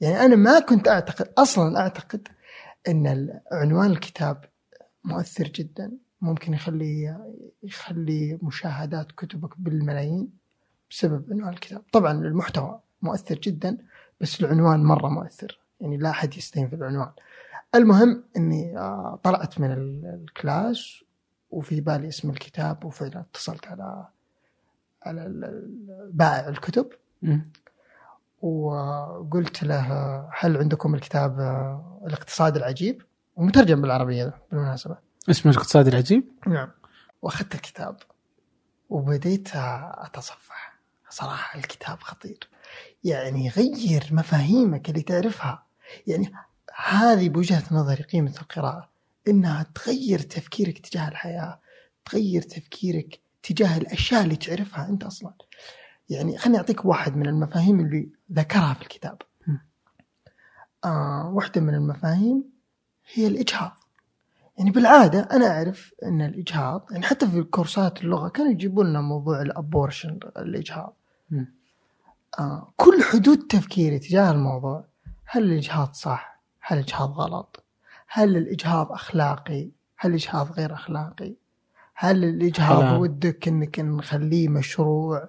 يعني 0.00 0.20
أنا 0.20 0.36
ما 0.36 0.60
كنت 0.60 0.88
أعتقد 0.88 1.32
أصلا 1.38 1.80
أعتقد 1.80 2.28
إن 2.88 3.28
عنوان 3.52 3.90
الكتاب 3.90 4.44
مؤثر 5.04 5.44
جدا. 5.48 5.92
ممكن 6.20 6.54
يخلي 6.54 7.16
يخلي 7.62 8.38
مشاهدات 8.42 9.12
كتبك 9.12 9.60
بالملايين 9.60 10.28
بسبب 10.90 11.24
عنوان 11.32 11.48
الكتاب. 11.52 11.82
طبعا 11.92 12.12
المحتوى 12.12 12.80
مؤثر 13.02 13.34
جدا 13.34 13.78
بس 14.20 14.40
العنوان 14.40 14.84
مرة 14.84 15.08
مؤثر. 15.08 15.60
يعني 15.80 15.96
لا 15.96 16.10
أحد 16.10 16.36
يستهين 16.36 16.68
في 16.68 16.74
العنوان. 16.76 17.10
المهم 17.74 18.24
إني 18.36 18.78
آه، 18.78 19.20
طلعت 19.22 19.60
من 19.60 19.72
ال- 19.72 20.20
الكلاس 20.24 21.02
وفي 21.56 21.80
بالي 21.80 22.08
اسم 22.08 22.30
الكتاب 22.30 22.84
وفعلا 22.84 23.20
اتصلت 23.20 23.66
على 23.66 24.08
على 25.02 25.52
بائع 26.12 26.48
الكتب. 26.48 26.88
وقلت 28.42 29.62
له 29.62 29.86
هل 30.38 30.56
عندكم 30.56 30.94
الكتاب 30.94 31.40
الاقتصاد 32.06 32.56
العجيب؟ 32.56 33.02
ومترجم 33.36 33.82
بالعربية 33.82 34.34
بالمناسبة. 34.50 34.96
اسمه 35.30 35.52
الاقتصاد 35.52 35.86
العجيب؟ 35.86 36.24
نعم. 36.46 36.70
واخذت 37.22 37.54
الكتاب 37.54 37.96
وبديت 38.90 39.48
أتصفح. 39.54 40.80
صراحة 41.08 41.58
الكتاب 41.58 42.00
خطير. 42.00 42.48
يعني 43.04 43.46
يغير 43.46 44.08
مفاهيمك 44.10 44.88
اللي 44.88 45.02
تعرفها. 45.02 45.66
يعني 46.06 46.32
هذه 46.76 47.28
بوجهة 47.28 47.62
نظري 47.70 48.02
قيمة 48.02 48.34
القراءة. 48.42 48.95
إنها 49.28 49.66
تغير 49.74 50.18
تفكيرك 50.18 50.78
تجاه 50.78 51.08
الحياة 51.08 51.60
تغير 52.04 52.42
تفكيرك 52.42 53.20
تجاه 53.42 53.76
الأشياء 53.78 54.24
اللي 54.24 54.36
تعرفها 54.36 54.88
أنت 54.88 55.04
أصلا 55.04 55.32
يعني 56.08 56.38
خليني 56.38 56.58
أعطيك 56.58 56.84
واحد 56.84 57.16
من 57.16 57.26
المفاهيم 57.26 57.80
اللي 57.80 58.08
ذكرها 58.32 58.74
في 58.74 58.82
الكتاب. 58.82 59.22
آه 60.84 61.30
واحدة 61.34 61.60
من 61.60 61.74
المفاهيم 61.74 62.44
هي 63.14 63.26
الإجهاض 63.26 63.72
يعني 64.58 64.70
بالعادة 64.70 65.20
أنا 65.20 65.46
أعرف 65.50 65.94
إن 66.02 66.22
الإجهاض 66.22 66.86
يعني 66.90 67.04
حتى 67.06 67.28
في 67.28 67.42
كورسات 67.42 68.02
اللغة 68.02 68.28
كانوا 68.28 68.50
يجيبوا 68.52 68.84
لنا 68.84 69.00
موضوع 69.00 69.42
الأبورشن 69.42 70.18
الإجهاض. 70.36 70.96
آه 72.38 72.72
كل 72.76 73.02
حدود 73.02 73.38
تفكيري 73.38 73.98
تجاه 73.98 74.30
الموضوع 74.30 74.84
هل 75.24 75.42
الإجهاض 75.42 75.92
صح؟ 75.92 76.40
هل 76.60 76.78
الإجهاض 76.78 77.10
غلط؟ 77.10 77.64
هل 78.08 78.36
الإجهاض 78.36 78.92
أخلاقي؟ 78.92 79.70
هل 79.96 80.10
الإجهاض 80.10 80.52
غير 80.52 80.74
أخلاقي؟ 80.74 81.34
هل 81.94 82.24
الإجهاض 82.24 82.82
حلال. 82.82 83.00
ودك 83.00 83.48
إنك 83.48 83.80
نخليه 83.80 84.48
مشروع 84.48 85.28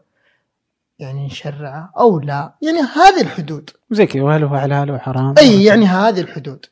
يعني 0.99 1.25
نشرعه 1.25 1.93
أو 1.99 2.19
لا؟ 2.19 2.55
يعني 2.61 2.79
هذه 2.79 3.21
الحدود 3.21 3.69
زي 3.91 4.05
كذا 4.05 4.23
وهل 4.23 4.43
هو 4.43 4.57
حلال 4.57 4.91
وحرام 4.91 5.35
أي 5.37 5.63
يعني 5.63 5.85
هذه 5.85 6.21
الحدود 6.21 6.65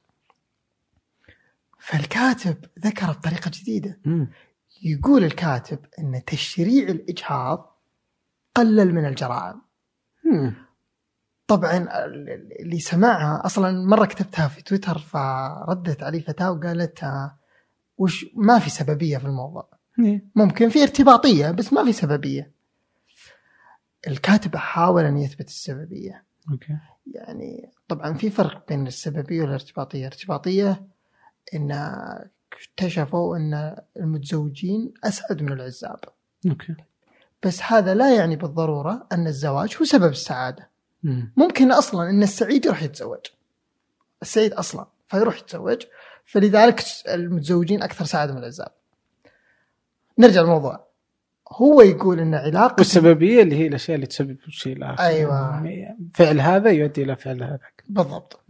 فالكاتب 1.80 2.58
ذكر 2.80 3.12
بطريقة 3.12 3.52
جديدة 3.54 4.00
مم. 4.06 4.32
يقول 4.84 5.24
الكاتب 5.24 5.80
إن 6.00 6.22
تشريع 6.28 6.90
الإجهاض 6.90 7.80
قلل 8.56 8.96
من 8.96 9.06
الجرائم. 9.06 9.62
طبعا 11.48 11.88
اللي 12.60 12.80
سمعها 12.80 13.46
أصلا 13.46 13.86
مرة 13.86 14.06
كتبتها 14.06 14.48
في 14.48 14.62
تويتر 14.64 14.98
فردت 14.98 16.04
علي 16.04 16.22
فتاة 16.22 16.52
وقالت 16.52 17.04
آه، 17.04 17.38
وش 17.98 18.26
ما 18.36 18.60
في 18.60 18.70
سببية 18.70 19.18
في 19.18 19.26
الموضوع. 19.26 19.70
إيه. 20.00 20.26
ممكن 20.36 20.70
في 20.70 20.84
ارتباطية 20.84 21.52
بس 21.52 21.74
ما 21.74 21.86
في 21.86 21.94
سببية. 21.94 22.52
الكاتب 24.08 24.56
حاول 24.56 25.04
أن 25.06 25.18
يثبت 25.18 25.48
السببية. 25.48 26.24
okay. 26.52 26.78
يعني 27.14 27.72
طبعا 27.88 28.14
في 28.14 28.30
فرق 28.30 28.68
بين 28.68 28.88
السببية 28.88 29.42
والارتباطية. 29.42 30.08
الارتباطيه 30.08 30.88
إن 31.54 31.72
اكتشفوا 32.54 33.38
إن 33.38 33.78
المتزوجين 33.98 34.94
أسعد 35.04 35.42
من 35.42 35.52
العزاب. 35.52 36.00
okay. 36.50 36.76
بس 37.44 37.64
هذا 37.64 37.94
لا 37.94 38.16
يعني 38.16 38.36
بالضرورة 38.36 39.08
أن 39.12 39.28
الزواج 39.28 39.78
هو 39.80 39.86
سبب 39.86 40.10
السعادة. 40.10 40.70
ممكن 41.38 41.72
أصلا 41.72 42.10
إن 42.10 42.24
السعيد 42.24 42.66
يروح 42.66 42.84
يتزوج. 42.84 43.20
السعيد 44.22 44.54
أصلا 44.54 44.88
فيروح 45.08 45.40
يتزوج. 45.40 45.84
فلذلك 46.26 46.84
المتزوجين 47.08 47.84
أكثر 47.84 48.06
سعادة 48.06 48.34
من 48.34 48.40
العزاب 48.40 48.72
نرجع 50.20 50.42
للموضوع. 50.42 50.88
هو 51.52 51.82
يقول 51.82 52.20
إن 52.20 52.36
علاقة 52.36 52.76
والسببية 52.78 53.42
اللي 53.42 53.56
هي 53.56 53.68
الأشياء 53.68 53.96
اللي 53.96 54.08
تسبب 54.08 54.38
الشيء 54.48 54.76
الآخر. 54.78 55.04
يعني 55.04 55.98
فعل 56.14 56.40
هذا 56.40 56.70
يؤدي 56.70 57.04
إلى 57.04 57.16
فعل 57.16 57.44
هذاك. 57.44 57.84
بالضبط. 57.90 58.44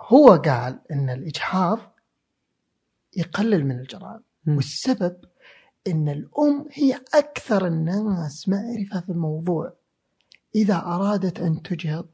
هو 0.00 0.28
قال 0.28 0.78
إن 0.90 1.10
الإجحاف 1.10 1.80
يقلل 3.16 3.64
من 3.64 3.78
الجرائم. 3.80 4.22
والسبب 4.46 5.16
إن 5.86 6.08
الأم 6.08 6.68
هي 6.72 7.00
أكثر 7.14 7.66
الناس 7.66 8.48
معرفة 8.48 9.00
في 9.00 9.12
الموضوع. 9.12 9.79
إذا 10.54 10.76
أرادت 10.76 11.40
أن 11.40 11.62
تجهض 11.62 12.06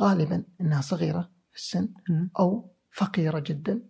غالبا 0.00 0.42
إنها 0.60 0.80
صغيرة 0.80 1.30
في 1.50 1.56
السن 1.56 1.88
مم. 2.08 2.30
أو 2.38 2.70
فقيرة 2.92 3.38
جدا 3.38 3.82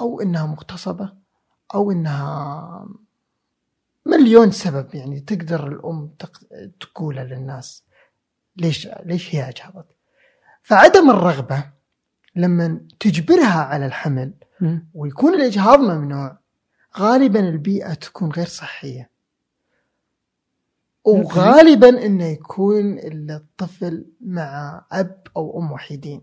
أو 0.00 0.20
إنها 0.20 0.46
مغتصبة 0.46 1.12
أو 1.74 1.90
إنها 1.90 2.88
مليون 4.06 4.50
سبب 4.50 4.94
يعني 4.94 5.20
تقدر 5.20 5.68
الأم 5.68 6.10
تق- 6.18 6.70
تقولها 6.80 7.24
للناس 7.24 7.84
ليش 8.56 8.88
ليش 9.04 9.34
هي 9.34 9.48
أجهضت 9.48 9.86
فعدم 10.62 11.10
الرغبة 11.10 11.64
لما 12.36 12.80
تجبرها 13.00 13.60
على 13.62 13.86
الحمل. 13.86 14.32
ويكون 14.94 15.34
الإجهاض 15.34 15.78
ممنوع 15.80 16.38
غالبا 16.98 17.40
البيئة 17.48 17.94
تكون 17.94 18.30
غير 18.30 18.46
صحية 18.46 19.10
وغالبا 21.04 22.06
إنه 22.06 22.24
يكون 22.24 22.98
الطفل 22.98 24.04
مع 24.20 24.82
أب 24.92 25.20
أو 25.36 25.58
أم 25.58 25.72
وحيدين. 25.72 26.22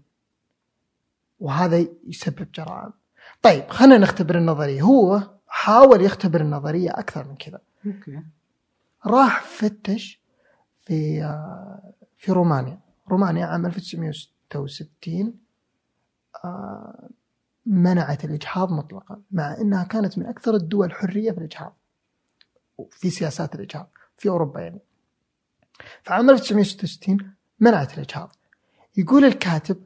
وهذا 1.39 1.87
يسبب 2.07 2.51
جرائم. 2.51 2.93
طيب 3.41 3.69
خلينا 3.69 3.97
نختبر 3.97 4.37
النظرية. 4.37 4.81
هو 4.81 5.21
حاول 5.47 6.01
يختبر 6.01 6.41
النظرية 6.41 6.89
أكثر 6.89 7.27
من 7.27 7.35
كذا. 7.35 7.59
أوكي. 7.85 8.21
راح 9.05 9.41
فتش 9.41 10.19
في 10.85 11.21
في 12.17 12.31
رومانيا. 12.31 12.79
رومانيا 13.09 13.45
عام 13.45 13.65
1966 13.65 15.33
آه، 16.45 17.09
منعت 17.65 18.25
الإجهاض 18.25 18.71
مطلقا 18.71 19.21
مع 19.31 19.57
أنها 19.61 19.83
كانت 19.83 20.17
من 20.17 20.25
أكثر 20.25 20.55
الدول 20.55 20.91
حرية 20.91 21.31
في 21.31 21.37
الإجهاض 21.37 21.77
في 22.91 23.09
سياسات 23.09 23.55
الإجهاض 23.55 23.89
في 24.17 24.29
أوروبا 24.29 24.59
يعني. 24.61 24.79
فعام 26.03 26.29
1966 26.29 27.17
منعت 27.59 27.93
الإجهاض 27.97 28.35
يقول 28.97 29.25
الكاتب 29.25 29.83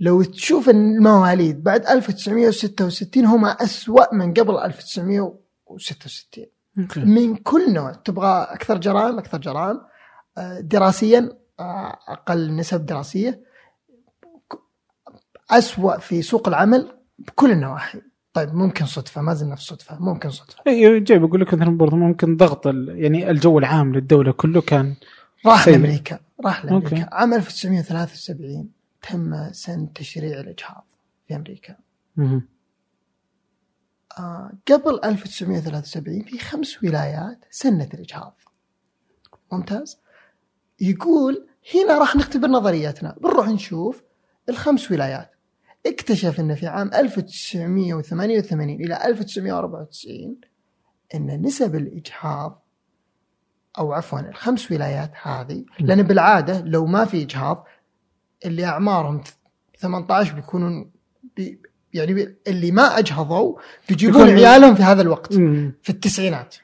لو 0.00 0.22
تشوف 0.22 0.68
المواليد 0.68 1.62
بعد 1.64 1.86
1966 1.86 3.24
هم 3.26 3.44
أسوأ 3.46 4.14
من 4.14 4.34
قبل 4.34 4.58
1966 4.58 6.46
أوكي. 6.78 7.00
من 7.00 7.36
كل 7.36 7.72
نوع. 7.72 7.92
تبغى 7.92 8.42
أكثر 8.50 8.78
جرائم؟ 8.78 9.18
أكثر 9.18 9.38
جرائم. 9.38 9.80
آه، 10.38 10.60
دراسيا 10.60 11.38
آه، 11.60 11.98
أقل 12.08 12.56
نسب 12.56 12.86
دراسية. 12.86 13.42
ك- 14.52 14.58
أسوأ 15.50 15.98
في 15.98 16.22
سوق 16.22 16.48
العمل 16.48 16.98
بكل 17.18 17.50
النواحي. 17.50 18.00
طيب 18.38 18.54
ممكن 18.54 18.86
صدفة 18.86 19.22
ما 19.22 19.34
زلنا 19.34 19.54
في 19.56 19.62
صدفة 19.62 19.98
ممكن 19.98 20.30
صدفة 20.30 20.62
أيوه 20.66 20.98
جاي 20.98 21.18
بقول 21.18 21.40
لك 21.40 21.54
مثلا 21.54 21.76
برضه 21.76 21.96
ممكن 21.96 22.36
ضغط 22.36 22.66
ال... 22.66 22.94
يعني 22.98 23.30
الجو 23.30 23.58
العام 23.58 23.94
للدولة 23.94 24.32
كله 24.32 24.60
كان 24.60 24.94
راح 25.46 25.64
سيء. 25.64 25.72
لأمريكا 25.74 26.18
راح 26.44 26.64
لأمريكا 26.64 26.96
أوكي. 26.96 27.06
عام 27.12 27.34
1973 27.34 28.68
تم 29.02 29.52
سن 29.52 29.92
تشريع 29.92 30.40
الإجهاض 30.40 30.86
في 31.28 31.36
أمريكا. 31.36 31.76
آه، 34.18 34.52
قبل 34.72 35.00
1973 35.04 36.22
في 36.22 36.38
خمس 36.38 36.84
ولايات 36.84 37.44
سنت 37.50 37.94
الإجهاض 37.94 38.40
ممتاز 39.52 39.98
يقول 40.80 41.46
هنا 41.74 41.98
راح 41.98 42.16
نختبر 42.16 42.48
نظريتنا 42.48 43.16
بنروح 43.20 43.48
نشوف 43.48 44.02
الخمس 44.48 44.90
ولايات 44.90 45.30
اكتشف 45.86 46.40
إن 46.40 46.54
في 46.54 46.66
عام 46.66 46.90
1988 46.94 48.70
إلى 48.70 49.04
1994 49.06 50.36
إن 51.14 51.42
نسب 51.42 51.74
الإجهاض 51.76 52.64
أو 53.78 53.92
عفوا 53.92 54.20
الخمس 54.20 54.72
ولايات 54.72 55.12
هذه 55.22 55.64
لأن 55.80 56.02
بالعادة 56.02 56.60
لو 56.60 56.86
ما 56.86 57.04
في 57.04 57.22
إجهاض 57.22 57.64
اللي 58.46 58.64
أعمارهم 58.64 59.22
18 59.78 60.34
بيكونون 60.34 60.90
بي 61.36 61.60
يعني 61.94 62.36
اللي 62.46 62.70
ما 62.70 62.82
أجهضوا 62.98 63.58
بيجيبون 63.88 64.28
عيالهم 64.30 64.74
في 64.74 64.82
هذا 64.82 65.02
الوقت 65.02 65.36
مم. 65.36 65.72
في 65.82 65.90
التسعينات 65.90 66.56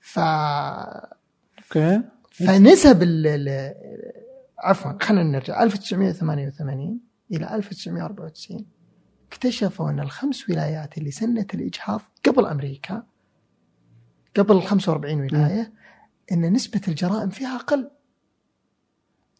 ف 0.00 0.18
okay 0.18 2.02
فنسب 2.30 3.02
ال- 3.02 3.74
عفوا 4.58 4.92
خلينا 5.02 5.22
نرجع 5.22 5.62
1988 5.62 7.00
إلى 7.32 7.54
1994 7.54 8.66
اكتشفوا 9.28 9.90
أن 9.90 10.00
الخمس 10.00 10.50
ولايات 10.50 10.98
اللي 10.98 11.10
سنت 11.10 11.54
الاجهاض 11.54 12.00
قبل 12.26 12.46
أمريكا 12.46 13.02
قبل 14.36 14.56
ال 14.56 14.62
45 14.62 15.20
ولاية 15.20 15.72
إن 16.32 16.52
نسبة 16.52 16.80
الجرائم 16.88 17.30
فيها 17.30 17.56
أقل. 17.56 17.90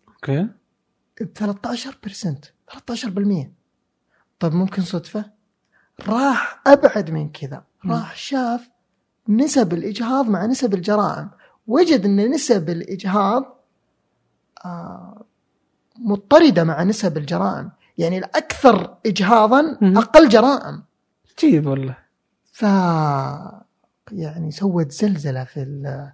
أوكي. 0.09 0.49
ب 1.21 1.33
13% 1.39 2.53
13% 2.69 3.51
طيب 4.41 4.53
ممكن 4.53 4.83
صدفة؟ 4.83 5.31
راح 6.09 6.63
أبعد 6.67 7.11
من 7.11 7.33
كذا. 7.33 7.65
راح 7.87 8.17
شاف 8.17 8.71
نسب 9.29 9.73
الاجهاض 9.73 10.29
مع 10.29 10.47
نسب 10.47 10.75
الجرائم. 10.75 11.31
وجد 11.67 12.05
إن 12.05 12.31
نسب 12.31 12.71
الاجهاض 12.71 13.65
آه، 14.65 15.25
مضطردة 15.99 16.65
مع 16.65 16.83
نسب 16.83 17.17
الجرائم. 17.17 17.71
يعني 17.99 18.19
الأكثر 18.19 18.97
اجهاضا. 19.07 19.79
أقل 19.83 20.29
جرائم. 20.29 20.83
عجيب 21.39 21.67
والله. 21.67 21.97
ف 22.53 22.63
يعني 24.13 24.51
سوت 24.51 24.93
زلزلة 24.93 25.45
في 25.45 25.63
ال... 25.63 26.13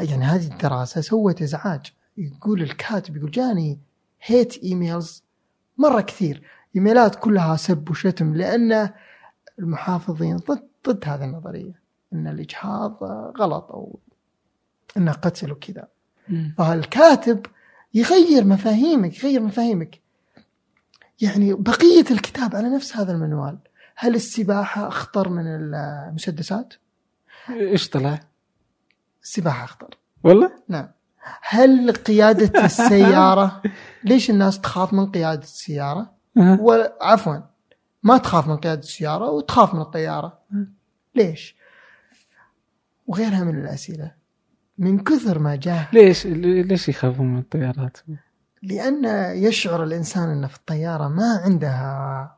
يعني 0.00 0.24
هذه 0.24 0.46
الدراسة 0.52 1.00
سوت 1.00 1.42
إزعاج. 1.42 1.92
يقول 2.16 2.62
الكاتب 2.62 3.16
يقول 3.16 3.30
جاني 3.30 3.78
hate 4.22 4.62
emails 4.62 5.24
مرة 5.78 6.00
كثير. 6.00 6.42
إيميلات 6.76 7.14
كلها 7.14 7.56
سب 7.56 7.90
وشتم 7.90 8.34
لأن 8.34 8.90
المحافظين 9.58 10.36
ضد 10.36 10.68
ضد 10.88 11.04
هذه 11.08 11.24
النظرية. 11.24 11.80
إن 12.12 12.26
الإجهاض 12.26 13.02
غلط 13.38 13.70
أو 13.70 13.98
انه 14.96 15.12
قتل 15.12 15.52
وكذا. 15.52 15.88
فالكاتب 16.58 17.46
يغير 17.94 18.44
مفاهيمك 18.44 19.24
يغير 19.24 19.40
مفاهيمك. 19.40 20.00
يعني 21.20 21.54
بقية 21.54 22.04
الكتاب 22.10 22.56
على 22.56 22.68
نفس 22.68 22.96
هذا 22.96 23.12
المنوال 23.12 23.58
هل 23.96 24.14
السباحة 24.14 24.88
أخطر 24.88 25.28
من 25.28 25.44
المسدسات؟ 25.46 26.74
إيش 27.50 27.88
طلع؟ 27.88 28.20
السباحة 29.22 29.64
أخطر 29.64 29.98
والله؟ 30.24 30.52
نعم 30.68 30.88
هل 31.42 31.92
قيادة 31.92 32.64
السيارة 32.64 33.62
ليش 34.04 34.30
الناس 34.30 34.60
تخاف 34.60 34.92
من 34.92 35.06
قيادة 35.12 35.42
السيارة؟ 35.42 36.12
أها. 36.36 36.58
وعفوا 36.60 37.38
ما 38.02 38.18
تخاف 38.18 38.48
من 38.48 38.56
قيادة 38.56 38.80
السيارة 38.80 39.30
وتخاف 39.30 39.74
من 39.74 39.80
الطيارة 39.80 40.38
ليش؟ 41.14 41.56
وغيرها 43.06 43.44
من 43.44 43.58
الأسئلة 43.58 44.12
من 44.78 44.98
كثر 44.98 45.38
ما 45.38 45.56
جاه 45.56 45.88
ليش 45.92 46.26
ليش 46.26 46.88
يخافون 46.88 47.26
من 47.26 47.38
الطيارات؟ 47.38 47.98
لأن 48.64 49.04
يشعر 49.42 49.84
الإنسان 49.84 50.28
أنه 50.28 50.46
في 50.46 50.56
الطيارة 50.56 51.08
ما 51.08 51.40
عندها 51.44 52.36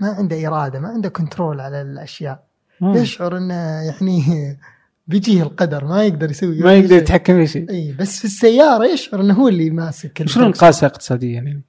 ما 0.00 0.08
عنده 0.08 0.46
إرادة 0.48 0.80
ما 0.80 0.88
عنده 0.88 1.08
كنترول 1.08 1.60
على 1.60 1.82
الأشياء 1.82 2.44
آه. 2.82 2.96
يشعر 2.96 3.36
أنه 3.36 3.54
يعني 3.82 4.22
بيجيه 5.08 5.42
القدر 5.42 5.84
ما 5.84 6.02
يقدر 6.04 6.30
يسوي 6.30 6.60
ما 6.60 6.74
يقدر. 6.74 6.96
يتحكم 6.96 7.34
في 7.34 7.46
شيء 7.46 7.70
اي 7.70 7.92
بس 7.92 8.18
في 8.18 8.24
السيارة 8.24 8.84
يشعر 8.86 9.20
أنه 9.20 9.34
هو 9.34 9.48
اللي 9.48 9.70
ماسك 9.70 10.26
شلون. 10.26 10.48
نقاسها 10.48 10.86
اقتصاديا 10.86 11.30
يعني؟ 11.30 11.62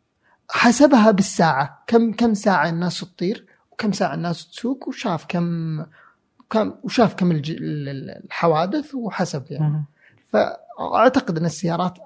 حسبها 0.50 1.12
بالساعة 1.12 1.84
كم 1.88 2.12
كم 2.14 2.34
ساعة 2.34 2.70
الناس 2.70 3.00
تطير 3.00 3.46
وكم 3.72 3.92
ساعة 3.92 4.14
الناس 4.14 4.48
تسوق 4.52 4.88
وشاف 4.88 5.26
كم 5.28 5.84
كم 6.50 6.74
وشاف 6.84 7.14
كم 7.14 7.32
الج- 7.32 7.58
الحوادث 8.26 8.96
وحسب 8.96 9.44
يعني 9.50 9.66
أها. 9.66 9.86
فأعتقد 10.34 11.38
أن 11.38 11.46
السيارات 11.46 11.98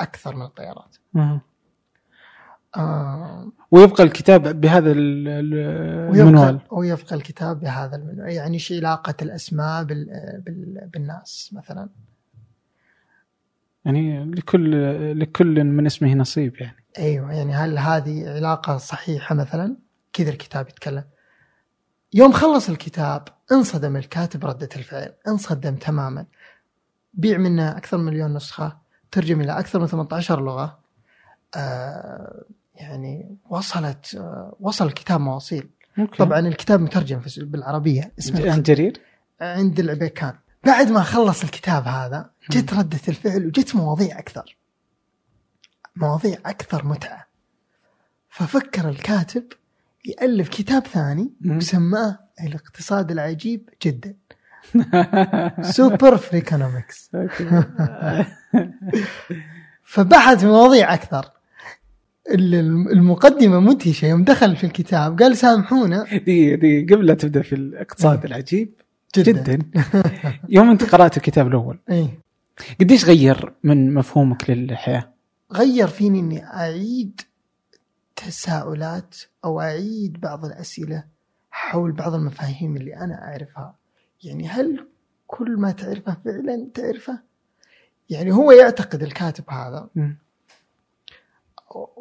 أكثر 0.00 0.36
من 0.36 0.42
الطيارات. 0.42 0.96
آه 2.76 3.52
ويبقى 3.70 4.02
الكتاب 4.02 4.60
بهذا 4.60 4.92
ال- 4.92 5.28
ال- 5.28 6.10
ويبقى, 6.10 6.22
المنوال. 6.22 6.60
ويبقى 6.70 7.14
الكتاب 7.16 7.60
بهذا 7.60 7.96
المنوال 7.96 8.32
يعني 8.32 8.54
إيش 8.54 8.72
علاقة 8.72 9.14
الأسماء 9.22 9.84
بال 9.84 10.06
بال 10.46 10.88
بالناس 10.92 11.50
مثلا. 11.52 11.88
يعني 13.84 14.24
لكل 14.24 15.20
لكل 15.20 15.64
من 15.64 15.86
اسمه 15.86 16.14
نصيب 16.14 16.56
يعني. 16.60 16.84
أيوه 16.98 17.32
يعني 17.32 17.54
هل 17.54 17.78
هذه 17.78 18.34
علاقة 18.34 18.76
صحيحة 18.76 19.34
مثلا؟ 19.34 19.76
كذا 20.12 20.30
الكتاب 20.30 20.68
يتكلم. 20.68 21.04
يوم 22.14 22.32
خلص 22.32 22.68
الكتاب 22.68 23.22
انصدم 23.52 23.96
الكاتب 23.96 24.46
ردة 24.46 24.68
الفعل 24.76 25.14
انصدم 25.28 25.74
تماما. 25.74 26.26
بيع 27.14 27.38
منه 27.38 27.76
أكثر 27.76 27.96
من 27.98 28.04
مليون 28.04 28.34
نسخة. 28.34 28.87
ترجم 29.10 29.40
إلى 29.40 29.58
أكثر 29.58 29.80
من 29.80 29.86
18 29.86 30.40
لغة. 30.40 30.78
آه 31.56 32.44
يعني 32.74 33.36
وصلت 33.50 34.14
آه 34.14 34.56
وصل 34.60 34.86
الكتاب 34.86 35.20
مواصيل. 35.20 35.68
أوكي. 35.98 36.16
طبعا 36.16 36.38
الكتاب 36.38 36.80
مترجم 36.80 37.20
في 37.20 37.44
بالعربية 37.44 38.12
اسمه 38.18 38.52
عن 38.52 38.62
جرير؟ 38.62 39.00
عند 39.40 39.80
العبيكان. 39.80 40.34
بعد 40.64 40.90
ما 40.90 41.02
خلص 41.02 41.42
الكتاب 41.42 41.88
هذا 41.88 42.30
جت 42.50 42.74
ردة 42.74 43.00
الفعل 43.08 43.46
وجت 43.46 43.76
مواضيع 43.76 44.18
أكثر. 44.18 44.56
مواضيع 45.96 46.38
أكثر 46.46 46.84
متعة. 46.84 47.26
ففكر 48.30 48.88
الكاتب 48.88 49.44
يألف 50.04 50.48
كتاب 50.48 50.86
ثاني. 50.86 51.32
وسماه 51.46 52.18
الاقتصاد 52.40 53.10
العجيب 53.10 53.70
جدا. 53.82 54.14
super 55.76 56.16
okay. 57.14 57.48
فبحث 59.84 60.38
في 60.40 60.46
مواضيع 60.46 60.94
أكثر. 60.94 61.30
ال- 62.30 62.54
المقدمة 62.92 63.60
مدهشة. 63.60 64.06
يوم 64.06 64.24
دخل 64.24 64.56
في 64.56 64.64
الكتاب 64.64 65.22
قال 65.22 65.36
سامحونا. 65.36 66.04
دي 66.18 66.56
دي 66.56 66.94
قبل 66.94 67.06
لا 67.06 67.14
تبدأ 67.14 67.42
في 67.42 67.54
الاقتصاد 67.54 68.24
العجيب 68.24 68.74
جدا, 69.16 69.32
جدا. 69.54 69.58
يوم 70.48 70.70
انت 70.70 70.84
قرأت 70.84 71.16
الكتاب 71.16 71.46
الأول 71.46 71.78
إيه. 71.90 72.18
قديش 72.80 73.04
غير 73.04 73.52
من 73.64 73.94
مفهومك 73.94 74.50
للحياة؟ 74.50 75.12
غير 75.52 75.86
فيني 75.88 76.20
إني 76.20 76.44
أعيد 76.44 77.20
تساؤلات 78.16 79.16
أو 79.44 79.60
أعيد 79.60 80.20
بعض 80.20 80.44
الأسئلة 80.44 81.04
حول 81.50 81.92
بعض 81.92 82.14
المفاهيم 82.14 82.76
اللي 82.76 82.96
أنا 82.96 83.14
أعرفها. 83.22 83.74
يعني 84.22 84.48
هل 84.48 84.88
كل 85.26 85.56
ما 85.56 85.72
تعرفه 85.72 86.16
فعلا 86.24 86.68
تعرفه؟ 86.74 87.22
يعني 88.10 88.32
هو 88.32 88.52
يعتقد 88.52 89.02
الكاتب 89.02 89.44
هذا. 89.50 89.88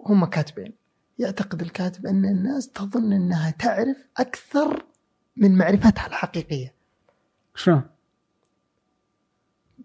هم 0.05 0.25
كاتبين. 0.25 0.73
يعتقد 1.19 1.61
الكاتب 1.61 2.05
أن 2.05 2.25
الناس 2.25 2.69
تظن 2.69 3.13
أنها 3.13 3.49
تعرف 3.49 3.97
أكثر 4.17 4.85
من 5.37 5.57
معرفتها 5.57 6.07
الحقيقية. 6.07 6.73
شلون؟ 7.55 7.83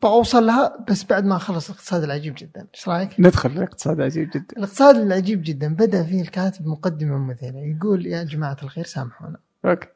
بوصل 0.02 0.46
لها 0.46 0.84
بس 0.88 1.04
بعد 1.04 1.24
ما 1.24 1.38
خلص 1.38 1.70
الاقتصاد 1.70 2.02
العجيب 2.02 2.34
جدا. 2.38 2.66
إيش 2.74 2.88
رأيك؟ 2.88 3.20
ندخل 3.20 3.50
الاقتصاد 3.50 4.00
عجيب 4.00 4.30
جدا. 4.30 4.46
الاقتصاد 4.56 4.96
العجيب 4.96 5.42
جدا. 5.42 5.74
بدأ 5.74 6.02
فيه 6.02 6.22
الكاتب 6.22 6.66
مقدمه 6.66 7.18
مذهله 7.18 7.58
يقول 7.58 8.06
يا 8.06 8.22
جماعة 8.22 8.56
الخير 8.62 8.84
سامحونا. 8.84 9.38
okay. 9.64 9.88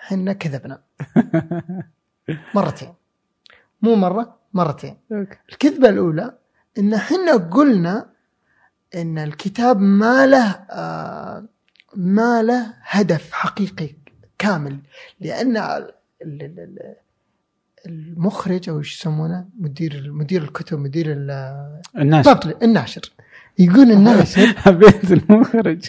حنا 0.00 0.32
كذبنا. 0.32 0.82
مرتين. 2.54 2.94
مو 3.82 3.94
مرة 3.94 4.36
مرتين. 4.54 4.96
okay. 5.12 5.36
الكذبة 5.52 5.88
الأولى 5.88 6.38
إن 6.78 6.96
حنا 6.98 7.36
قلنا 7.36 8.10
إن 8.94 9.18
الكتاب 9.18 9.80
ما 9.80 10.26
له 10.26 10.50
آه 10.70 11.44
ما 11.96 12.42
له 12.42 12.74
هدف 12.82 13.32
حقيقي 13.32 13.90
كامل 14.38 14.78
لأن 15.20 15.56
ال- 15.56 15.92
ال- 16.22 16.42
ال- 16.42 16.94
المخرج 17.86 18.68
أو 18.68 18.78
إيش 18.78 19.00
يسمونه 19.00 19.48
مدير 19.58 20.12
مدير 20.12 20.42
الكتب 20.42 20.78
مدير 20.78 21.06
ال- 21.12 21.80
الناس 21.98 22.26
بالضبط 22.28 22.62
الناشر. 22.62 23.12
يقول 23.60 23.90
الناشر 23.90 24.46
حبيت 24.46 25.10
المخرج. 25.12 25.88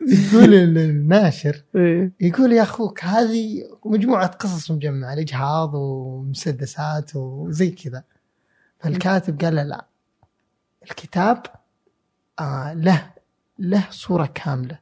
يقول 0.00 0.54
الناشر. 0.54 1.62
إيه. 1.76 2.12
يقول 2.20 2.52
يا 2.52 2.62
أخوك 2.62 3.04
هذه 3.04 3.62
مجموعة 3.84 4.26
قصص 4.26 4.70
مجمعة 4.70 5.12
الإجهاض 5.14 5.74
ومسدسات 5.74 7.16
وزي 7.16 7.70
كذا. 7.70 8.04
فالكاتب 8.78 9.40
قال 9.40 9.54
له 9.56 9.62
لا 9.62 9.86
الكتاب 10.82 11.42
آه 12.40 12.72
له 12.74 13.10
له 13.58 13.84
صورة 13.90 14.26
كاملة 14.34 14.78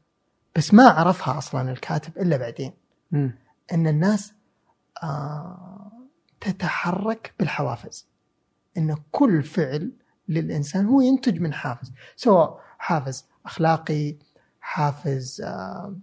بس 0.56 0.74
ما 0.74 0.88
عرفها 0.88 1.38
أصلا 1.38 1.70
الكاتب 1.72 2.18
إلا 2.18 2.36
بعدين. 2.36 2.72
إن 3.72 3.86
الناس 3.86 4.32
آه 5.02 5.92
تتحرك 6.40 7.32
بالحوافز. 7.38 8.06
إن 8.78 8.96
كل 9.10 9.42
فعل 9.42 9.92
للإنسان 10.28 10.86
هو 10.86 11.00
ينتج 11.00 11.40
من 11.40 11.52
حافز. 11.52 11.92
سواء 12.16 12.60
حافز 12.78 13.24
أخلاقي 13.46 14.16
حافز 14.60 15.40
آه 15.40 15.96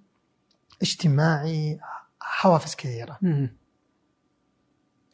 اجتماعي 0.82 1.80
حوافز 2.20 2.76
كثيرة. 2.76 3.18
مم. 3.22 3.58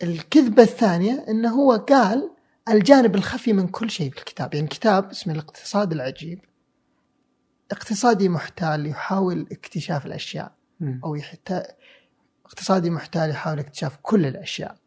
الكذبة 0.03 0.63
الثانية 0.63 1.25
إنه 1.27 1.49
هو 1.49 1.71
قال 1.71 2.31
الجانب 2.69 3.15
الخفي 3.15 3.53
من 3.53 3.67
كل 3.67 3.89
شيء 3.89 4.11
في 4.11 4.17
الكتاب. 4.17 4.53
يعني 4.53 4.67
كتاب 4.67 5.09
اسمه 5.09 5.33
الاقتصاد 5.33 5.91
العجيب. 5.91 6.39
اقتصادي 7.71 8.29
محتال 8.29 8.85
يحاول 8.85 9.47
اكتشاف 9.51 10.05
الأشياء. 10.05 10.51
مم. 10.79 11.01
أو 11.03 11.15
يحتاج 11.15 11.65
اقتصادي 12.45 12.89
محتال 12.89 13.29
يحاول 13.29 13.59
اكتشاف 13.59 13.97
كل 14.01 14.25
الأشياء. 14.25 14.77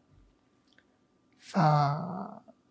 ف 1.38 1.58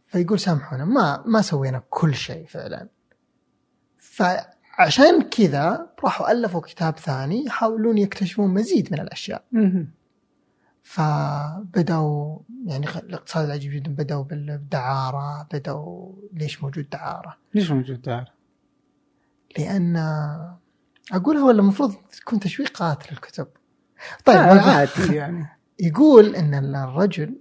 فيقول 0.10 0.40
سامحونا 0.40 0.86
ما 0.86 1.24
ما 1.26 1.42
سوينا 1.42 1.84
كل 1.90 2.16
شيء 2.16 2.46
فعلا. 2.46 2.88
فعشان 3.98 5.22
كذا 5.22 5.90
راحوا 6.04 6.32
ألفوا 6.32 6.62
كتاب 6.62 6.98
ثاني 6.98 7.46
يحاولون 7.46 7.98
يكتشفون 7.98 8.54
مزيد 8.54 8.94
من 8.94 9.00
الأشياء. 9.00 9.46
مم. 9.52 9.88
فبدأوا 10.84 12.40
يعني 12.66 12.88
الاقتصاد 12.90 13.46
العجيب 13.46 13.72
جدا 13.72 13.92
بدأوا 13.96 14.24
بالدعارة 14.24 15.48
بدأوا 15.54 16.12
ليش 16.34 16.64
موجود 16.64 16.90
دعارة؟ 16.90 17.38
ليش 17.54 17.72
موجود 17.72 18.02
دار؟ 18.02 18.32
لأن 19.58 19.98
أقولها 21.12 21.44
ولا 21.44 21.60
المفروض 21.60 21.96
تكون 22.12 22.40
تشويقات 22.40 23.12
للكتب 23.12 23.48
طيب 24.26 24.38
آه، 24.38 24.62
عادي 24.62 25.16
يعني. 25.16 25.48
يقول 25.80 26.36
إن 26.36 26.76
الرجل 26.76 27.40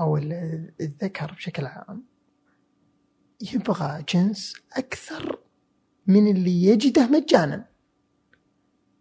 أو 0.00 0.16
ال- 0.16 0.72
الذكر 0.80 1.32
بشكل 1.32 1.66
عام 1.66 2.04
يبغى 3.54 4.04
جنس 4.14 4.54
أكثر 4.76 5.38
من 6.06 6.28
اللي 6.36 6.64
يجده 6.64 7.06
مجانا 7.06 7.66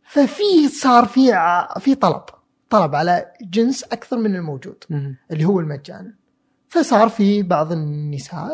ففي 0.03 0.67
صار 0.67 1.05
في 1.05 1.31
في 1.79 1.95
طلب 1.95 2.23
طلب 2.69 2.95
على 2.95 3.33
جنس 3.41 3.83
أكثر 3.83 4.17
من 4.17 4.35
الموجود. 4.35 4.83
اللي 5.31 5.45
هو 5.45 5.59
المجانا 5.59 6.15
فصار 6.69 7.09
في 7.09 7.43
بعض 7.43 7.71
النساء 7.71 8.49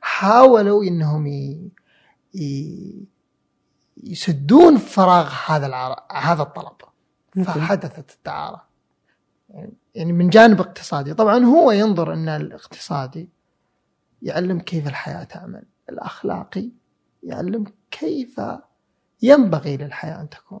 حاولوا 0.00 0.84
إنهم 0.84 1.26
ي... 1.26 1.70
ي... 2.34 3.08
يسدون 3.96 4.76
فراغ 4.76 5.32
هذا 5.46 5.66
العر... 5.66 6.06
هذا 6.12 6.42
الطلب. 6.42 6.76
فحدثت 7.44 8.14
الدعارة 8.16 8.68
يعني 9.48 9.72
من 9.96 10.28
جانب 10.28 10.60
اقتصادي. 10.60 11.14
طبعا 11.14 11.44
هو 11.44 11.70
ينظر 11.72 12.12
إن 12.14 12.28
الاقتصادي 12.28 13.28
يعلم 14.22 14.60
كيف 14.60 14.88
الحياة 14.88 15.24
تعمل. 15.24 15.64
الأخلاقي 15.88 16.70
يعلم 17.22 17.64
كيف 17.90 18.40
ينبغي 19.22 19.76
للحياة 19.76 20.20
أن 20.20 20.28
تكون. 20.28 20.60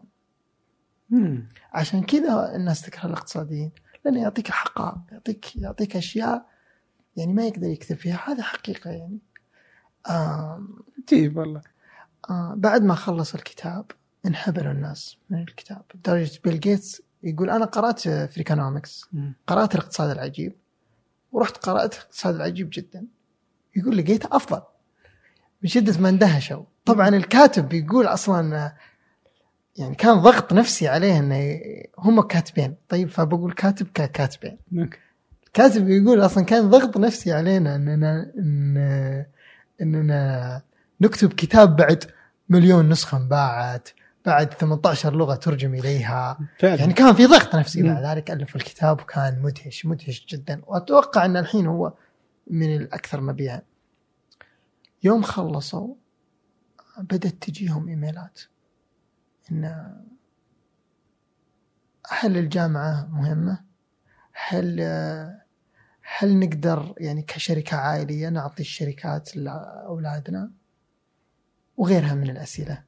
مم. 1.10 1.48
عشان 1.72 2.02
كذا 2.02 2.56
الناس 2.56 2.82
تكره 2.82 3.06
الاقتصاديين. 3.06 3.72
لأنه 4.04 4.22
يعطيك 4.22 4.48
الحقائق 4.48 4.98
يعطيك 5.12 5.56
يعطيك 5.56 5.96
أشياء 5.96 6.46
يعني 7.16 7.32
ما 7.32 7.46
يقدر 7.46 7.66
يكذب 7.66 7.98
فيها. 7.98 8.20
هذا 8.26 8.42
حقيقة 8.42 8.90
يعني. 8.90 9.18
عجيب 10.06 11.36
والله. 11.36 11.62
آه 12.30 12.54
بعد 12.56 12.82
ما 12.82 12.94
خلص 12.94 13.34
الكتاب 13.34 13.90
انهبلوا 14.26 14.72
الناس 14.72 15.16
من 15.30 15.38
الكتاب. 15.42 15.82
لدرجة 15.94 16.40
بيل 16.44 16.60
جيتس 16.60 17.02
يقول 17.24 17.50
أنا 17.50 17.64
قرأت 17.64 18.00
Freakonomics 18.08 19.04
مم. 19.12 19.34
قرأت 19.46 19.74
الاقتصاد 19.74 20.10
العجيب 20.10 20.52
ورحت 21.32 21.56
قرأت 21.56 21.94
الاقتصاد 21.94 22.34
العجيب 22.34 22.70
جدا. 22.72 23.06
يقول 23.76 23.96
لقيته 23.96 24.28
أفضل. 24.36 24.62
من 25.62 25.68
شدة 25.68 26.00
ما 26.00 26.08
اندهشوا 26.08 26.62
طبعا 26.84 27.08
الكاتب 27.08 27.68
بيقول 27.68 28.06
أصلا 28.06 28.56
آه، 28.56 28.74
يعني 29.76 29.94
كان 29.94 30.14
ضغط 30.14 30.52
نفسي 30.52 30.88
عليه 30.88 31.18
إنه 31.18 31.60
هم 31.98 32.20
كاتبين. 32.20 32.74
طيب 32.88 33.08
فبقول 33.08 33.52
كاتب 33.52 33.86
ككاتبين. 33.94 34.58
الكاتب 35.46 35.88
يقول 35.88 36.24
أصلا 36.24 36.44
كان 36.44 36.70
ضغط 36.70 36.96
نفسي 36.96 37.32
علينا 37.32 37.76
اننا 37.76 38.32
ان 38.38 38.76
اننا 39.82 40.62
نكتب 41.00 41.32
كتاب 41.32 41.76
بعد 41.76 42.04
مليون 42.48 42.88
نسخة 42.88 43.18
انباعت. 43.18 43.88
بعد 44.24 44.54
18 44.54 45.14
لغة 45.14 45.34
ترجم 45.34 45.74
إليها 45.74 46.38
فعلا 46.58 46.74
يعني 46.74 46.92
كان 46.92 47.14
في 47.14 47.26
ضغط 47.26 47.56
نفسي. 47.56 47.82
بعد 47.82 48.04
ذلك 48.04 48.30
ألف 48.30 48.56
الكتاب 48.56 49.00
وكان 49.00 49.42
مدهش 49.42 49.86
مدهش 49.86 50.26
جدا 50.26 50.62
وأتوقع 50.66 51.24
أن 51.24 51.36
الحين 51.36 51.66
هو 51.66 51.92
من 52.46 52.76
الأكثر 52.76 53.20
مبيعا 53.20 53.62
يوم 55.02 55.22
خلصوا 55.22 55.94
بدأت 56.98 57.34
تجيهم 57.34 57.88
إيميلات 57.88 58.40
إن 59.50 59.94
هل 62.08 62.36
الجامعة 62.36 63.08
مهمة؟ 63.12 63.64
هل 64.32 64.80
هل 66.16 66.38
نقدر 66.38 66.94
يعني 66.98 67.22
كشركة 67.22 67.76
عائلية 67.76 68.28
نعطي 68.28 68.62
الشركات 68.62 69.36
لأولادنا؟ 69.36 70.50
وغيرها 71.76 72.14
من 72.14 72.30
الأسئلة. 72.30 72.84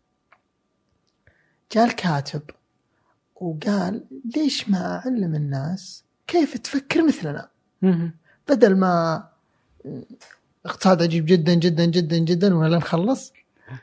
جاء 1.72 1.84
الكاتب 1.84 2.42
وقال 3.34 4.04
ليش 4.36 4.68
ما 4.68 4.96
أعلم 4.96 5.34
الناس 5.34 6.04
كيف 6.26 6.56
تفكر 6.58 7.06
مثلنا؟ 7.06 7.48
بدل 8.48 8.76
ما 8.76 9.24
اقتصاد 10.66 11.02
عجيب 11.02 11.26
جدا 11.26 11.54
جدا 11.54 11.84
جدا 11.84 12.18
جدا 12.18 12.54
ولا 12.56 12.76
نخلص 12.76 13.32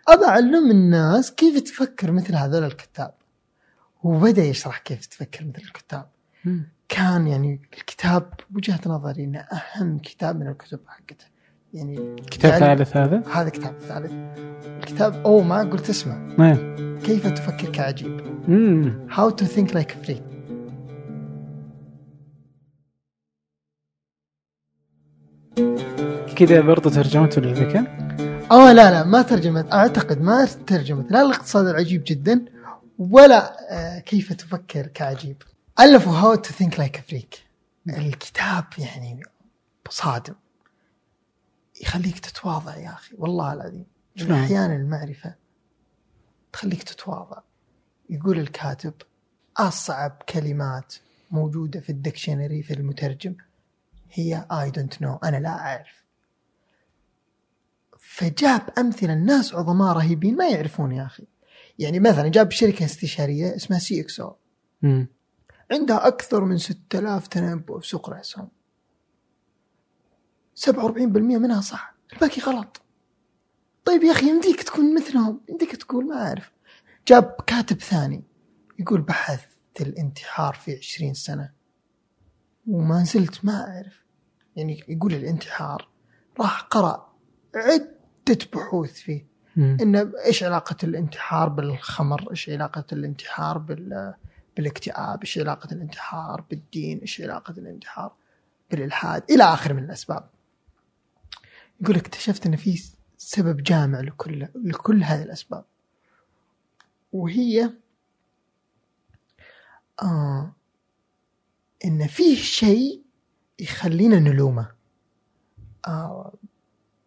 أبى 0.08 0.26
أعلم 0.26 0.72
الناس 0.72 1.32
كيف 1.32 1.60
تفكر 1.60 2.12
مثل 2.12 2.36
هذول 2.36 2.64
الكتاب 2.64 3.14
وبدأ 4.04 4.44
يشرح 4.44 4.78
كيف 4.78 5.06
تفكر 5.06 5.46
مثل 5.46 5.62
الكتاب. 5.64 6.10
كان 6.90 7.28
يعني 7.28 7.62
الكتاب 7.74 8.34
وجهة 8.56 8.80
نظري 8.86 9.24
إنه 9.24 9.40
أهم 9.40 10.00
كتاب 10.00 10.40
من 10.40 10.48
الكتب 10.48 10.80
حقته 10.88 11.26
يعني 11.74 12.16
كتاب 12.16 12.52
يعني 12.52 12.78
ثالث 12.86 12.98
هذا؟ 12.98 13.24
هذا 13.34 13.50
كتاب 13.50 13.76
ثالث. 13.80 14.12
الكتاب 14.68 15.26
أوه 15.26 15.44
ما 15.44 15.60
قلت 15.60 15.90
اسمه. 15.90 16.36
إيه 16.40 16.76
كيف 17.04 17.28
تفكر 17.28 17.70
كعجيب؟ 17.70 18.22
مم. 18.48 19.08
How 19.10 19.30
to 19.30 19.46
think 19.46 19.74
like 19.74 19.92
a 19.92 20.08
freak. 20.08 20.24
كذا 26.36 26.62
برضو 26.62 26.90
ترجمته 26.90 27.42
للذكاء؟ 27.42 27.84
آه 28.52 28.74
لا 28.74 28.92
لا 28.92 29.04
ما 29.04 29.22
ترجمت. 29.22 29.74
أعتقد 29.74 30.22
ما 30.22 30.46
ترجمت. 30.46 31.12
لا 31.12 31.22
الاقتصاد 31.22 31.68
العجيب 31.68 32.04
جدا. 32.08 32.46
ولا 33.00 33.56
آه 33.72 34.00
كيف 34.00 34.34
تفكر 34.34 34.88
كعجيب. 34.88 35.38
ألفوا 35.80 36.14
how 36.14 36.36
to 36.36 36.54
think 36.54 36.80
like 36.80 37.04
a 37.08 37.14
freak 37.14 37.44
الكتاب 37.90 38.64
يعني 38.78 39.22
صادم. 39.90 40.34
يخليك 41.82 42.20
تتواضع 42.20 42.78
يا 42.78 42.94
أخي 42.94 43.16
والله 43.18 43.54
العظيم؟ 43.54 43.86
أحيانا 44.22 44.76
المعرفة 44.76 45.36
تخليك 46.54 46.84
تتواضع. 46.84 47.42
يقول 48.10 48.40
الكاتب 48.40 48.94
اصعب 49.58 50.22
كلمات 50.30 50.96
موجودة 51.32 51.80
في 51.80 51.90
ال 51.90 51.96
dictionary 51.96 52.64
في 52.64 52.74
المترجم. 52.74 53.36
هي 54.12 54.48
I 54.52 54.72
don't 54.72 55.02
know 55.02 55.16
أنا 55.16 55.38
لا 55.38 55.50
أعرف. 55.50 56.04
فجاب 58.00 58.62
أمثلة 58.78 59.14
الناس 59.14 59.54
عظماء 59.56 59.94
رهيبين 59.96 60.36
ما 60.36 60.50
يعرفون 60.50 60.92
يا 60.92 61.06
أخي. 61.06 61.24
يعني 61.80 62.00
مثلا 62.00 62.28
جاب 62.28 62.52
شركة 62.52 62.86
استشارية 62.86 63.56
اسمها 63.56 63.80
CXO. 63.80 64.36
عندها 65.72 66.08
أكثر 66.08 66.46
من 66.46 66.58
6000 66.58 67.28
تنبؤ 67.28 67.80
في 67.80 67.88
سوق 67.88 68.10
الاسهم 68.10 68.50
47% 70.60 70.68
منها 71.18 71.62
صح 71.62 71.96
الباقي 72.14 72.42
غلط 72.42 72.82
طيب 73.86 74.04
يا 74.04 74.12
أخي 74.12 74.30
يمديك 74.30 74.64
تكون 74.64 74.96
مثلهم 74.96 75.42
يمديك 75.50 75.76
تقول 75.76 76.08
ما 76.08 76.28
أعرف 76.28 76.52
جاب 77.08 77.36
كاتب 77.48 77.80
ثاني 77.80 78.24
يقول 78.80 79.02
بحثت 79.02 79.82
الانتحار 79.82 80.54
في 80.54 80.78
20 80.78 81.14
سنة 81.14 81.52
وما 82.68 83.04
زلت 83.04 83.46
ما 83.46 83.68
أعرف 83.68 84.04
يعني 84.56 84.84
يقول 84.88 85.14
الانتحار 85.14 85.88
راح 86.40 86.62
قرأ 86.62 87.14
عدة 87.56 88.38
بحوث 88.54 88.94
فيه 88.94 89.26
مم. 89.56 89.78
ان 89.82 89.96
إيش 90.26 90.44
علاقة 90.44 90.76
الانتحار 90.84 91.50
بالخمر؟ 91.50 92.32
إيش 92.32 92.50
علاقة 92.50 92.86
الانتحار 92.92 93.58
بال 93.58 94.14
بالاكتئاب؟ 94.58 95.22
إيش 95.22 95.40
علاقة 95.40 95.74
الانتحار 95.74 96.42
بالدين؟ 96.50 97.00
إيش 97.00 97.22
علاقة 97.22 97.52
الانتحار 97.52 98.14
بالإلحاد؟ 98.72 99.24
إلى 99.30 99.44
اخره 99.44 99.74
من 99.74 99.84
الأسباب. 99.84 100.30
يقول 101.82 101.96
اكتشفت 101.96 102.46
إن 102.46 102.56
في 102.56 102.84
سبب 103.18 103.64
جامع 103.64 104.00
لكل 104.00 104.48
لكل 104.56 105.04
هذه 105.04 105.24
الأسباب. 105.24 105.66
وهي 107.14 107.70
آه 110.02 110.56
إن 111.86 112.08
فيه 112.08 112.36
شيء 112.36 113.02
يخلينا 113.60 114.20
نلومه. 114.20 114.72
آه 115.88 116.34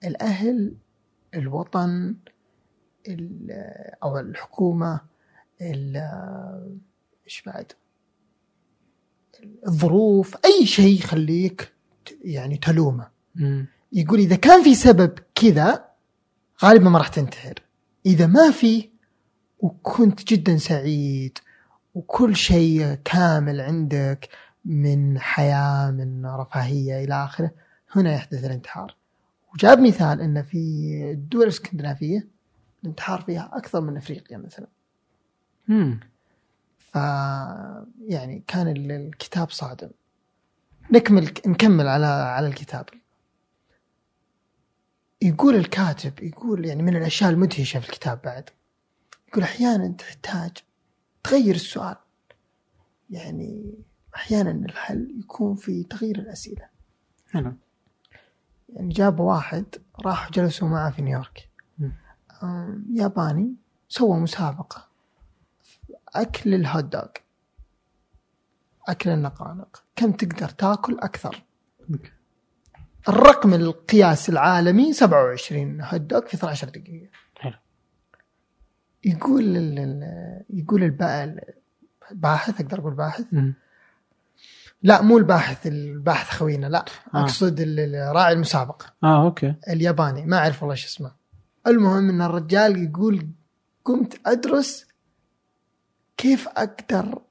الأهل 0.04 0.76
الوطن 1.34 2.16
ال- 3.08 3.50
أو 4.02 4.18
الحكومة 4.18 5.00
ال- 5.60 6.78
إيش 7.24 7.42
بعد 7.46 7.72
الظروف 9.66 10.36
أي 10.44 10.66
شيء 10.66 10.98
يخليك 10.98 11.72
يعني 12.24 12.56
تلومه. 12.56 13.10
يقول 13.96 14.18
إذا 14.18 14.36
كان 14.36 14.62
في 14.62 14.74
سبب 14.74 15.18
كذا 15.34 15.84
غالبا 16.64 16.88
ما 16.90 16.98
راح 16.98 17.08
تنتحر. 17.08 17.54
إذا 18.06 18.26
ما 18.26 18.50
في 18.50 18.90
وكنت 19.58 20.24
جدا 20.32 20.56
سعيد 20.56 21.38
وكل 21.94 22.36
شيء 22.36 22.94
كامل 23.04 23.60
عندك 23.60 24.28
من 24.64 25.18
حياة 25.18 25.90
من 25.90 26.26
رفاهية 26.26 27.04
إلى 27.04 27.24
آخرة 27.24 27.50
هنا 27.90 28.14
يحدث 28.14 28.44
الانتحار. 28.44 28.96
وجاب 29.54 29.80
مثال 29.80 30.20
إن 30.20 30.42
في 30.42 30.58
الدول 31.12 31.42
الإسكندنافية 31.42 32.28
الانتحار 32.82 33.20
فيها 33.22 33.50
أكثر 33.52 33.80
من 33.80 33.96
أفريقيا 33.96 34.38
مثلا. 34.38 34.66
مم. 35.68 36.00
ف 36.78 36.94
يعني 38.08 38.42
كان 38.46 38.68
ال- 38.68 38.92
الكتاب 38.92 39.50
صادم. 39.50 39.90
نكمل 40.92 41.30
نكمل 41.46 41.88
على 41.88 42.06
على 42.06 42.46
الكتاب. 42.46 42.86
يقول 45.28 45.54
الكاتب 45.54 46.22
يقول 46.22 46.66
يعني 46.66 46.82
من 46.82 46.96
الأشياء 46.96 47.30
المدهشة 47.30 47.80
في 47.80 47.88
الكتاب 47.88 48.20
بعد. 48.24 48.50
يقول 49.28 49.42
أحيانا 49.42 49.88
تحتاج 49.88 50.52
تغير 51.24 51.54
السؤال. 51.54 51.96
يعني 53.10 53.74
أحيانا 54.16 54.50
الحل 54.50 55.14
يكون 55.20 55.56
في 55.56 55.82
تغيير 55.84 56.18
الأسئلة. 56.18 56.68
حلو 57.30 57.54
يعني 58.68 58.88
جابوا 58.88 59.32
واحد 59.32 59.66
راحوا 60.04 60.30
جلسوا 60.30 60.68
معه 60.68 60.90
في 60.90 61.02
نيويورك. 61.02 61.48
ياباني 62.92 63.54
سوى 63.88 64.20
مسابقة. 64.20 64.88
أكل 66.08 66.54
الهوت 66.54 66.84
دوغ. 66.84 67.08
أكل 68.88 69.10
النقانق 69.10 69.84
كم 69.96 70.12
تقدر 70.12 70.48
تاكل 70.48 70.98
أكثر؟ 70.98 71.44
أوكي. 71.90 72.10
الرقم 73.08 73.54
القياسي 73.54 74.28
العالمي 74.28 74.92
27 74.92 75.80
هوت 75.80 76.00
دوغ 76.00 76.26
في 76.26 76.34
12 76.34 76.68
دقيقة. 76.68 77.08
حلو. 77.38 77.54
يقول 79.04 79.56
ال- 79.56 80.42
يقول 80.50 80.82
البا- 80.84 81.40
الباحث 82.10 82.60
أقدر 82.60 82.78
أقول 82.78 82.94
باحث. 82.94 83.24
لا 84.82 85.02
مو 85.02 85.18
الباحث 85.18 85.66
الباحث 85.66 86.30
خوينا 86.30 86.66
لا 86.66 86.84
آه. 87.14 87.20
أقصد 87.22 87.60
راعي 88.14 88.32
المسابقة. 88.32 88.86
آه 89.04 89.24
أوكي. 89.24 89.54
الياباني 89.68 90.26
ما 90.26 90.38
أعرف 90.38 90.62
والله 90.62 90.74
إيش 90.74 90.84
اسمه. 90.86 91.12
المهم 91.66 92.08
إن 92.08 92.22
الرجال 92.22 92.84
يقول 92.84 93.28
قمت 93.84 94.20
أدرس 94.26 94.86
كيف 96.16 96.48
أقدر 96.48 97.22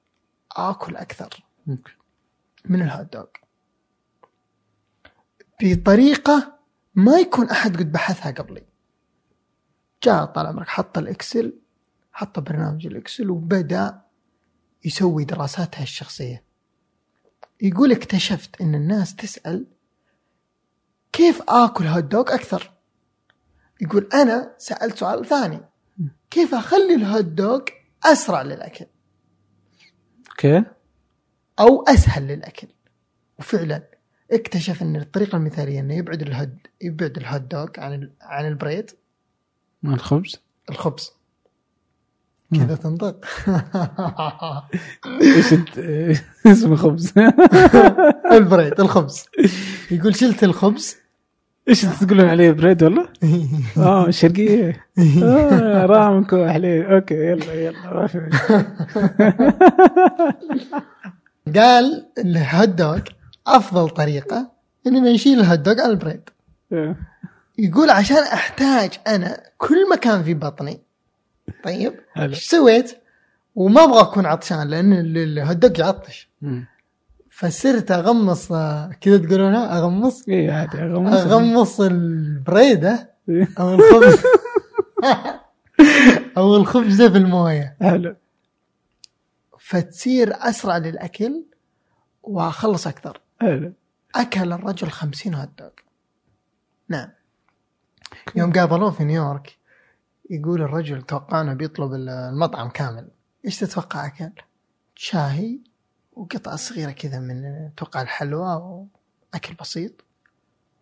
آكل 0.52 0.96
أكثر 0.96 1.44
من 2.66 2.82
الهوت 2.82 3.14
دوغ. 3.14 3.26
بطريقة 5.62 6.60
ما 6.96 7.18
يكون 7.18 7.50
أحد 7.50 7.78
قد 7.78 7.92
بحثها 7.92 8.32
قبلي. 8.32 8.66
جاء 10.04 10.26
طال 10.26 10.46
عمرك 10.46 10.68
حط 10.68 10.98
ال 10.98 11.08
Excel 11.08 11.60
حط 12.12 12.40
برنامج 12.40 12.86
ال 12.86 12.93
Excel 12.93 13.30
وبدأ 13.30 14.02
يسوي 14.86 15.26
دراساتها 15.26 15.84
الشخصية. 15.84 16.44
يقول 17.62 17.92
اكتشفت 17.92 18.62
إن 18.62 18.76
الناس 18.76 19.16
تسأل 19.16 19.68
كيف 21.12 21.42
آكل 21.50 21.86
هوت 21.88 22.04
دوغ 22.04 22.34
أكثر؟ 22.34 22.72
يقول 23.82 24.10
أنا 24.14 24.56
سألت 24.58 24.98
سؤال 24.98 25.26
ثاني 25.26 25.62
كيف 26.30 26.56
أخلي 26.56 26.96
الهوت 26.96 27.26
دوغ 27.26 27.62
أسرع 28.04 28.42
للأكل؟ 28.42 28.86
أوكي. 30.30 30.64
أو 31.60 31.84
أسهل 31.84 32.28
للأكل. 32.28 32.68
وفعلا 33.40 33.95
اكتشف 34.32 34.82
إن 34.82 34.96
الطريقة 34.96 35.36
المثالية 35.36 35.80
إنه 35.80 35.94
يبعد 35.94 36.22
الهد 36.22 36.58
يبعد 36.82 37.18
الهوت 37.18 37.42
دوغ 37.42 37.68
عن 37.78 37.94
ال- 37.94 38.12
عن 38.22 38.48
ال 38.48 38.54
bread. 38.54 38.92
مع 39.84 39.94
الخبز؟ 39.94 40.36
الخبز. 40.70 41.12
كذا 42.56 42.76
تنطق. 42.76 43.26
إيش 45.22 45.54
الت- 45.54 46.24
اسمه 46.48 46.76
خبز 46.76 47.14
ال 48.32 48.40
bread 48.40 48.80
الخبز. 48.80 49.26
يقول 49.92 50.16
شلت 50.16 50.44
الخبز. 50.44 50.96
إيش 51.70 51.82
تقولون 51.82 52.26
عليه 52.26 52.52
bread 52.52 52.84
والله؟ 52.84 53.08
آه 53.78 54.08
الشرقيه 54.08 54.86
آه 55.24 55.86
رامك 55.86 56.34
وحليب 56.34 56.86
أوكي 56.86 57.14
يلا 57.16 57.54
يلا 57.54 57.94
ما 57.94 58.08
في. 58.08 58.30
قال 61.56 62.06
الهوت 62.18 62.70
دوغ 62.70 63.00
أفضل 63.48 63.90
طريقة 63.90 64.52
اننا 64.88 65.12
نشيل 65.14 65.40
الهوت 65.40 65.60
دوغ 65.60 65.82
عن 65.82 65.90
ال 65.90 65.96
bread. 65.96 66.30
آه. 66.74 66.96
يقول 67.58 67.90
عشان 67.90 68.18
أحتاج 68.18 69.00
أنا 69.08 69.44
كل 69.58 69.90
مكان 69.92 70.24
في 70.24 70.34
بطني. 70.34 70.82
طيب. 71.64 71.94
إيش 72.20 72.50
سويت؟ 72.50 72.98
وما 73.56 73.84
أبغى 73.84 74.02
أكون 74.02 74.26
عطشان 74.26 74.68
لأن 74.68 74.94
ال- 74.94 75.18
الهوت 75.18 75.56
دوغ 75.58 75.80
يعطش. 75.80 76.30
فصرت 77.32 77.92
أغمص 77.92 78.52
آه، 78.52 78.92
كذا 79.02 79.18
تقولونها 79.18 79.78
أغمص؟ 79.78 80.28
إيه 80.30 80.52
عادي 80.52 80.78
أغمص. 80.82 81.14
أغمص 81.14 81.82
البريده 81.82 83.10
إيه. 83.30 83.48
أو 83.60 83.74
الخبز. 83.76 84.18
أو 86.38 86.56
الخبزه 86.56 87.10
في 87.10 87.18
الموية. 87.18 87.76
حلو. 87.82 88.16
فتصير 89.60 90.34
أسرع 90.38 90.78
للأكل 90.78 91.44
وأخلص 92.24 92.88
أكثر. 92.88 93.22
حلو. 93.46 93.74
أكل 94.16 94.54
الرجل 94.54 94.90
50 94.90 95.36
هوت 95.36 95.50
دوغ 95.60 95.70
نعم. 96.90 97.10
يوم 98.36 98.54
قابلوه 98.54 98.92
في 98.92 99.04
نيويورك 99.04 99.58
يقول 100.30 100.62
الرجل 100.62 101.02
توقعنا 101.02 101.54
بيطلب 101.54 101.94
المطعم 101.94 102.70
كامل. 102.70 103.08
إيش 103.46 103.60
تتوقع 103.60 104.06
أكل؟ 104.06 104.32
شاهي 104.96 105.60
وقطعة 106.14 106.56
صغيرة 106.56 106.92
كذا 106.92 107.20
من 107.20 107.70
توقع 107.78 108.02
الحلوى 108.02 108.56
وأكل 109.34 109.54
بسيط 109.54 109.92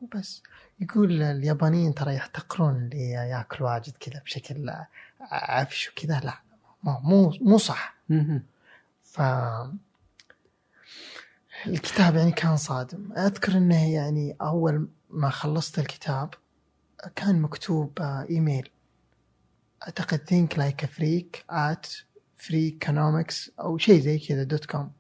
وبس. 0.02 0.44
يقول 0.80 1.22
اليابانيين 1.22 1.94
ترى 1.94 2.16
يحتقرون 2.16 2.76
اللي 2.76 3.10
ياكل 3.12 3.64
واجد 3.64 3.94
كذا 4.00 4.22
بشكل 4.26 4.74
عفش 5.22 5.90
وكذا. 5.90 6.20
لا 6.20 6.34
مو 6.84 7.34
مو 7.42 7.58
صح. 7.58 7.96
ف 9.04 9.22
الكتاب 11.68 12.16
يعني 12.16 12.32
كان 12.32 12.58
صادم. 12.58 13.14
أذكر 13.18 13.58
إنه 13.58 13.94
يعني 13.94 14.36
أول 14.42 14.90
ما 15.10 15.30
خلصت 15.30 15.80
الكتاب 15.80 16.34
كان 17.16 17.42
مكتوب 17.42 18.00
آه، 18.02 18.26
إيميل. 18.30 18.70
أعتقد 19.84 20.20
think 20.20 20.58
like 20.58 20.86
a 20.86 20.88
freak 20.88 21.56
at 21.56 21.88
freakonomics 22.38 23.60
أو 23.60 23.78
شيء 23.78 24.02
زي 24.02 24.20
كذا 24.20 24.44
dot 24.44 24.66
com. 24.66 24.92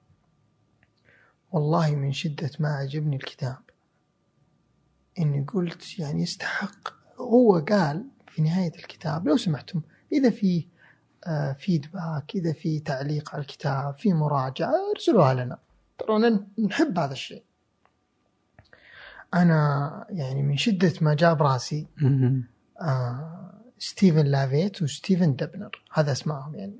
والله 1.51 1.95
من 1.95 2.11
شدة 2.11 2.51
ما 2.59 2.69
عجبني 2.69 3.15
الكتاب. 3.15 3.59
إني 5.19 5.45
قلت 5.53 5.99
يعني 5.99 6.21
يستحق. 6.21 6.93
هو 7.17 7.59
قال 7.59 8.05
في 8.27 8.41
نهاية 8.41 8.75
الكتاب 8.75 9.27
لو 9.27 9.37
سمحتم 9.37 9.81
إذا 10.11 10.29
في 10.29 10.67
آه، 11.25 11.53
feedback 11.53 12.35
إذا 12.35 12.53
في 12.53 12.79
تعليق 12.79 13.33
على 13.33 13.41
الكتاب 13.41 13.95
في 13.95 14.13
مراجعة 14.13 14.73
ارسلوها 14.95 15.33
لنا. 15.33 15.57
ترى 16.07 16.39
نحب 16.59 16.99
هذا 16.99 17.13
الشيء. 17.13 17.43
أنا 19.33 20.05
يعني 20.09 20.43
من 20.43 20.57
شدة 20.57 20.93
ما 21.01 21.13
جاب 21.13 21.41
راسي. 21.41 21.87
آه 22.81 23.61
ستيفن 23.79 24.25
ليفيت 24.25 24.81
وستيفن 24.81 25.35
دبنر. 25.35 25.83
هذا 25.93 26.11
أسمائهم 26.11 26.55
يعني. 26.55 26.79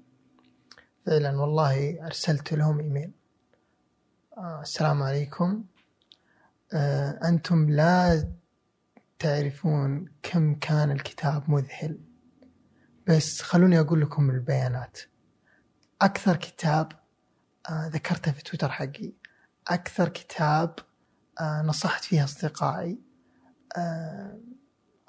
فعلا 1.05 1.41
والله 1.41 2.05
أرسلت 2.05 2.53
لهم 2.53 2.79
إيميل. 2.79 3.11
آه 4.37 4.61
السلام 4.61 5.03
عليكم. 5.03 5.63
آه 6.73 7.19
أنتم 7.27 7.69
لا 7.69 8.27
تعرفون 9.19 10.07
كم 10.23 10.55
كان 10.55 10.91
الكتاب 10.91 11.49
مذهل. 11.49 11.99
بس 13.07 13.41
خلوني 13.41 13.79
أقول 13.79 14.01
لكم 14.01 14.29
البيانات. 14.29 14.99
أكثر 16.01 16.35
كتاب 16.35 16.91
ذكرته 17.71 18.31
في 18.31 18.43
تويتر 18.43 18.69
حقي. 18.69 19.13
أكثر 19.67 20.09
كتاب 20.09 20.75
آه 21.39 21.61
نصحت 21.61 22.03
فيه 22.03 22.23
أصدقائي. 22.23 22.99
آه 23.77 24.39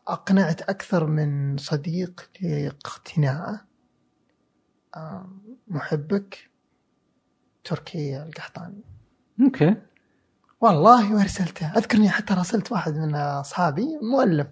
أقنعت 0.09 0.63
أكثر 0.63 1.07
من 1.07 1.57
صديق 1.57 2.31
لاقتناعه 2.41 3.67
آه 4.97 5.31
محبك 5.69 6.51
تركي 7.65 8.23
القحطاني. 8.23 8.83
أوكي. 9.41 9.77
والله 10.61 11.15
وأرسلته. 11.15 11.73
أذكرني 11.77 12.09
حتى 12.11 12.35
راسلت 12.35 12.73
واحد 12.73 12.95
من 12.95 13.15
أصحابي 13.15 13.99
مؤلف. 14.03 14.47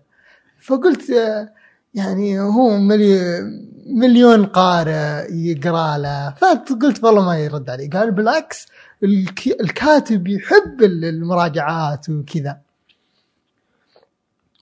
فقلت 0.60 1.10
آه، 1.10 1.54
يعني 1.94 2.40
هو 2.40 2.78
ملي 2.78 3.40
مليون 3.86 4.46
قارئ 4.46 5.32
يقرأ 5.34 5.98
له. 5.98 6.34
فقلت 6.34 7.04
والله 7.04 7.24
ما 7.24 7.38
يرد 7.38 7.70
علي. 7.70 7.86
قال 7.88 8.10
بالعكس 8.10 8.66
الك- 9.04 9.60
الكاتب 9.60 10.26
يحب 10.28 10.82
المراجعات 10.82 12.10
وكذا. 12.10 12.58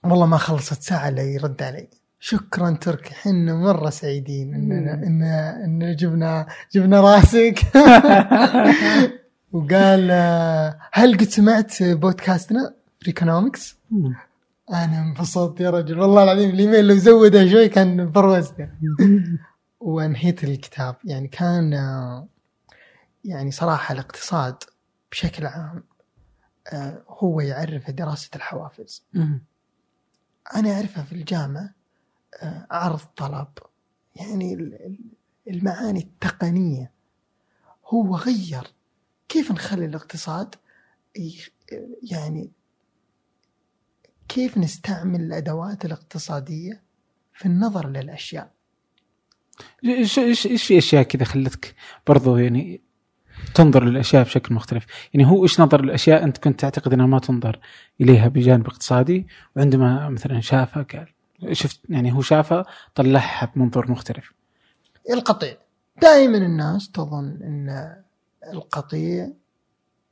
والله 0.03 0.25
ما 0.25 0.37
خلصت 0.37 0.81
ساعة 0.81 1.09
إلا 1.09 1.21
يرد 1.21 1.63
علي. 1.63 1.87
شكرا 2.19 2.71
تركي 2.81 3.13
حنا 3.13 3.53
مرة 3.55 3.89
سعيدين 3.89 4.53
اننا 4.53 4.93
ان 4.93 5.23
إن 5.83 5.95
جبنا 5.95 6.45
جبنا 6.73 7.01
راسك. 7.01 7.59
وقال 9.53 10.11
هل 10.91 11.17
قد 11.17 11.23
سمعت 11.29 11.83
بودكاستنا 11.83 12.73
ريكونومكس؟ 13.05 13.75
مم. 13.91 14.15
أنا 14.71 14.99
انبسطت 15.01 15.59
يا 15.59 15.69
رجل. 15.69 15.99
والله 15.99 16.23
العظيم 16.23 16.49
الإيميل 16.49 16.87
لو 16.87 16.95
زوده 16.95 17.49
شوي 17.51 17.69
كان 17.69 18.11
بروزته 18.11 18.69
وانهيت 19.79 20.43
الكتاب. 20.43 20.95
يعني 21.03 21.27
كان 21.27 21.73
يعني 23.25 23.51
صراحة 23.51 23.93
الاقتصاد 23.93 24.55
بشكل 25.11 25.45
عام 25.45 25.83
هو 27.07 27.41
يعرف 27.41 27.91
دراسة 27.91 28.29
الحوافز. 28.35 29.03
أنا 30.55 30.71
اعرفها 30.73 31.03
في 31.03 31.11
الجامعة 31.11 31.73
عرض 32.71 32.99
طلب. 33.17 33.47
يعني 34.15 34.53
ال- 34.53 34.73
ال- 34.85 34.99
المعاني 35.47 35.99
التقنية. 35.99 36.91
هو 37.87 38.15
غير 38.15 38.73
كيف 39.29 39.51
نخلي 39.51 39.85
الاقتصاد 39.85 40.55
يعني 42.11 42.51
كيف 44.31 44.57
نستعمل 44.57 45.21
الأدوات 45.21 45.85
الاقتصادية 45.85 46.81
في 47.33 47.45
النظر 47.45 47.89
للأشياء؟ 47.89 48.51
إيش 49.85 50.19
إيش 50.19 50.47
إيش 50.47 50.63
في 50.63 50.77
أشياء 50.77 51.03
كذا 51.03 51.23
خلتك 51.23 51.75
برضو 52.07 52.37
يعني 52.37 52.81
تنظر 53.55 53.83
للأشياء 53.83 54.23
بشكل 54.23 54.55
مختلف، 54.55 54.85
يعني 55.13 55.27
هو 55.27 55.43
إيش 55.43 55.59
نظر 55.61 55.81
للاشياء 55.81 56.23
أنت 56.23 56.37
كنت 56.37 56.59
تعتقد 56.59 56.93
إنها 56.93 57.05
ما 57.05 57.19
تنظر 57.19 57.59
إليها 58.01 58.27
بجانب 58.27 58.67
اقتصادي 58.67 59.27
وعندما 59.55 60.09
مثلا 60.09 60.41
شافها 60.41 60.83
قال 60.83 61.07
شفت 61.51 61.79
يعني 61.89 62.13
هو 62.13 62.21
شافها 62.21 62.65
طلعها 62.95 63.51
بمنظور 63.55 63.91
مختلف. 63.91 64.33
القطيع. 65.09 65.57
دائما 66.01 66.37
الناس 66.37 66.91
تظن 66.91 67.39
إن 67.43 67.95
القطيع 68.53 69.29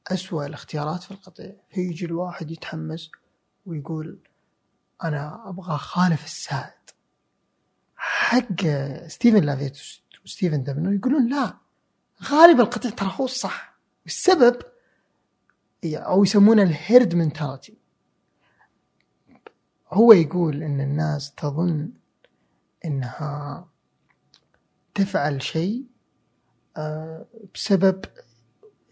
أسوأ 0.08 0.46
الاختيارات 0.46 1.04
في 1.04 1.12
القطيع. 1.12 1.56
فيجي 1.74 2.06
الواحد 2.06 2.52
يتحمس 2.52 3.12
ويقول 3.70 4.20
أنا 5.04 5.50
أبغى 5.50 5.78
أخالف 5.78 6.26
السائد 6.26 6.74
حق 7.96 8.68
ستيفن 9.08 9.44
ليفيت 9.44 9.78
وستيفن 10.26 10.64
دبنر 10.64 10.94
يقولون 10.94 11.30
لا 11.30 11.54
غالب 12.24 12.60
القطيع 12.60 12.92
ترى 12.92 13.12
هو 13.16 13.26
الصح. 13.26 13.80
والسبب 14.04 14.62
أو 15.86 16.24
يسمونه 16.24 16.64
ال 16.64 16.74
herd 16.74 17.16
mentality. 17.16 17.78
هو 19.92 20.14
يقول 20.14 20.64
إن 20.64 20.82
الناس 20.82 21.32
تظن 21.36 21.92
إنها 22.86 23.68
تفعل 24.96 25.42
شيء 25.42 25.86
آه، 26.78 27.26
بسبب 27.56 28.06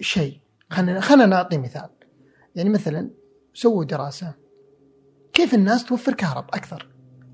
شيء. 0.01 0.39
خلينا 0.69 1.01
خلينا 1.01 1.25
نعطي 1.25 1.57
مثال. 1.57 1.89
يعني 2.55 2.69
مثلا 2.69 3.09
سووا 3.53 3.83
دراسة. 3.83 4.33
كيف 5.37 5.53
الناس 5.53 5.85
توفر 5.85 6.13
كهرب 6.13 6.45
أكثر؟ 6.53 6.87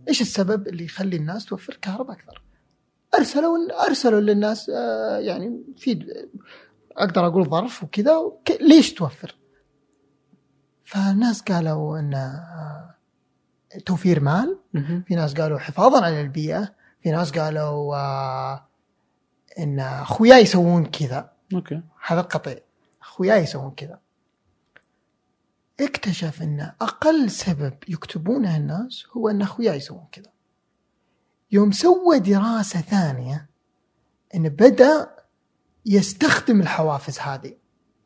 إيش 0.07 0.21
السبب 0.21 0.67
اللي 0.67 0.83
يخلي 0.85 1.15
الناس 1.15 1.45
توفر 1.45 1.77
كهرب 1.81 2.11
أكثر؟ 2.11 2.41
أرسلوا 3.15 3.85
أرسلوا 3.87 4.19
للناس 4.19 4.69
آه، 4.69 5.17
يعني 5.17 5.63
في 5.77 6.05
أقدر 6.97 7.27
أقول 7.27 7.49
ظرف 7.49 7.83
وكذا 7.83 8.15
وك- 8.17 8.61
ليش 8.61 8.93
توفر؟ 8.93 9.35
فالناس 10.85 11.41
قالوا 11.41 11.99
إن 11.99 12.13
آه، 12.13 12.95
توفير 13.85 14.19
مال. 14.19 14.59
في 15.07 15.15
ناس 15.15 15.33
قالوا 15.33 15.59
حفاظا 15.59 16.05
على 16.05 16.21
البيئة. 16.21 16.73
في 17.03 17.11
ناس 17.11 17.31
قالوا 17.31 17.95
آه، 17.95 18.67
إن 19.59 19.79
أخوياي 19.79 20.41
يسوون 20.41 20.85
كذا. 20.85 21.31
أوكي. 21.53 21.81
هذا 22.07 22.21
القطيع 22.21 22.57
أخوياي 23.01 23.43
يسوون 23.43 23.71
كذا. 23.71 23.99
اكتشف 25.79 26.41
إن 26.41 26.71
أقل 26.81 27.31
سبب 27.31 27.73
يكتبونه 27.87 28.57
الناس 28.57 29.05
هو 29.17 29.29
إن 29.29 29.41
اخوياي 29.41 29.77
يسوون 29.77 30.07
كذا. 30.11 30.31
يوم 31.51 31.71
سوى 31.71 32.19
دراسة 32.19 32.81
ثانية 32.81 33.49
انه 34.35 34.49
بدأ 34.49 35.15
يستخدم 35.85 36.61
الحوافز 36.61 37.19
هذه 37.19 37.55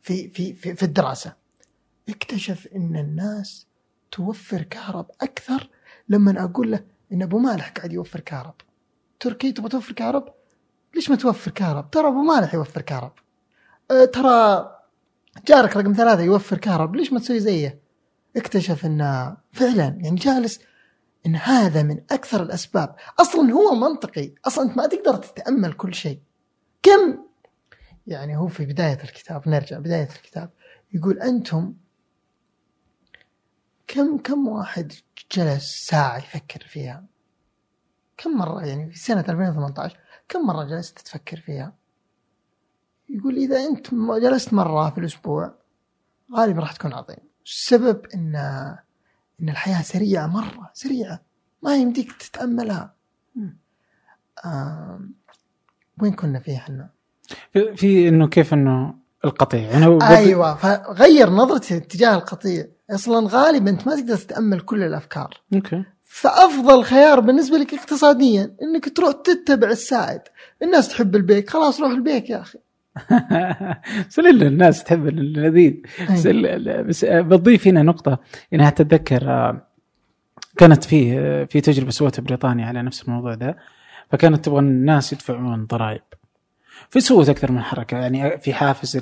في 0.01 0.30
في 0.30 0.53
في, 0.53 0.76
في 0.76 0.84
الدراسة. 0.84 1.36
اكتشف 2.09 2.68
إن 2.76 2.95
الناس 2.95 3.68
توفر 4.11 4.61
كهرب 4.61 5.11
أكثر 5.22 5.70
لما 6.09 6.43
أقول 6.43 6.72
له 6.72 6.84
إن 7.11 7.22
أبو 7.22 7.39
مالح 7.39 7.70
قاعد 7.70 7.93
يوفر 7.93 8.20
كهرب. 8.20 8.55
تركي 9.20 9.51
تبغى 9.51 9.70
توفر 9.70 9.93
كهرب؟ 9.93 10.34
ليش 10.95 11.09
ما 11.09 11.15
توفر 11.15 11.51
كهرب؟ 11.51 11.91
ترى 11.91 12.07
أبو 12.07 12.22
مالح 12.22 12.53
يوفر 12.53 12.82
كهرب. 12.82 13.13
أه 13.91 14.05
ترى 14.05 14.76
جارك 15.46 15.78
رقم 15.78 15.94
ثلاثة 15.94 16.22
يوفر 16.22 16.58
كهرب 16.58 16.96
ليش 16.96 17.14
ما 17.14 17.20
تسوي 17.20 17.40
زيه؟ 17.40 17.82
اكتشف 18.38 18.86
إنه 18.86 19.38
فعلا 19.52 19.98
يعني 20.02 20.16
جالس 20.16 20.60
إن 21.26 21.36
هذا 21.36 21.84
من 21.84 22.02
أكثر 22.12 22.44
الأسباب. 22.44 22.96
أصلا 23.20 23.52
هو 23.52 23.76
منطقي. 23.76 24.34
أصلا 24.48 24.64
أنت 24.64 24.78
ما 24.78 24.88
تقدر 24.88 25.16
تتأمل 25.16 25.74
كل 25.74 25.94
شيء. 25.94 26.20
كم؟ 26.84 27.18
يعني 28.08 28.38
هو 28.38 28.48
في 28.48 28.66
بداية 28.66 29.04
الكتاب 29.04 29.50
نرجع 29.50 29.80
بداية 29.80 30.10
الكتاب 30.16 30.50
يقول 30.94 31.20
أنتم 31.20 31.74
كم 33.88 34.18
كم 34.18 34.48
واحد 34.48 34.94
جلس 35.32 35.88
ساعة 35.88 36.18
يفكر 36.18 36.68
فيها؟ 36.68 37.06
كم 38.18 38.38
مرة 38.38 38.66
يعني 38.66 38.92
في 38.92 39.00
سنة 39.00 39.26
2018 39.30 39.98
كم 40.30 40.48
مرة 40.48 40.64
جلست 40.64 41.00
تفكر 41.00 41.38
فيها؟ 41.38 41.76
يقول 43.10 43.36
إذا 43.36 43.60
أنت 43.66 43.93
م- 43.93 44.18
جلست 44.18 44.53
مرة 44.53 44.89
في 44.89 44.97
الأسبوع 44.97 45.53
غالبا 46.36 46.60
راح 46.62 46.72
تكون 46.72 46.93
عظيم. 46.93 47.18
السبب 47.45 48.05
إن 48.16 48.36
إن 49.41 49.49
الحياة 49.49 49.82
سريعة 49.82 50.28
مرة 50.28 50.70
سريعة. 50.74 51.22
ما 51.64 51.76
يمديك 51.76 52.12
تتأملها. 52.12 52.93
مم. 53.36 53.58
آم، 54.45 55.14
وين 56.01 56.14
كنا 56.14 56.39
فيه 56.39 56.58
إحنا؟ 56.58 56.89
في, 57.76 58.08
إنه 58.10 58.28
كيف 58.28 58.53
إنه 58.53 58.93
القطيع. 59.26 59.62
يعني 59.62 59.88
بد- 59.89 60.03
أيوه 60.03 60.55
فغير 60.55 61.30
نظرتي 61.30 61.80
تجاه 61.80 62.16
القطيع. 62.16 62.68
أصلا 62.91 63.28
غالبا 63.32 63.70
أنت 63.70 63.88
ما 63.88 63.95
تقدر 63.95 64.16
تتأمل 64.18 64.60
كل 64.60 64.84
الأفكار. 64.84 65.41
أوكي. 65.53 65.84
فأفضل 66.03 66.84
خيار 66.84 67.20
بالنسبة 67.20 67.58
لك 67.58 67.74
اقتصاديا 67.74 68.55
إنك 68.62 68.97
تروح 68.97 69.12
تتبع 69.12 69.68
السائد. 69.70 70.22
الناس 70.62 70.88
تحب 70.89 71.16
البيك. 71.16 71.49
خلاص 71.49 71.80
روح 71.82 71.91
البيك 71.91 72.30
يا 72.30 72.41
أخي. 72.41 72.60
بس 74.08 74.20
الناس 74.20 74.84
تحب 74.84 75.08
اللذيذ 75.08 75.74
بس, 76.12 76.28
بس 76.68 77.06
بضيف 77.06 77.68
هنا 77.68 77.84
نقطة 77.84 78.20
إنها 78.54 78.70
تتذكر 78.70 79.30
آه، 79.30 79.62
كانت 80.58 80.84
فيه 80.84 81.20
آه، 81.20 81.43
في 81.43 81.62
تجربة 81.62 81.89
سوتها 81.89 82.22
بريطانيا 82.22 82.66
على 82.66 82.82
نفس 82.82 83.04
الموضوع 83.04 83.34
ده 83.34 83.58
فكانت 84.12 84.45
تبغى 84.45 84.60
الناس 84.60 85.14
يدفعون 85.14 85.66
ضرائب. 85.66 86.02
فسوت 86.89 87.30
أكثر 87.30 87.52
من 87.52 87.62
حركة 87.62 87.98
يعني 87.98 88.38
في 88.38 88.54
حافز 88.54 88.98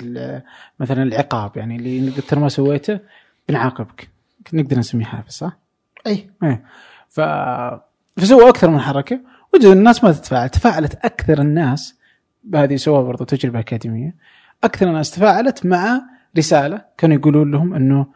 مثلا 0.80 1.02
العقاب 1.02 1.56
يعني 1.56 1.76
اللي 1.76 2.10
قلت 2.10 2.34
ما 2.34 2.48
سويته 2.48 3.00
بنعاقبك. 3.48 4.08
نقدر 4.52 4.78
نسميه 4.78 5.04
حافز 5.04 5.32
صح؟ 5.32 5.56
أي. 6.06 6.30
إيه. 6.42 6.64
ف 7.08 7.20
فسووا 8.16 8.48
أكثر 8.48 8.70
من 8.70 8.80
حركة 8.80 9.20
وجدوا 9.54 9.72
الناس 9.72 10.04
ما 10.04 10.12
تتفاعل. 10.12 10.48
تفاعلت 10.48 10.94
أكثر 10.94 11.40
الناس 11.40 11.95
بهذه 12.46 12.76
سووها 12.76 13.02
برضو 13.02 13.24
تجربة 13.24 13.58
أكاديمية. 13.58 14.14
أكثر 14.64 14.88
الناس 14.88 15.10
تفاعلت 15.10 15.66
مع 15.66 16.02
رسالة 16.38 16.84
كانوا 16.98 17.16
يقولون 17.16 17.50
لهم 17.50 17.74
إنه 17.74 18.06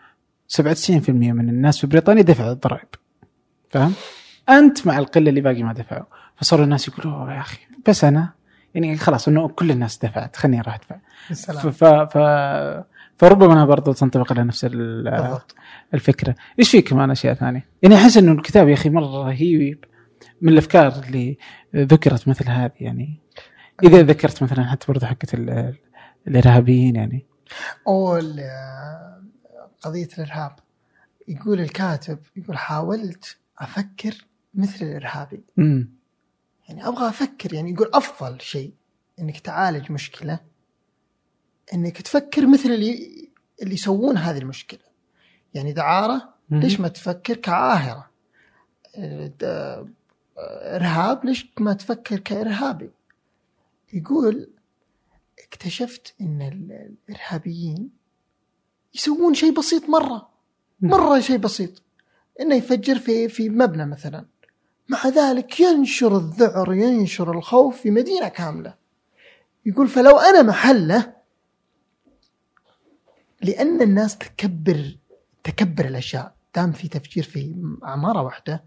97% 0.48 1.10
من 1.10 1.48
الناس 1.48 1.78
في 1.78 1.86
بريطانيا 1.86 2.22
دفعوا 2.22 2.52
الضرائب. 2.52 2.88
فاهم؟ 3.70 3.92
أنت 4.48 4.86
مع 4.86 4.98
القلة 4.98 5.28
اللي 5.30 5.40
باقي 5.40 5.62
ما 5.62 5.72
دفعوا. 5.72 6.04
فصاروا 6.36 6.64
الناس 6.64 6.88
يقولوا 6.88 7.12
"أوه 7.18 7.34
يا 7.34 7.40
أخي 7.40 7.58
بس 7.88 8.04
أنا 8.04 8.32
يعني 8.74 8.96
خلاص 8.96 9.28
إنه 9.28 9.48
كل 9.48 9.70
الناس 9.70 9.98
دفعت 9.98 10.36
خليني 10.36 10.60
أروح 10.60 10.74
أدفع. 10.74 10.96
ف... 11.70 11.84
ف... 11.84 12.18
فربما 13.18 13.64
برضو 13.64 13.92
تنطبق 13.92 14.32
على 14.32 14.44
نفس 14.44 14.64
الفكرة. 15.94 16.34
إيش 16.58 16.70
في 16.70 16.82
كمان 16.82 17.10
أشياء 17.10 17.34
ثانية؟ 17.34 17.66
يعني 17.82 17.94
أحس 17.94 18.16
إنه 18.16 18.32
الكتاب 18.32 18.68
يا 18.68 18.74
أخي 18.74 18.90
مرة 18.90 19.24
رهيب 19.26 19.84
من 20.42 20.52
الأفكار 20.52 20.92
اللي 21.06 21.38
ذكرت 21.76 22.28
مثل 22.28 22.48
هذه 22.48 22.70
يعني 22.80 23.20
إذا 23.84 24.02
ذكرت 24.02 24.42
مثلا 24.42 24.64
حتى 24.70 24.86
برضه 24.88 25.06
حقت 25.06 25.34
ال- 25.34 25.74
الإرهابيين 26.28 26.96
يعني. 26.96 27.26
أو 27.88 28.16
قضية 29.82 30.08
الإرهاب. 30.18 30.56
يقول 31.28 31.60
الكاتب 31.60 32.18
يقول 32.36 32.58
حاولت 32.58 33.36
أفكر 33.58 34.14
مثل 34.54 34.84
الإرهابي. 34.84 35.44
امم 35.58 35.88
يعني 36.68 36.88
أبغى 36.88 37.08
أفكر 37.08 37.54
يعني 37.54 37.70
يقول 37.72 37.90
أفضل 37.94 38.40
شيء 38.40 38.72
إنك 39.20 39.38
تعالج 39.40 39.92
مشكلة 39.92 40.40
إنك 41.74 42.02
تفكر 42.02 42.46
مثل 42.46 42.68
اللي 42.70 43.28
اللي 43.62 43.74
يسوون 43.74 44.16
هذه 44.16 44.38
المشكلة. 44.38 44.80
يعني 45.54 45.72
دعاره 45.72 46.34
ليش 46.50 46.80
ما 46.80 46.88
تفكر 46.88 47.36
كعاهره 47.36 48.10
آه، 48.96 49.86
إرهاب 50.76 51.24
ليش 51.24 51.46
ما 51.60 51.72
تفكر 51.72 52.18
كإرهابي؟ 52.18 52.90
يقول 53.92 54.50
اكتشفت 55.44 56.14
إن 56.20 56.42
ال- 56.42 56.96
الإرهابيين 57.08 57.90
يسوون 58.94 59.34
شيء 59.34 59.52
بسيط 59.54 59.88
مرة. 59.88 60.28
مرة 60.80 61.20
شيء 61.20 61.36
بسيط. 61.36 61.82
إنه 62.40 62.54
يفجر 62.54 62.98
في 62.98 63.28
في 63.28 63.48
مبنى 63.48 63.86
مثلا. 63.86 64.26
مع 64.88 65.06
ذلك 65.06 65.60
ينشر 65.60 66.16
الذعر 66.16 66.72
ينشر 66.74 67.38
الخوف 67.38 67.80
في 67.80 67.90
مدينة 67.90 68.28
كاملة. 68.28 68.74
يقول 69.66 69.88
فلو 69.88 70.18
أنا 70.18 70.42
محلة 70.42 71.14
لأن 73.42 73.82
الناس 73.82 74.18
تكبر 74.18 74.96
تكبر 75.44 75.84
الأشياء. 75.84 76.34
دام 76.54 76.72
في 76.72 76.88
تفجير 76.88 77.24
في 77.24 77.54
عمارة 77.82 78.22
واحدة. 78.22 78.64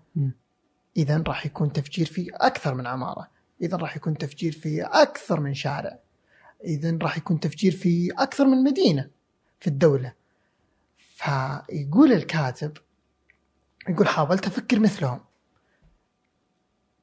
اذا 0.97 1.23
راح 1.27 1.45
يكون 1.45 1.73
تفجير 1.73 2.05
في 2.05 2.29
أكثر 2.33 2.73
من 2.73 2.87
عمارة. 2.87 3.27
اذا 3.63 3.77
راح 3.77 3.95
يكون 3.95 4.17
تفجير 4.17 4.51
في 4.51 4.81
أكثر 4.83 5.39
من 5.39 5.53
شارع. 5.53 5.99
اذا 6.63 6.97
راح 7.01 7.17
يكون 7.17 7.39
تفجير 7.39 7.71
في 7.71 8.11
أكثر 8.17 8.45
من 8.45 8.63
مدينة 8.63 9.09
في 9.59 9.67
الدولة. 9.67 10.13
فيقول 10.97 12.13
الكاتب 12.13 12.77
يقول 13.89 14.07
حاولت 14.07 14.47
أفكر 14.47 14.79
مثلهم. 14.79 15.21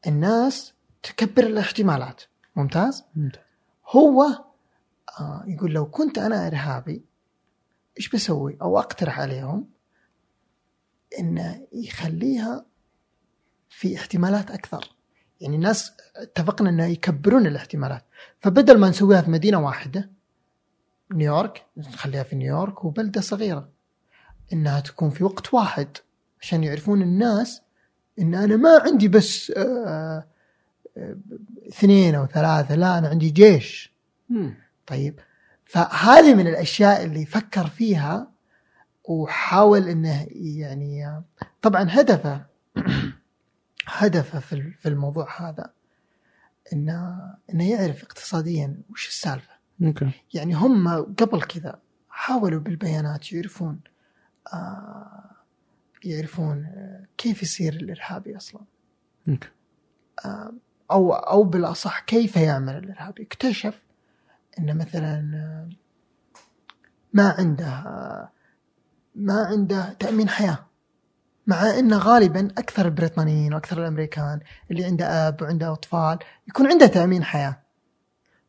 الناس 0.06 0.74
تكبر 1.02 1.42
الاحتمالات. 1.42 2.22
ممتاز؟ 2.56 3.04
ممتاز. 3.14 3.42
هو 3.88 4.22
آه 5.20 5.44
يقول 5.46 5.72
لو 5.72 5.90
كنت 5.90 6.18
أنا 6.18 6.46
إرهابي 6.46 7.04
إيش 7.98 8.08
بسوي؟ 8.08 8.58
أو 8.62 8.78
أقترح 8.78 9.20
عليهم 9.20 9.70
إنه 11.18 11.66
يخليها 11.72 12.66
في 13.68 13.96
احتمالات 13.96 14.50
أكثر. 14.50 14.99
يعني 15.40 15.56
الناس 15.56 15.92
اتفقنا 16.16 16.70
انه 16.70 16.86
يكبرون 16.86 17.46
الاحتمالات. 17.46 18.04
فبدل 18.40 18.78
ما 18.78 18.88
نسويها 18.88 19.20
في 19.22 19.30
مدينة 19.30 19.58
واحدة 19.58 20.10
نيويورك 21.12 21.66
نخليها 21.76 22.22
في 22.22 22.36
نيويورك 22.36 22.84
وبلدة 22.84 23.20
صغيرة 23.20 23.68
إنها 24.52 24.80
تكون 24.80 25.10
في 25.10 25.24
وقت 25.24 25.54
واحد 25.54 25.88
عشان 26.40 26.64
يعرفون 26.64 27.02
الناس 27.02 27.62
إن 28.18 28.34
أنا 28.34 28.56
ما 28.56 28.78
عندي 28.86 29.08
بس 29.08 29.52
آه، 29.56 30.24
آه، 30.96 31.16
اثنين 31.68 32.14
أو 32.14 32.26
ثلاثة 32.26 32.74
لا 32.74 32.98
أنا 32.98 33.08
عندي 33.08 33.30
جيش. 33.30 33.92
مم. 34.28 34.54
طيب 34.86 35.20
فهذه 35.64 36.34
من 36.34 36.46
الأشياء 36.46 37.04
اللي 37.04 37.26
فكر 37.26 37.66
فيها 37.66 38.30
وحاول 39.04 39.88
إنه 39.88 40.26
يعني 40.32 41.22
طبعا 41.62 41.86
هدفه. 41.90 42.44
هدفه 43.86 44.38
في 44.40 44.70
في 44.70 44.88
الموضوع 44.88 45.40
هذا 45.40 45.72
انه 46.72 47.18
إنه 47.52 47.70
يعرف 47.70 48.02
اقتصاديا 48.02 48.82
وش 48.90 49.08
السالفة. 49.08 49.52
أوكي. 49.82 50.10
يعني 50.34 50.54
هم 50.54 50.88
قبل 51.14 51.42
كذا 51.42 51.80
حاولوا 52.08 52.60
بالبيانات 52.60 53.32
يعرفون 53.32 53.80
آه 54.52 55.30
يعرفون 56.04 56.64
آه، 56.64 57.06
كيف 57.18 57.42
يصير 57.42 57.72
الإرهابي 57.72 58.36
أصلا. 58.36 58.60
أوكي. 59.28 59.48
آه، 60.24 60.52
أو 60.90 61.12
أو 61.12 61.44
بالأصح 61.44 62.00
كيف 62.00 62.36
يعمل 62.36 62.76
الإرهابي. 62.76 63.22
اكتشف 63.22 63.82
إن 64.58 64.76
مثلا 64.76 65.30
آه، 65.34 65.68
ما 67.12 67.34
عنده 67.38 67.66
آه، 67.66 68.30
ما 69.14 69.44
عنده 69.44 69.92
تأمين 69.92 70.28
حياة. 70.28 70.69
مع 71.50 71.78
إنه 71.78 71.98
غالبا 71.98 72.48
أكثر 72.58 72.86
البريطانيين 72.86 73.54
وأكثر 73.54 73.82
الأمريكان 73.82 74.40
اللي 74.70 74.84
عنده 74.84 75.28
أب 75.28 75.42
وعنده 75.42 75.72
أطفال 75.72 76.18
يكون 76.48 76.66
عنده 76.66 76.86
تأمين 76.86 77.24
حياة. 77.24 77.60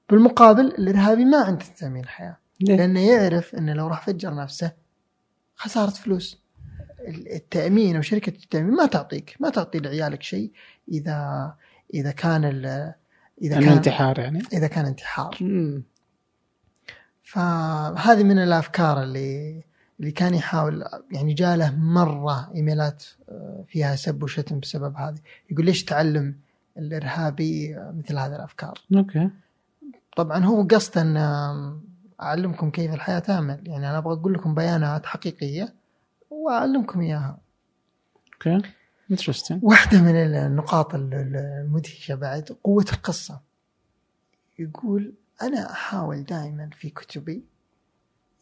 بالمقابل 0.09 0.65
الإرهابي 0.65 1.25
ما 1.25 1.37
عنده 1.37 1.65
تأمين 1.77 2.05
حياة. 2.05 2.37
ليه؟ 2.59 2.75
لأنه 2.75 2.99
يعرف 2.99 3.55
إنه 3.55 3.73
لو 3.73 3.87
راح 3.87 4.05
فجر 4.05 4.35
نفسه 4.35 4.71
خسارة 5.55 5.89
فلوس. 5.89 6.41
التأمين 7.07 7.95
أو 7.95 8.01
شركة 8.01 8.29
التأمين 8.29 8.73
ما 8.73 8.85
تعطيك 8.85 9.35
ما 9.39 9.49
تعطي 9.49 9.79
لعيالك 9.79 10.23
شيء 10.23 10.51
إذا 10.91 11.53
إذا 11.93 12.11
كان 12.11 12.45
انه 13.41 13.59
كان 13.59 13.69
انتحار 13.69 14.19
يعني؟ 14.19 14.43
إذا 14.53 14.67
كان 14.67 14.85
انتحار. 14.85 15.37
مم. 15.41 15.83
فهذه 17.23 18.23
من 18.23 18.39
الأفكار 18.39 19.03
اللي 19.03 19.63
اللي 20.01 20.11
كان 20.11 20.33
يحاول 20.33 20.83
يعني 21.11 21.33
جاله 21.33 21.75
مرة 21.75 22.51
إيميلات 22.55 23.03
آه، 23.29 23.63
فيها 23.67 23.95
سب 23.95 24.23
وشتم 24.23 24.59
بسبب 24.59 24.95
هذه. 24.95 25.19
يقول 25.51 25.65
ليش 25.65 25.83
تعلم 25.83 26.35
الإرهابي 26.77 27.77
آه، 27.77 27.91
مثل 27.97 28.17
هذه 28.17 28.35
الأفكار؟ 28.35 28.81
okay. 28.95 29.29
طبعا 30.17 30.45
هو 30.45 30.63
قصده 30.63 31.01
إن 31.01 31.17
آم، 31.17 31.81
أعلمكم 32.21 32.71
كيف 32.71 32.93
الحياة 32.93 33.19
تعمل. 33.19 33.67
يعني 33.67 33.89
أنا 33.89 33.97
أبغى 33.97 34.13
أقول 34.13 34.33
لكم 34.33 34.55
بيانات 34.55 35.05
حقيقية 35.05 35.73
وأعلمكم 36.29 37.01
إياها. 37.01 37.37
okay. 38.33 38.61
interesting 39.11 39.63
واحدة 39.63 40.01
من 40.01 40.15
النقاط 40.15 40.95
ال- 40.95 41.13
ال- 41.13 41.35
المدهشة 41.65 42.15
بعد 42.15 42.57
قوة 42.63 42.85
القصة. 42.93 43.39
يقول 44.59 45.13
أنا 45.41 45.71
أحاول 45.71 46.23
دائما 46.23 46.69
في 46.79 46.89
كتبي 46.89 47.43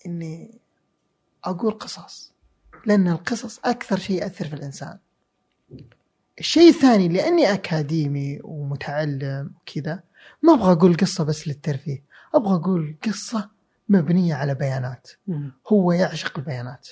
إني 0.06 0.52
أقول 1.44 1.72
قصص 1.72 2.34
لأن 2.86 3.08
القصص 3.08 3.60
أكثر 3.66 3.98
شيء 3.98 4.22
يأثر 4.22 4.48
في 4.48 4.54
الإنسان. 4.54 4.98
الشيء 6.40 6.70
الثاني 6.70 7.08
لأني 7.08 7.54
أكاديمي 7.54 8.40
ومتعلم 8.44 9.52
وكذا 9.62 10.04
ما 10.44 10.54
أبغى 10.54 10.72
أقول 10.72 10.98
قصة 10.98 11.24
بس 11.24 11.48
للترفيه 11.48 12.04
أبغى 12.36 12.56
أقول 12.56 12.96
قصة 13.04 13.50
مبنية 13.90 14.34
على 14.36 14.56
بيانات. 14.56 15.08
هو 15.68 15.92
يعشق 15.92 16.38
البيانات. 16.38 16.88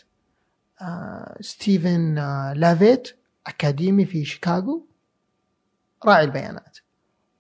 آه 0.82 1.38
ستيفن 1.42 2.18
آه 2.18 2.54
ليفيت 2.54 3.08
أكاديمي 3.48 4.06
في 4.06 4.26
شيكاغو 4.26 4.86
راعي 6.06 6.24
البيانات. 6.24 6.78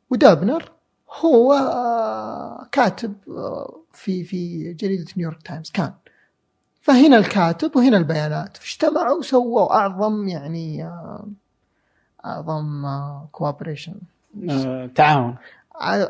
ودابنر 0.09 0.71
هو 1.19 1.53
آه 1.53 2.67
كاتب 2.71 3.15
آه 3.27 3.81
في 3.93 4.23
في 4.23 4.73
جريدة 4.73 5.05
نيويورك 5.17 5.41
تايمز. 5.41 5.71
كان 5.71 5.93
فهنا 6.87 7.17
الكاتب 7.17 7.75
وهنا 7.75 7.97
البيانات. 7.97 8.57
فاجتمعوا 8.57 9.17
وسووا 9.17 9.73
أعظم 9.73 10.27
يعني 10.27 10.91
أعظم 12.25 12.85
cooperation 13.31 13.95
آه، 14.49 14.89
تعاون. 14.95 15.35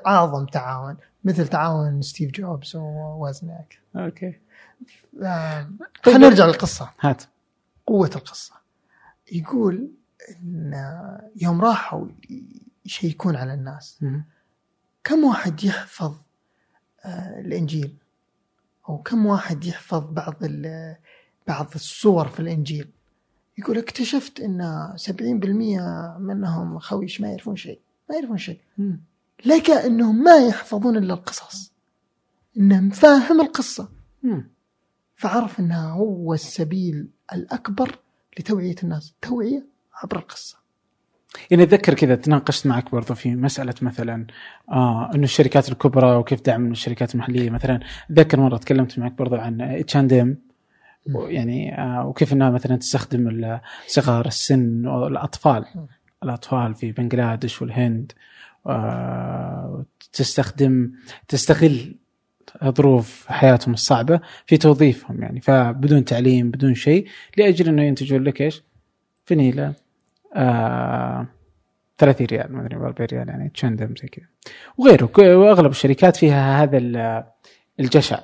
أعظم 0.08 0.46
تعاون 0.46 0.98
مثل 1.24 1.48
تعاون 1.48 2.02
ستيف 2.02 2.32
جوبز 2.32 2.76
ووزناك 2.76 3.80
okay. 3.96 4.40
آه، 5.24 5.70
خلينا 6.04 6.28
نرجع 6.30 6.46
للقصة. 6.46 6.90
هات. 7.00 7.24
قوة 7.88 8.12
القصة. 8.16 8.54
يقول 9.32 9.92
إن 10.30 10.74
يوم 11.36 11.62
راحوا 11.62 12.06
يشيكون 12.86 13.36
على 13.36 13.54
الناس. 13.54 14.06
كم 15.04 15.24
واحد 15.24 15.64
يحفظ 15.64 16.16
آه، 17.06 17.42
أو 18.90 18.98
كم 18.98 19.26
واحد 19.26 19.66
يحفظ 19.66 20.04
بعض 20.12 20.36
ال- 20.44 20.96
بعض 21.48 21.68
الصور 21.76 22.28
في 22.28 22.40
الإنجيل 22.40 22.90
يقول 23.58 23.78
اكتشفت 23.78 24.40
إن 24.40 24.94
70% 24.96 26.20
منهم 26.20 26.80
خويش 26.80 27.22
ما 27.22 27.28
يعرفون 27.30 27.56
شيء 27.56 27.80
ما 28.10 28.16
يعرفون 28.16 28.38
شيء. 28.38 28.60
لقى 29.46 29.88
إنهم 29.88 30.24
ما 30.24 30.38
يحفظون 30.38 30.98
إلا 30.98 31.14
القصص 31.14 31.72
إنهم 32.58 32.90
فاهم 32.90 33.42
القصة 33.42 33.90
مم. 34.24 34.50
فعرف 35.16 35.60
إنها 35.60 35.92
هو 35.92 36.34
السبيل 36.34 37.08
الأكبر 37.34 38.00
لتوعية 38.40 38.76
الناس، 38.84 39.14
توعية 39.22 39.66
عبر 39.94 40.18
القصة. 40.18 40.58
يعني 41.52 41.64
أتذكر 41.64 41.94
كذا 41.94 42.16
تناقشت 42.16 42.68
معك 42.68 42.92
برضو 42.92 43.14
في 43.14 43.36
مسألة 43.36 43.74
مثلا 43.82 44.28
آه 44.72 45.12
إنه 45.16 45.24
الشركات 45.24 45.70
الكبرى 45.70 46.16
وكيف 46.16 46.42
دعم 46.42 46.72
الشركات 46.72 47.16
المحلية. 47.16 47.50
مثلا 47.50 47.80
أتذكر 48.12 48.40
مرة 48.40 48.58
تكلمت 48.58 49.00
معك 49.00 49.12
برضو 49.12 49.36
عن 49.36 49.62
اتش 49.62 49.98
اند 49.98 50.14
ام 50.14 50.38
يعني 51.08 51.82
آه 51.82 52.08
وكيف 52.08 52.34
إنها 52.34 52.50
مثلا 52.50 52.76
تستخدم 52.76 53.60
صغار 53.88 54.26
السن 54.26 54.88
والأطفال 54.88 55.66
الأطفال 56.24 56.76
في 56.76 56.92
بنغلاديش 56.92 57.62
والهند 57.62 58.12
آه 58.68 59.86
تستخدم 60.14 60.92
تستغل 61.28 61.96
ظروف 62.64 63.26
حياتهم 63.28 63.74
الصعبة 63.74 64.20
في 64.46 64.58
توظيفهم 64.58 65.22
يعني. 65.22 65.42
فبدون 65.42 66.06
تعليم 66.06 66.52
بدون 66.52 66.76
شيء 66.76 67.08
لأجل 67.38 67.68
إنه 67.68 67.84
ينتجون 67.84 68.24
لك 68.24 68.42
إيش؟ 68.42 68.64
فنيله 69.26 69.74
آه 70.36 71.28
30 71.98 72.28
ريال 72.28 72.54
ما 72.54 72.62
أدري 72.62 72.76
40 72.76 72.94
ريال 73.12 73.28
يعني 73.30 73.50
تشندم 73.50 73.94
زي 74.02 74.08
كذا. 74.08 74.26
وغيره 74.78 75.10
وأغلب 75.18 75.72
الشركات 75.72 76.16
فيها 76.16 76.64
هذا 76.64 76.78
ال- 76.78 77.24
الجشع 77.80 78.20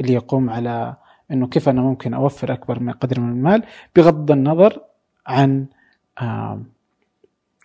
اللي 0.00 0.12
يقوم 0.12 0.50
على 0.50 0.96
إنه 1.30 1.46
كيف 1.46 1.68
أنا 1.68 1.80
ممكن 1.82 2.14
أوفر 2.14 2.52
أكبر 2.52 2.80
من 2.80 2.92
قدر 2.92 3.20
من 3.20 3.32
المال 3.32 3.62
بغض 3.96 4.30
النظر 4.30 4.80
عن 5.26 5.66
آه 6.20 6.62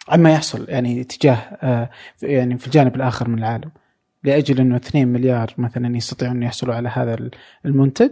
عما 0.09 0.31
يحصل 0.33 0.65
يعني 0.69 1.03
تجاه 1.03 1.35
آه 1.35 1.89
يعني 2.21 2.57
في 2.57 2.67
الجانب 2.67 2.95
الآخر 2.95 3.27
من 3.29 3.39
العالم. 3.39 3.71
لأجل 4.23 4.59
إنه 4.59 4.75
2 4.75 5.07
مليار 5.07 5.53
مثلا 5.57 5.97
يستطيعون 5.97 6.43
يحصلوا 6.43 6.75
على 6.75 6.89
هذا 6.89 7.29
المنتج 7.65 8.09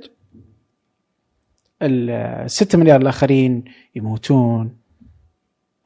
ال 1.82 2.52
6 2.52 2.78
مليار 2.78 3.02
الآخرين 3.02 3.64
يموتون 3.96 4.78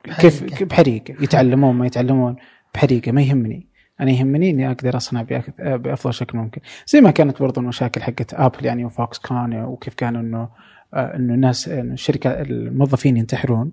كيف 0.03 0.43
بحريقة. 0.43 0.65
بحريقة. 0.65 1.23
يتعلمون 1.23 1.75
ما 1.75 1.85
يتعلمون 1.85 2.35
بحريقة. 2.75 3.11
ما 3.11 3.21
يهمني. 3.21 3.67
أنا 3.99 4.11
يهمني 4.11 4.49
إني 4.49 4.71
أقدر 4.71 4.97
أصنع 4.97 5.25
بأفضل 5.59 6.13
شكل 6.13 6.37
ممكن. 6.37 6.61
زي 6.87 7.01
ما 7.01 7.11
كانت 7.11 7.41
برضو 7.41 7.61
المشاكل 7.61 8.01
حقت 8.01 8.33
ابل 8.33 8.65
يعني 8.65 8.85
وفوكس 8.85 9.19
كون 9.19 9.55
وكيف 9.55 9.93
كانوا 9.93 10.21
إنه 10.21 10.49
آه، 10.93 11.15
إنه 11.15 11.33
الناس 11.33 11.67
الشركة 11.67 12.29
الموظفين 12.29 13.17
ينتحرون. 13.17 13.71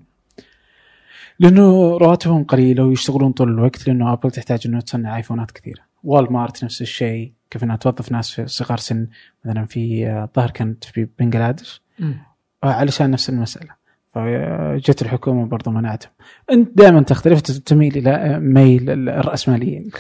لأنه 1.39 1.97
رواتبهم 1.97 2.45
قليلة 2.45 2.85
ويشتغلون 2.85 3.33
طول 3.33 3.49
الوقت 3.49 3.89
لأنه 3.89 4.13
Apple 4.13 4.31
تحتاج 4.31 4.61
إنه 4.67 4.81
تصنع 4.81 5.17
iPhone 5.17 5.46
ات 5.46 5.51
كثيرة. 5.51 5.83
Walmart 6.05 6.65
نفس 6.65 6.83
الشيء. 6.83 7.33
كيف 7.51 7.65
إنها 7.65 7.77
توظف 7.77 8.13
ناس 8.13 8.31
في 8.31 8.47
صغار 8.47 8.79
سن. 8.79 9.07
مثلا 9.45 9.67
في 9.67 10.07
آه، 10.07 10.25
الظاهر 10.25 10.51
كانت 10.51 10.85
في 10.85 11.09
بنغلاديش 11.19 11.83
آه، 12.01 12.17
علشان 12.65 13.11
نفس 13.11 13.31
المسألة. 13.31 13.76
فجت 14.17 15.03
الحكومة 15.03 15.47
برضو 15.47 15.71
منعتهم. 15.71 16.11
أنت 16.51 16.79
دائما 16.79 17.03
تختلف 17.03 17.41
تميل 17.41 17.97
إلى 17.97 18.41
ميل 18.41 19.09
الرأسماليين. 19.09 19.91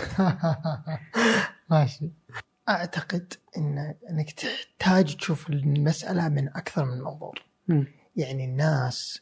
ماشي. 1.70 2.10
أعتقد 2.68 3.32
إن 3.56 3.94
إنك 4.10 4.30
تحتاج 4.30 5.16
تشوف 5.16 5.51
المسألة 5.51 6.28
من 6.28 6.48
أكثر 6.48 6.84
من 6.84 6.98
منظور. 6.98 7.43
يعني 8.16 8.44
الناس 8.44 9.20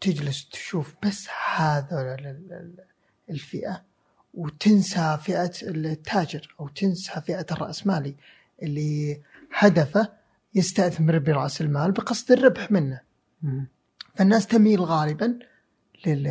تجلس 0.00 0.48
تشوف 0.48 0.94
بس 1.06 1.28
هذا 1.56 2.00
ال- 2.00 2.26
ال- 2.26 2.52
ال- 2.52 2.84
الفئة 3.30 3.82
وتنسى 4.34 5.18
فئة 5.22 5.52
التاجر 5.62 6.54
أو 6.60 6.68
تنسى 6.68 7.20
فئة 7.20 7.46
الرأسمالي 7.52 8.14
اللي 8.62 9.20
هدفه 9.58 10.08
يستثمر 10.54 11.18
برأس 11.18 11.60
المال 11.60 11.92
بقصد 11.92 12.32
الربح 12.32 12.70
منه. 12.70 13.00
فالناس 14.14 14.46
تميل 14.46 14.80
غالبا 14.80 15.38
لل... 16.06 16.30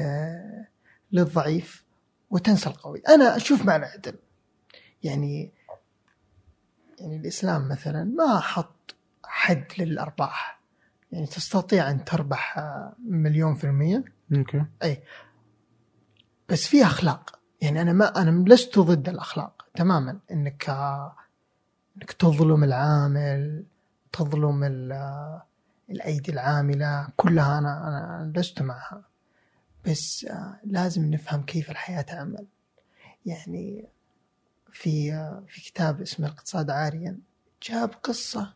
للضعيف 1.11 1.85
وتنسى 2.29 2.69
القوي. 2.69 2.99
أنا 3.09 3.35
أشوف 3.35 3.65
معنى 3.65 3.85
عدل 3.85 4.15
يعني 5.03 5.51
يعني 6.99 7.15
الإسلام 7.15 7.69
مثلا 7.69 8.03
ما 8.03 8.39
حط 8.39 8.95
حد 9.23 9.65
للأرباح. 9.79 10.61
يعني 11.11 11.25
تستطيع 11.27 11.89
أن 11.91 12.05
تربح 12.05 12.59
مليون 13.05 13.55
في 13.55 13.63
المية. 13.63 14.03
أوكي. 14.35 14.65
بس 16.49 16.67
في 16.67 16.83
أخلاق. 16.83 17.39
يعني 17.61 17.81
أنا 17.81 17.93
ما 17.93 18.21
أنا 18.21 18.45
لست 18.49 18.79
ضد 18.79 19.09
الأخلاق 19.09 19.65
تماما. 19.75 20.19
إنك 20.31 20.69
آه، 20.69 21.15
إنك 21.97 22.11
تظلم 22.11 22.63
العامل 22.63 23.65
تظلم 24.11 24.63
ال- 24.63 25.41
الأيدي 25.89 26.31
العاملة 26.31 27.07
كلها 27.17 27.57
أنا 27.59 27.87
أنا 27.87 28.31
لست 28.39 28.61
معها. 28.61 29.03
بس 29.87 30.25
آه، 30.29 30.59
لازم 30.63 31.05
نفهم 31.05 31.43
كيف 31.43 31.71
الحياة 31.71 32.01
تعمل. 32.01 32.45
يعني 33.25 33.87
في 34.71 35.13
آه، 35.13 35.43
في 35.47 35.61
كتاب 35.61 36.01
اسمه 36.01 36.27
الإقتصاد 36.27 36.69
عاريا 36.69 37.19
جاب 37.63 37.89
قصة 38.03 38.53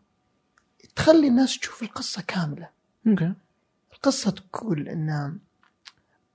تخلي 0.95 1.27
الناس 1.27 1.59
تشوف 1.59 1.83
القصة 1.83 2.21
كاملة. 2.27 2.69
okay. 3.07 3.33
القصة 3.93 4.31
تقول 4.31 4.87
أن 4.89 5.09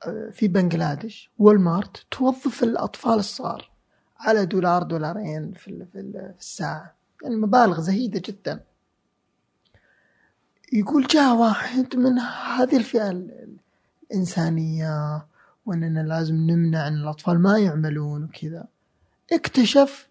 آه، 0.06 0.30
في 0.32 0.48
بنغلاديش 0.48 1.30
Walmart 1.39 2.06
توظف 2.10 2.62
الأطفال 2.62 3.18
الصغار 3.18 3.70
على 4.18 4.46
دولار 4.46 4.82
دولارين 4.82 5.52
في 5.52 5.68
ال- 5.68 5.86
في 5.92 6.00
ال- 6.00 6.34
في 6.34 6.40
الساعة. 6.40 6.94
يعني 7.22 7.36
مبالغ 7.36 7.80
زهيدة 7.80 8.22
جدا. 8.24 8.64
يقول 10.72 11.06
جاء 11.06 11.34
واحد 11.36 11.97
من 11.97 12.18
هذه 12.18 12.76
الفئة 12.76 13.10
ال- 13.10 13.56
الإنسانية 14.10 15.26
وأننا 15.66 16.01
لازم 16.01 16.34
نمنع 16.34 16.88
أن 16.88 16.94
الأطفال 16.94 17.38
ما 17.42 17.59
يعملون 17.59 18.24
وكذا. 18.24 18.66
اكتشف 19.32 20.09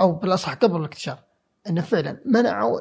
أو 0.00 0.12
بالأصح 0.12 0.54
قبل 0.54 0.76
الاكتشاف 0.80 1.18
أنه 1.68 1.80
فعلا 1.80 2.16
منعوا 2.24 2.80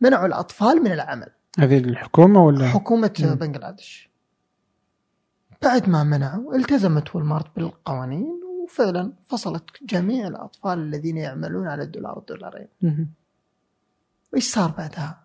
منعوا 0.00 0.26
الأطفال 0.26 0.82
من 0.82 0.92
العمل. 0.92 1.28
هذه 1.58 1.78
الحكومة 1.78 2.44
ولا؟ 2.44 2.68
حكومة. 2.68 3.12
بنغلاديش. 3.40 4.10
بعد 5.62 5.88
ما 5.88 6.04
منعوا 6.04 6.54
التزمت 6.56 7.16
والمارت 7.16 7.56
بالقوانين 7.56 8.40
وفعلا 8.64 9.12
فصلت 9.26 9.64
جميع 9.82 10.26
الأطفال 10.28 10.78
الذين 10.78 11.16
يعملون 11.16 11.68
على 11.68 11.82
الدولار 11.82 12.18
والدولارين. 12.18 12.68
وإيش 14.32 14.50
صار 14.52 14.70
بعدها؟ 14.70 15.23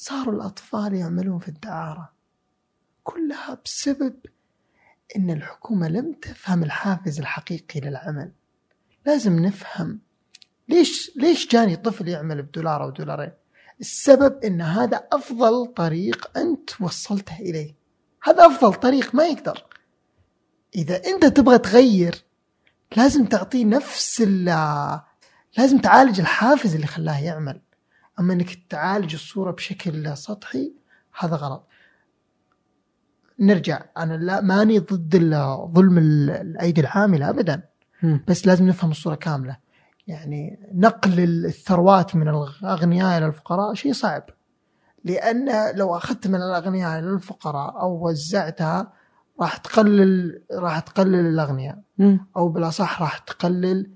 صاروا 0.00 0.34
الأطفال 0.34 0.94
يعملون 0.94 1.38
في 1.38 1.48
الدعارة. 1.48 2.12
كلها 3.04 3.58
بسبب 3.64 4.14
أن 5.16 5.30
الحكومة 5.30 5.88
لم 5.88 6.12
تفهم 6.12 6.62
الحافز 6.62 7.18
الحقيقي 7.18 7.80
للعمل. 7.80 8.32
لازم 9.06 9.38
نفهم 9.38 10.00
ليش 10.68 11.10
ليش 11.16 11.48
جاني 11.48 11.76
طفل 11.76 12.08
يعمل 12.08 12.42
بدولار 12.42 12.82
أو 12.82 12.90
دولارين؟ 12.90 13.32
السبب 13.80 14.44
أن 14.44 14.60
هذا 14.60 15.08
أفضل 15.12 15.66
طريق 15.66 16.38
أنت 16.38 16.80
وصلته 16.80 17.36
إليه. 17.36 17.74
هذا 18.22 18.46
أفضل 18.46 18.74
طريق 18.74 19.14
ما 19.14 19.26
يقدر. 19.26 19.66
إذا 20.74 21.04
أنت 21.06 21.26
تبغى 21.26 21.58
تغير 21.58 22.24
لازم 22.96 23.24
تعطيه 23.24 23.64
نفس 23.64 24.20
لازم 25.58 25.78
تعالج 25.78 26.20
الحافز 26.20 26.74
اللي 26.74 26.86
خلاه 26.86 27.24
يعمل. 27.24 27.60
أما 28.20 28.32
أنك 28.32 28.58
تعالج 28.70 29.14
الصورة 29.14 29.50
بشكل 29.50 30.16
سطحي 30.16 30.72
هذا 31.18 31.36
غلط. 31.36 31.68
نرجع. 33.40 33.82
أنا 33.98 34.14
لا 34.14 34.40
ماني 34.40 34.78
ضد 34.78 35.16
ظلم 35.74 35.98
ال- 35.98 36.30
الأيدي 36.30 36.80
العاملة 36.80 37.30
أبدا. 37.30 37.62
مم. 38.02 38.24
بس 38.28 38.46
لازم 38.46 38.66
نفهم 38.68 38.90
الصورة 38.90 39.14
كاملة. 39.14 39.56
يعني 40.06 40.68
نقل 40.74 41.20
الثروات 41.46 42.16
من 42.16 42.28
الأغنياء 42.28 43.18
إلى 43.18 43.26
الفقراء 43.26 43.74
شيء 43.74 43.92
صعب. 43.92 44.22
لأن 45.04 45.76
لو 45.76 45.96
أخذت 45.96 46.26
من 46.26 46.34
الأغنياء 46.34 46.98
إلى 46.98 47.10
الفقراء 47.10 47.80
أو 47.80 48.08
وزعتها 48.08 48.92
راح 49.40 49.56
تقلل 49.56 50.42
راح 50.52 50.78
تقلل 50.78 51.26
الأغنياء. 51.26 51.78
مم. 51.98 52.26
أو 52.36 52.48
بالأصح 52.48 53.02
راح 53.02 53.18
تقلل 53.18 53.90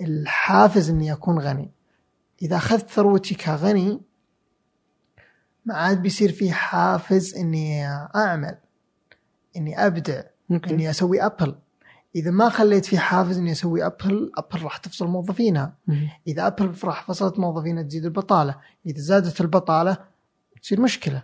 الحافز 0.00 0.90
إني 0.90 1.12
أكون 1.12 1.38
غني. 1.38 1.72
إذا 2.42 2.56
أخذت 2.56 2.90
ثروتي 2.90 3.34
كغني 3.34 4.00
ما 5.64 5.74
عاد 5.74 6.02
بيصير 6.02 6.32
في 6.32 6.52
حافز 6.52 7.34
إني 7.34 7.86
أعمل 8.16 8.58
إني 9.56 9.86
أبدع 9.86 10.22
okay 10.50 10.70
إني 10.70 10.90
أسوي 10.90 11.26
Apple. 11.26 11.54
إذا 12.16 12.30
ما 12.30 12.48
خليت 12.48 12.84
في 12.84 12.98
حافز 12.98 13.38
إني 13.38 13.52
أسوي 13.52 13.86
Apple 13.86 14.32
Apple 14.38 14.62
راح 14.62 14.76
تفصل 14.76 15.06
موظفينها. 15.06 15.74
مم. 15.86 16.08
إذا 16.26 16.46
Apple 16.46 16.74
راح 16.84 17.06
فصلت 17.06 17.38
موظفينها 17.38 17.82
تزيد 17.82 18.04
البطالة. 18.04 18.54
إذا 18.86 19.00
زادت 19.00 19.40
البطالة 19.40 19.98
تصير 20.62 20.80
مشكلة. 20.80 21.22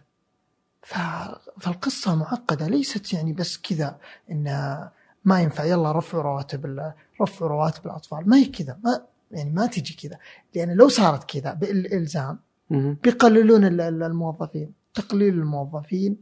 ف... 0.82 0.94
فالقصة 1.60 2.14
معقدة 2.14 2.66
ليست 2.66 3.12
يعني 3.12 3.32
بس 3.32 3.58
كذا 3.58 3.98
إن 4.30 4.44
ما 5.24 5.40
ينفع 5.40 5.64
يلا 5.64 5.92
رفعوا 5.92 6.22
رواتب 6.22 6.92
رفعوا 7.22 7.50
رواتب 7.50 7.86
الأطفال. 7.86 8.28
ما 8.28 8.36
هي 8.36 8.44
كذا 8.44 8.78
ما 8.84 9.06
يعني 9.35 9.51
ما 9.51 9.66
تجي 9.66 9.94
كذا. 10.09 10.19
لأن 10.55 10.70
لو 10.77 10.89
صارت 10.89 11.31
كذا 11.39 11.55
بالإلزام 11.55 12.39
مم. 12.70 12.97
بيقللون 13.02 13.65
ال- 13.65 13.81
ال- 13.81 14.02
الموظفين. 14.02 14.73
تقليل 14.94 15.35
الموظفين 15.35 16.16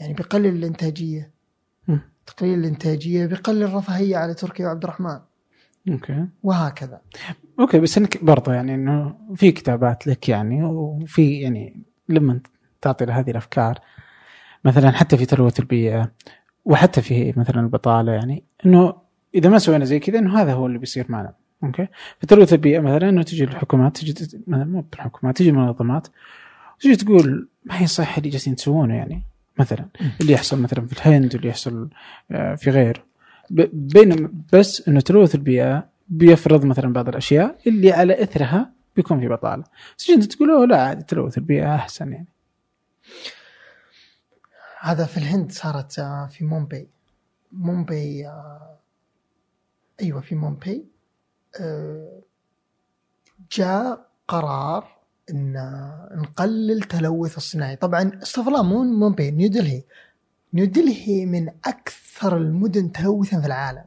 يعني 0.00 0.14
بيقلل 0.14 0.46
الإنتاجية. 0.46 1.30
مم. 1.88 2.00
تقليل 2.26 2.58
الإنتاجية 2.58 3.26
بيقلل 3.26 3.62
الرفاهية 3.62 4.16
على 4.16 4.34
تركي 4.34 4.66
وعبد 4.66 4.84
الرحمن. 4.84 5.18
okay. 5.88 6.24
وهكذا. 6.42 7.00
okay 7.60 7.78
بس 7.80 7.98
إنك 7.98 8.24
برضه 8.24 8.52
يعني 8.52 8.74
إنه 8.74 9.16
في 9.34 9.52
كتابات 9.52 10.06
لك 10.06 10.28
يعني 10.28 10.64
وفي 10.64 11.40
يعني 11.40 11.82
لما 12.08 12.40
تعطي 12.80 13.04
هذه 13.04 13.30
الأفكار 13.30 13.78
مثلا 14.64 14.90
حتى 14.90 15.16
في 15.16 15.26
تلوث 15.26 15.60
البيئه 15.60 16.12
وحتى 16.64 17.02
في 17.02 17.32
مثلا 17.36 17.60
البطالة 17.60 18.12
يعني 18.12 18.44
إنه 18.66 18.94
إذا 19.34 19.48
ما 19.48 19.58
سوينا 19.58 19.84
زي 19.84 19.98
كذا 19.98 20.18
إنه 20.18 20.40
هذا 20.42 20.52
هو 20.52 20.66
اللي 20.66 20.78
بيصير 20.78 21.06
معنا. 21.08 21.34
أوكي؟ 21.64 21.88
في 22.20 22.26
تلوث 22.26 22.52
البيئه 22.52 22.80
مثلا 22.80 23.08
إنه 23.08 23.22
تجي 23.22 23.44
الحكومات 23.44 23.96
تجي 23.96 24.28
مو 24.46 24.84
الحكومات 24.94 25.36
تجي 25.36 25.50
المنظمات 25.50 26.08
تجي 26.80 26.96
تقول 26.96 27.48
ما 27.64 27.80
هي 27.82 27.86
صح 27.86 28.16
اللي 28.16 28.28
جالسين 28.28 28.56
تسوونه 28.56 28.94
يعني 28.94 29.22
مثلا 29.58 29.86
اللي 30.20 30.32
يحصل 30.32 30.60
مثلا 30.62 30.86
في 30.86 30.92
الهند 30.92 31.34
واللي 31.34 31.48
يحصل 31.48 31.88
آه، 32.30 32.54
في 32.54 32.70
غيره 32.70 33.02
ب- 33.50 33.68
بينما 33.92 34.30
بس 34.52 34.88
إنه 34.88 35.00
تلوث 35.00 35.34
البيئه 35.34 35.88
بيفرض 36.08 36.64
مثلا 36.64 36.92
بعض 36.92 37.08
الأشياء 37.08 37.58
اللي 37.66 37.92
على 37.92 38.22
إثرها 38.22 38.70
بيكون 38.96 39.20
في 39.20 39.28
بطالة. 39.28 39.64
بس 39.98 40.10
انت 40.10 40.24
تقول 40.24 40.50
"أوه 40.50 40.66
لا 40.66 40.82
عادي 40.82 41.02
تلوث 41.04 41.38
البيئه 41.38 41.74
أحسن 41.74 42.12
يعني. 42.12 42.26
هذا 44.80 45.04
في 45.06 45.16
الهند 45.16 45.52
صارت 45.52 45.98
آه، 45.98 46.26
في 46.26 46.44
مومباي 46.44 46.88
مومباي 47.52 48.26
آه، 48.26 48.78
أيوه 50.02 50.20
في 50.20 50.34
مومباي 50.34 50.76
آه، 50.76 50.95
جاء 53.52 54.08
قرار 54.28 54.96
إن 55.30 55.52
نقلل 56.12 56.82
تلوث 56.82 57.36
الصناعي. 57.36 57.76
طبعا 57.76 58.20
استغفر 58.22 58.48
الله 58.48 58.62
مو 58.62 58.82
مومباي 58.82 59.30
نيودلهي 59.30 59.84
نيودلهي 60.54 61.26
من 61.26 61.48
أكثر 61.48 62.36
المدن 62.36 62.92
تلوثا 62.92 63.40
في 63.40 63.46
العالم. 63.46 63.84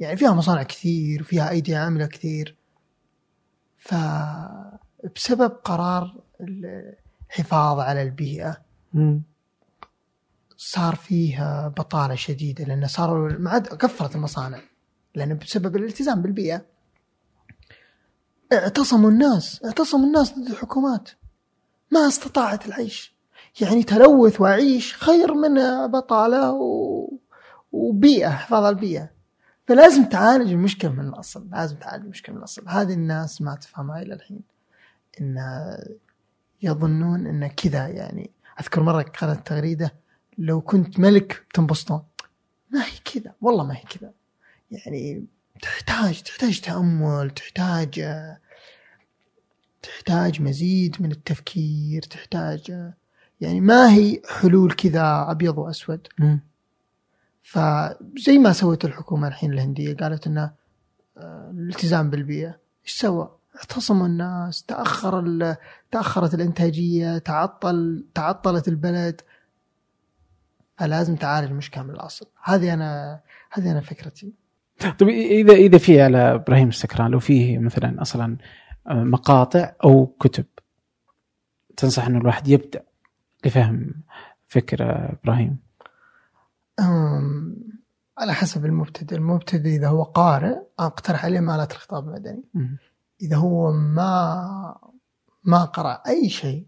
يعني 0.00 0.16
فيها 0.16 0.32
مصانع 0.32 0.62
كثير 0.62 1.20
وفيها 1.20 1.50
أيدي 1.50 1.76
عاملة 1.76 2.06
كثير. 2.06 2.56
فبسبب 3.76 5.50
قرار 5.64 6.22
الحفاظ 6.40 7.78
على 7.78 8.02
البيئة 8.02 8.62
صار 10.56 10.94
فيه 10.94 11.68
بطالة 11.68 12.14
شديدة 12.14 12.64
لأن 12.64 12.86
صاروا 12.86 13.32
ما 13.32 13.50
عاد 13.50 13.66
قفلت 13.66 14.14
المصانع. 14.14 14.60
لأن 15.14 15.38
بسبب 15.38 15.76
الالتزام 15.76 16.22
بالبيئة. 16.22 16.66
اعتصموا 18.52 19.10
الناس 19.10 19.64
اعتصموا 19.64 20.06
الناس 20.06 20.38
ضد 20.38 20.50
الحكومات. 20.50 21.10
ما 21.90 22.08
استطاعت 22.08 22.66
العيش. 22.66 23.14
يعني 23.60 23.82
تلوث 23.82 24.40
وعيش 24.40 24.94
خير 24.94 25.34
من 25.34 25.86
بطالة 25.86 26.52
و... 26.52 27.08
وبيئة 27.72 28.28
حفاظ 28.28 28.64
على 28.64 28.74
البيئة. 28.76 29.10
فلازم 29.68 30.04
تعالج 30.04 30.50
المشكلة 30.52 30.92
من 30.92 31.08
الأصل 31.08 31.48
لازم 31.50 31.76
تعالج 31.76 32.04
المشكلة 32.04 32.34
من 32.34 32.38
الأصل. 32.38 32.68
هذه 32.68 32.92
الناس 32.92 33.42
ما 33.42 33.54
تفهمها 33.54 34.02
إلى 34.02 34.14
الحين. 34.14 34.42
إن 35.20 35.36
يظنون 36.62 37.26
إن 37.26 37.46
كذا 37.46 37.88
يعني. 37.88 38.30
أذكر 38.60 38.82
مرة 38.82 39.02
قرأت 39.02 39.46
تغريدة 39.46 39.94
لو 40.38 40.60
كنت 40.60 41.00
ملك 41.00 41.46
تنبسطون 41.54 42.02
ما 42.70 42.84
هي 42.84 42.98
كذا. 43.04 43.34
والله 43.40 43.64
ما 43.64 43.76
هي 43.76 43.82
كذا. 43.82 44.12
يعني 44.70 45.24
تحتاج 45.62 46.22
تحتاج 46.22 46.60
تأمل 46.60 47.30
تحتاج 47.30 48.00
تحتاج 49.82 50.42
مزيد 50.42 50.96
من 51.02 51.10
التفكير 51.12 52.02
تحتاج 52.02 52.90
يعني 53.40 53.60
ما 53.60 53.92
هي 53.94 54.22
حلول 54.40 54.72
كذا 54.72 55.26
أبيض 55.30 55.58
وأسود. 55.58 56.08
مم. 56.18 56.40
فزي 57.42 58.38
ما 58.38 58.52
سوت 58.52 58.84
الحكومة 58.84 59.28
الحين 59.28 59.52
الهندية 59.52 59.96
قالت 59.96 60.26
أنه 60.26 60.52
آه، 61.16 61.50
الالتزام 61.50 62.10
بالبيئة. 62.10 62.58
إيش 62.84 62.92
سوى؟ 62.92 63.36
اعتصموا 63.56 64.06
الناس 64.06 64.62
تأخر 64.62 65.20
ال- 65.20 65.56
تأخرت 65.90 66.34
الإنتاجية 66.34 67.18
تعطل 67.18 68.04
تعطلت 68.14 68.68
البلد. 68.68 69.20
فلازم 70.78 71.16
تعالج 71.16 71.50
المشكلة 71.50 71.82
من 71.82 71.90
الأصل. 71.90 72.26
هذه 72.44 72.74
أنا 72.74 73.20
هذه 73.50 73.70
أنا 73.70 73.80
فكرتي. 73.80 74.32
طيب 74.98 75.08
إذا 75.08 75.52
إذا 75.52 75.78
في 75.78 76.02
على 76.02 76.34
إبراهيم 76.34 76.68
السكران 76.68 77.10
لو 77.10 77.18
فيه 77.18 77.58
مثلا 77.58 78.02
أصلا 78.02 78.36
مقاطع 78.86 79.72
أو 79.84 80.06
كتب 80.06 80.44
تنصح 81.76 82.06
إنه 82.06 82.18
الواحد 82.18 82.48
يبدأ 82.48 82.82
لفهم 83.44 83.94
فكرة 84.48 85.18
إبراهيم؟ 85.22 85.58
على 88.18 88.34
حسب 88.34 88.64
المبتدئ. 88.64 89.16
المبتدئ 89.16 89.68
إذا 89.68 89.88
هو 89.88 90.02
قارئ 90.02 90.58
أقترح 90.78 91.24
عليه 91.24 91.40
مالات 91.40 91.72
الخطاب 91.72 92.08
المدني. 92.08 92.44
إذا 93.22 93.36
هو 93.36 93.72
ما 93.72 94.76
ما 95.44 95.64
قرأ 95.64 96.02
أي 96.06 96.28
شيء 96.28 96.66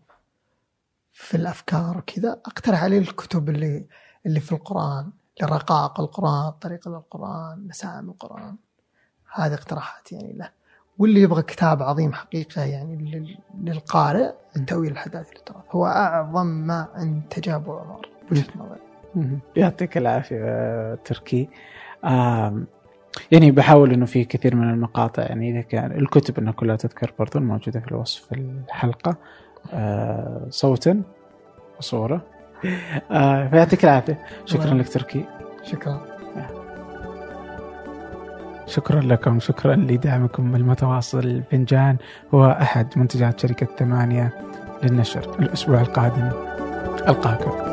في 1.12 1.36
الأفكار 1.36 1.98
وكذا 1.98 2.32
أقترح 2.32 2.82
عليه 2.82 2.98
الكتب 2.98 3.48
اللي 3.48 3.86
اللي 4.26 4.40
في 4.40 4.52
القرآن. 4.52 5.10
لرقائق 5.40 6.00
القرآن 6.00 6.50
طريقة 6.50 6.96
القرآن 6.96 7.66
مسائل 7.68 8.04
القرآن. 8.04 8.56
هذه 9.34 9.54
اقتراحات 9.54 10.12
يعني 10.12 10.32
له. 10.32 10.50
واللي 10.98 11.20
يبغى 11.20 11.42
كتاب 11.42 11.82
عظيم 11.82 12.12
حقيقة 12.12 12.64
يعني 12.64 12.96
لل- 12.96 13.38
للقارئ 13.70 14.32
تأويل 14.66 14.92
الحداثة 14.92 15.30
للتراث. 15.34 15.64
هو 15.70 15.86
أعظم 15.86 16.46
ما 16.46 16.88
أنتج 17.02 17.48
أبو 17.48 17.72
عمر 17.72 18.09
وجهة 18.30 18.44
نظري. 18.56 19.38
يعطيك 19.56 19.96
العافية 19.98 20.40
آه، 20.44 20.98
تركي 21.04 21.48
يعني 23.32 23.50
بحاول 23.50 23.92
إنه 23.92 24.06
في 24.06 24.24
كثير 24.24 24.56
من 24.56 24.70
المقاطع 24.70 25.22
يعني 25.22 25.50
إذا 25.50 25.60
كان 25.60 25.92
الكتب 25.92 26.38
إنها 26.38 26.52
كلها 26.52 26.76
تذكر 26.76 27.14
برضو 27.18 27.38
الموجوده 27.38 27.80
في 27.80 27.88
الوصف 27.88 28.32
الحلقة. 28.32 29.16
آه، 29.72 30.46
صوتا 30.50 31.02
وصوره 31.78 32.22
آه، 33.10 33.48
فيعطيك 33.48 33.84
العافيه 33.84 34.18
شكرا. 34.47 34.74
لك 34.74 34.89
تركي 34.89 35.24
شكرا. 35.64 36.01
شكرا 38.66 39.01
لكم. 39.01 39.40
شكرا 39.40 39.76
لدعمكم 39.76 40.56
المتواصل. 40.56 41.43
فنجان 41.51 41.97
هو 42.34 42.59
أحد 42.60 42.86
منتجات 42.97 43.40
شركة 43.40 43.66
ثمانية 43.78 44.32
للنشر. 44.82 45.36
الأسبوع 45.39 45.80
القادم. 45.80 46.30
ألقاكم. 47.09 47.72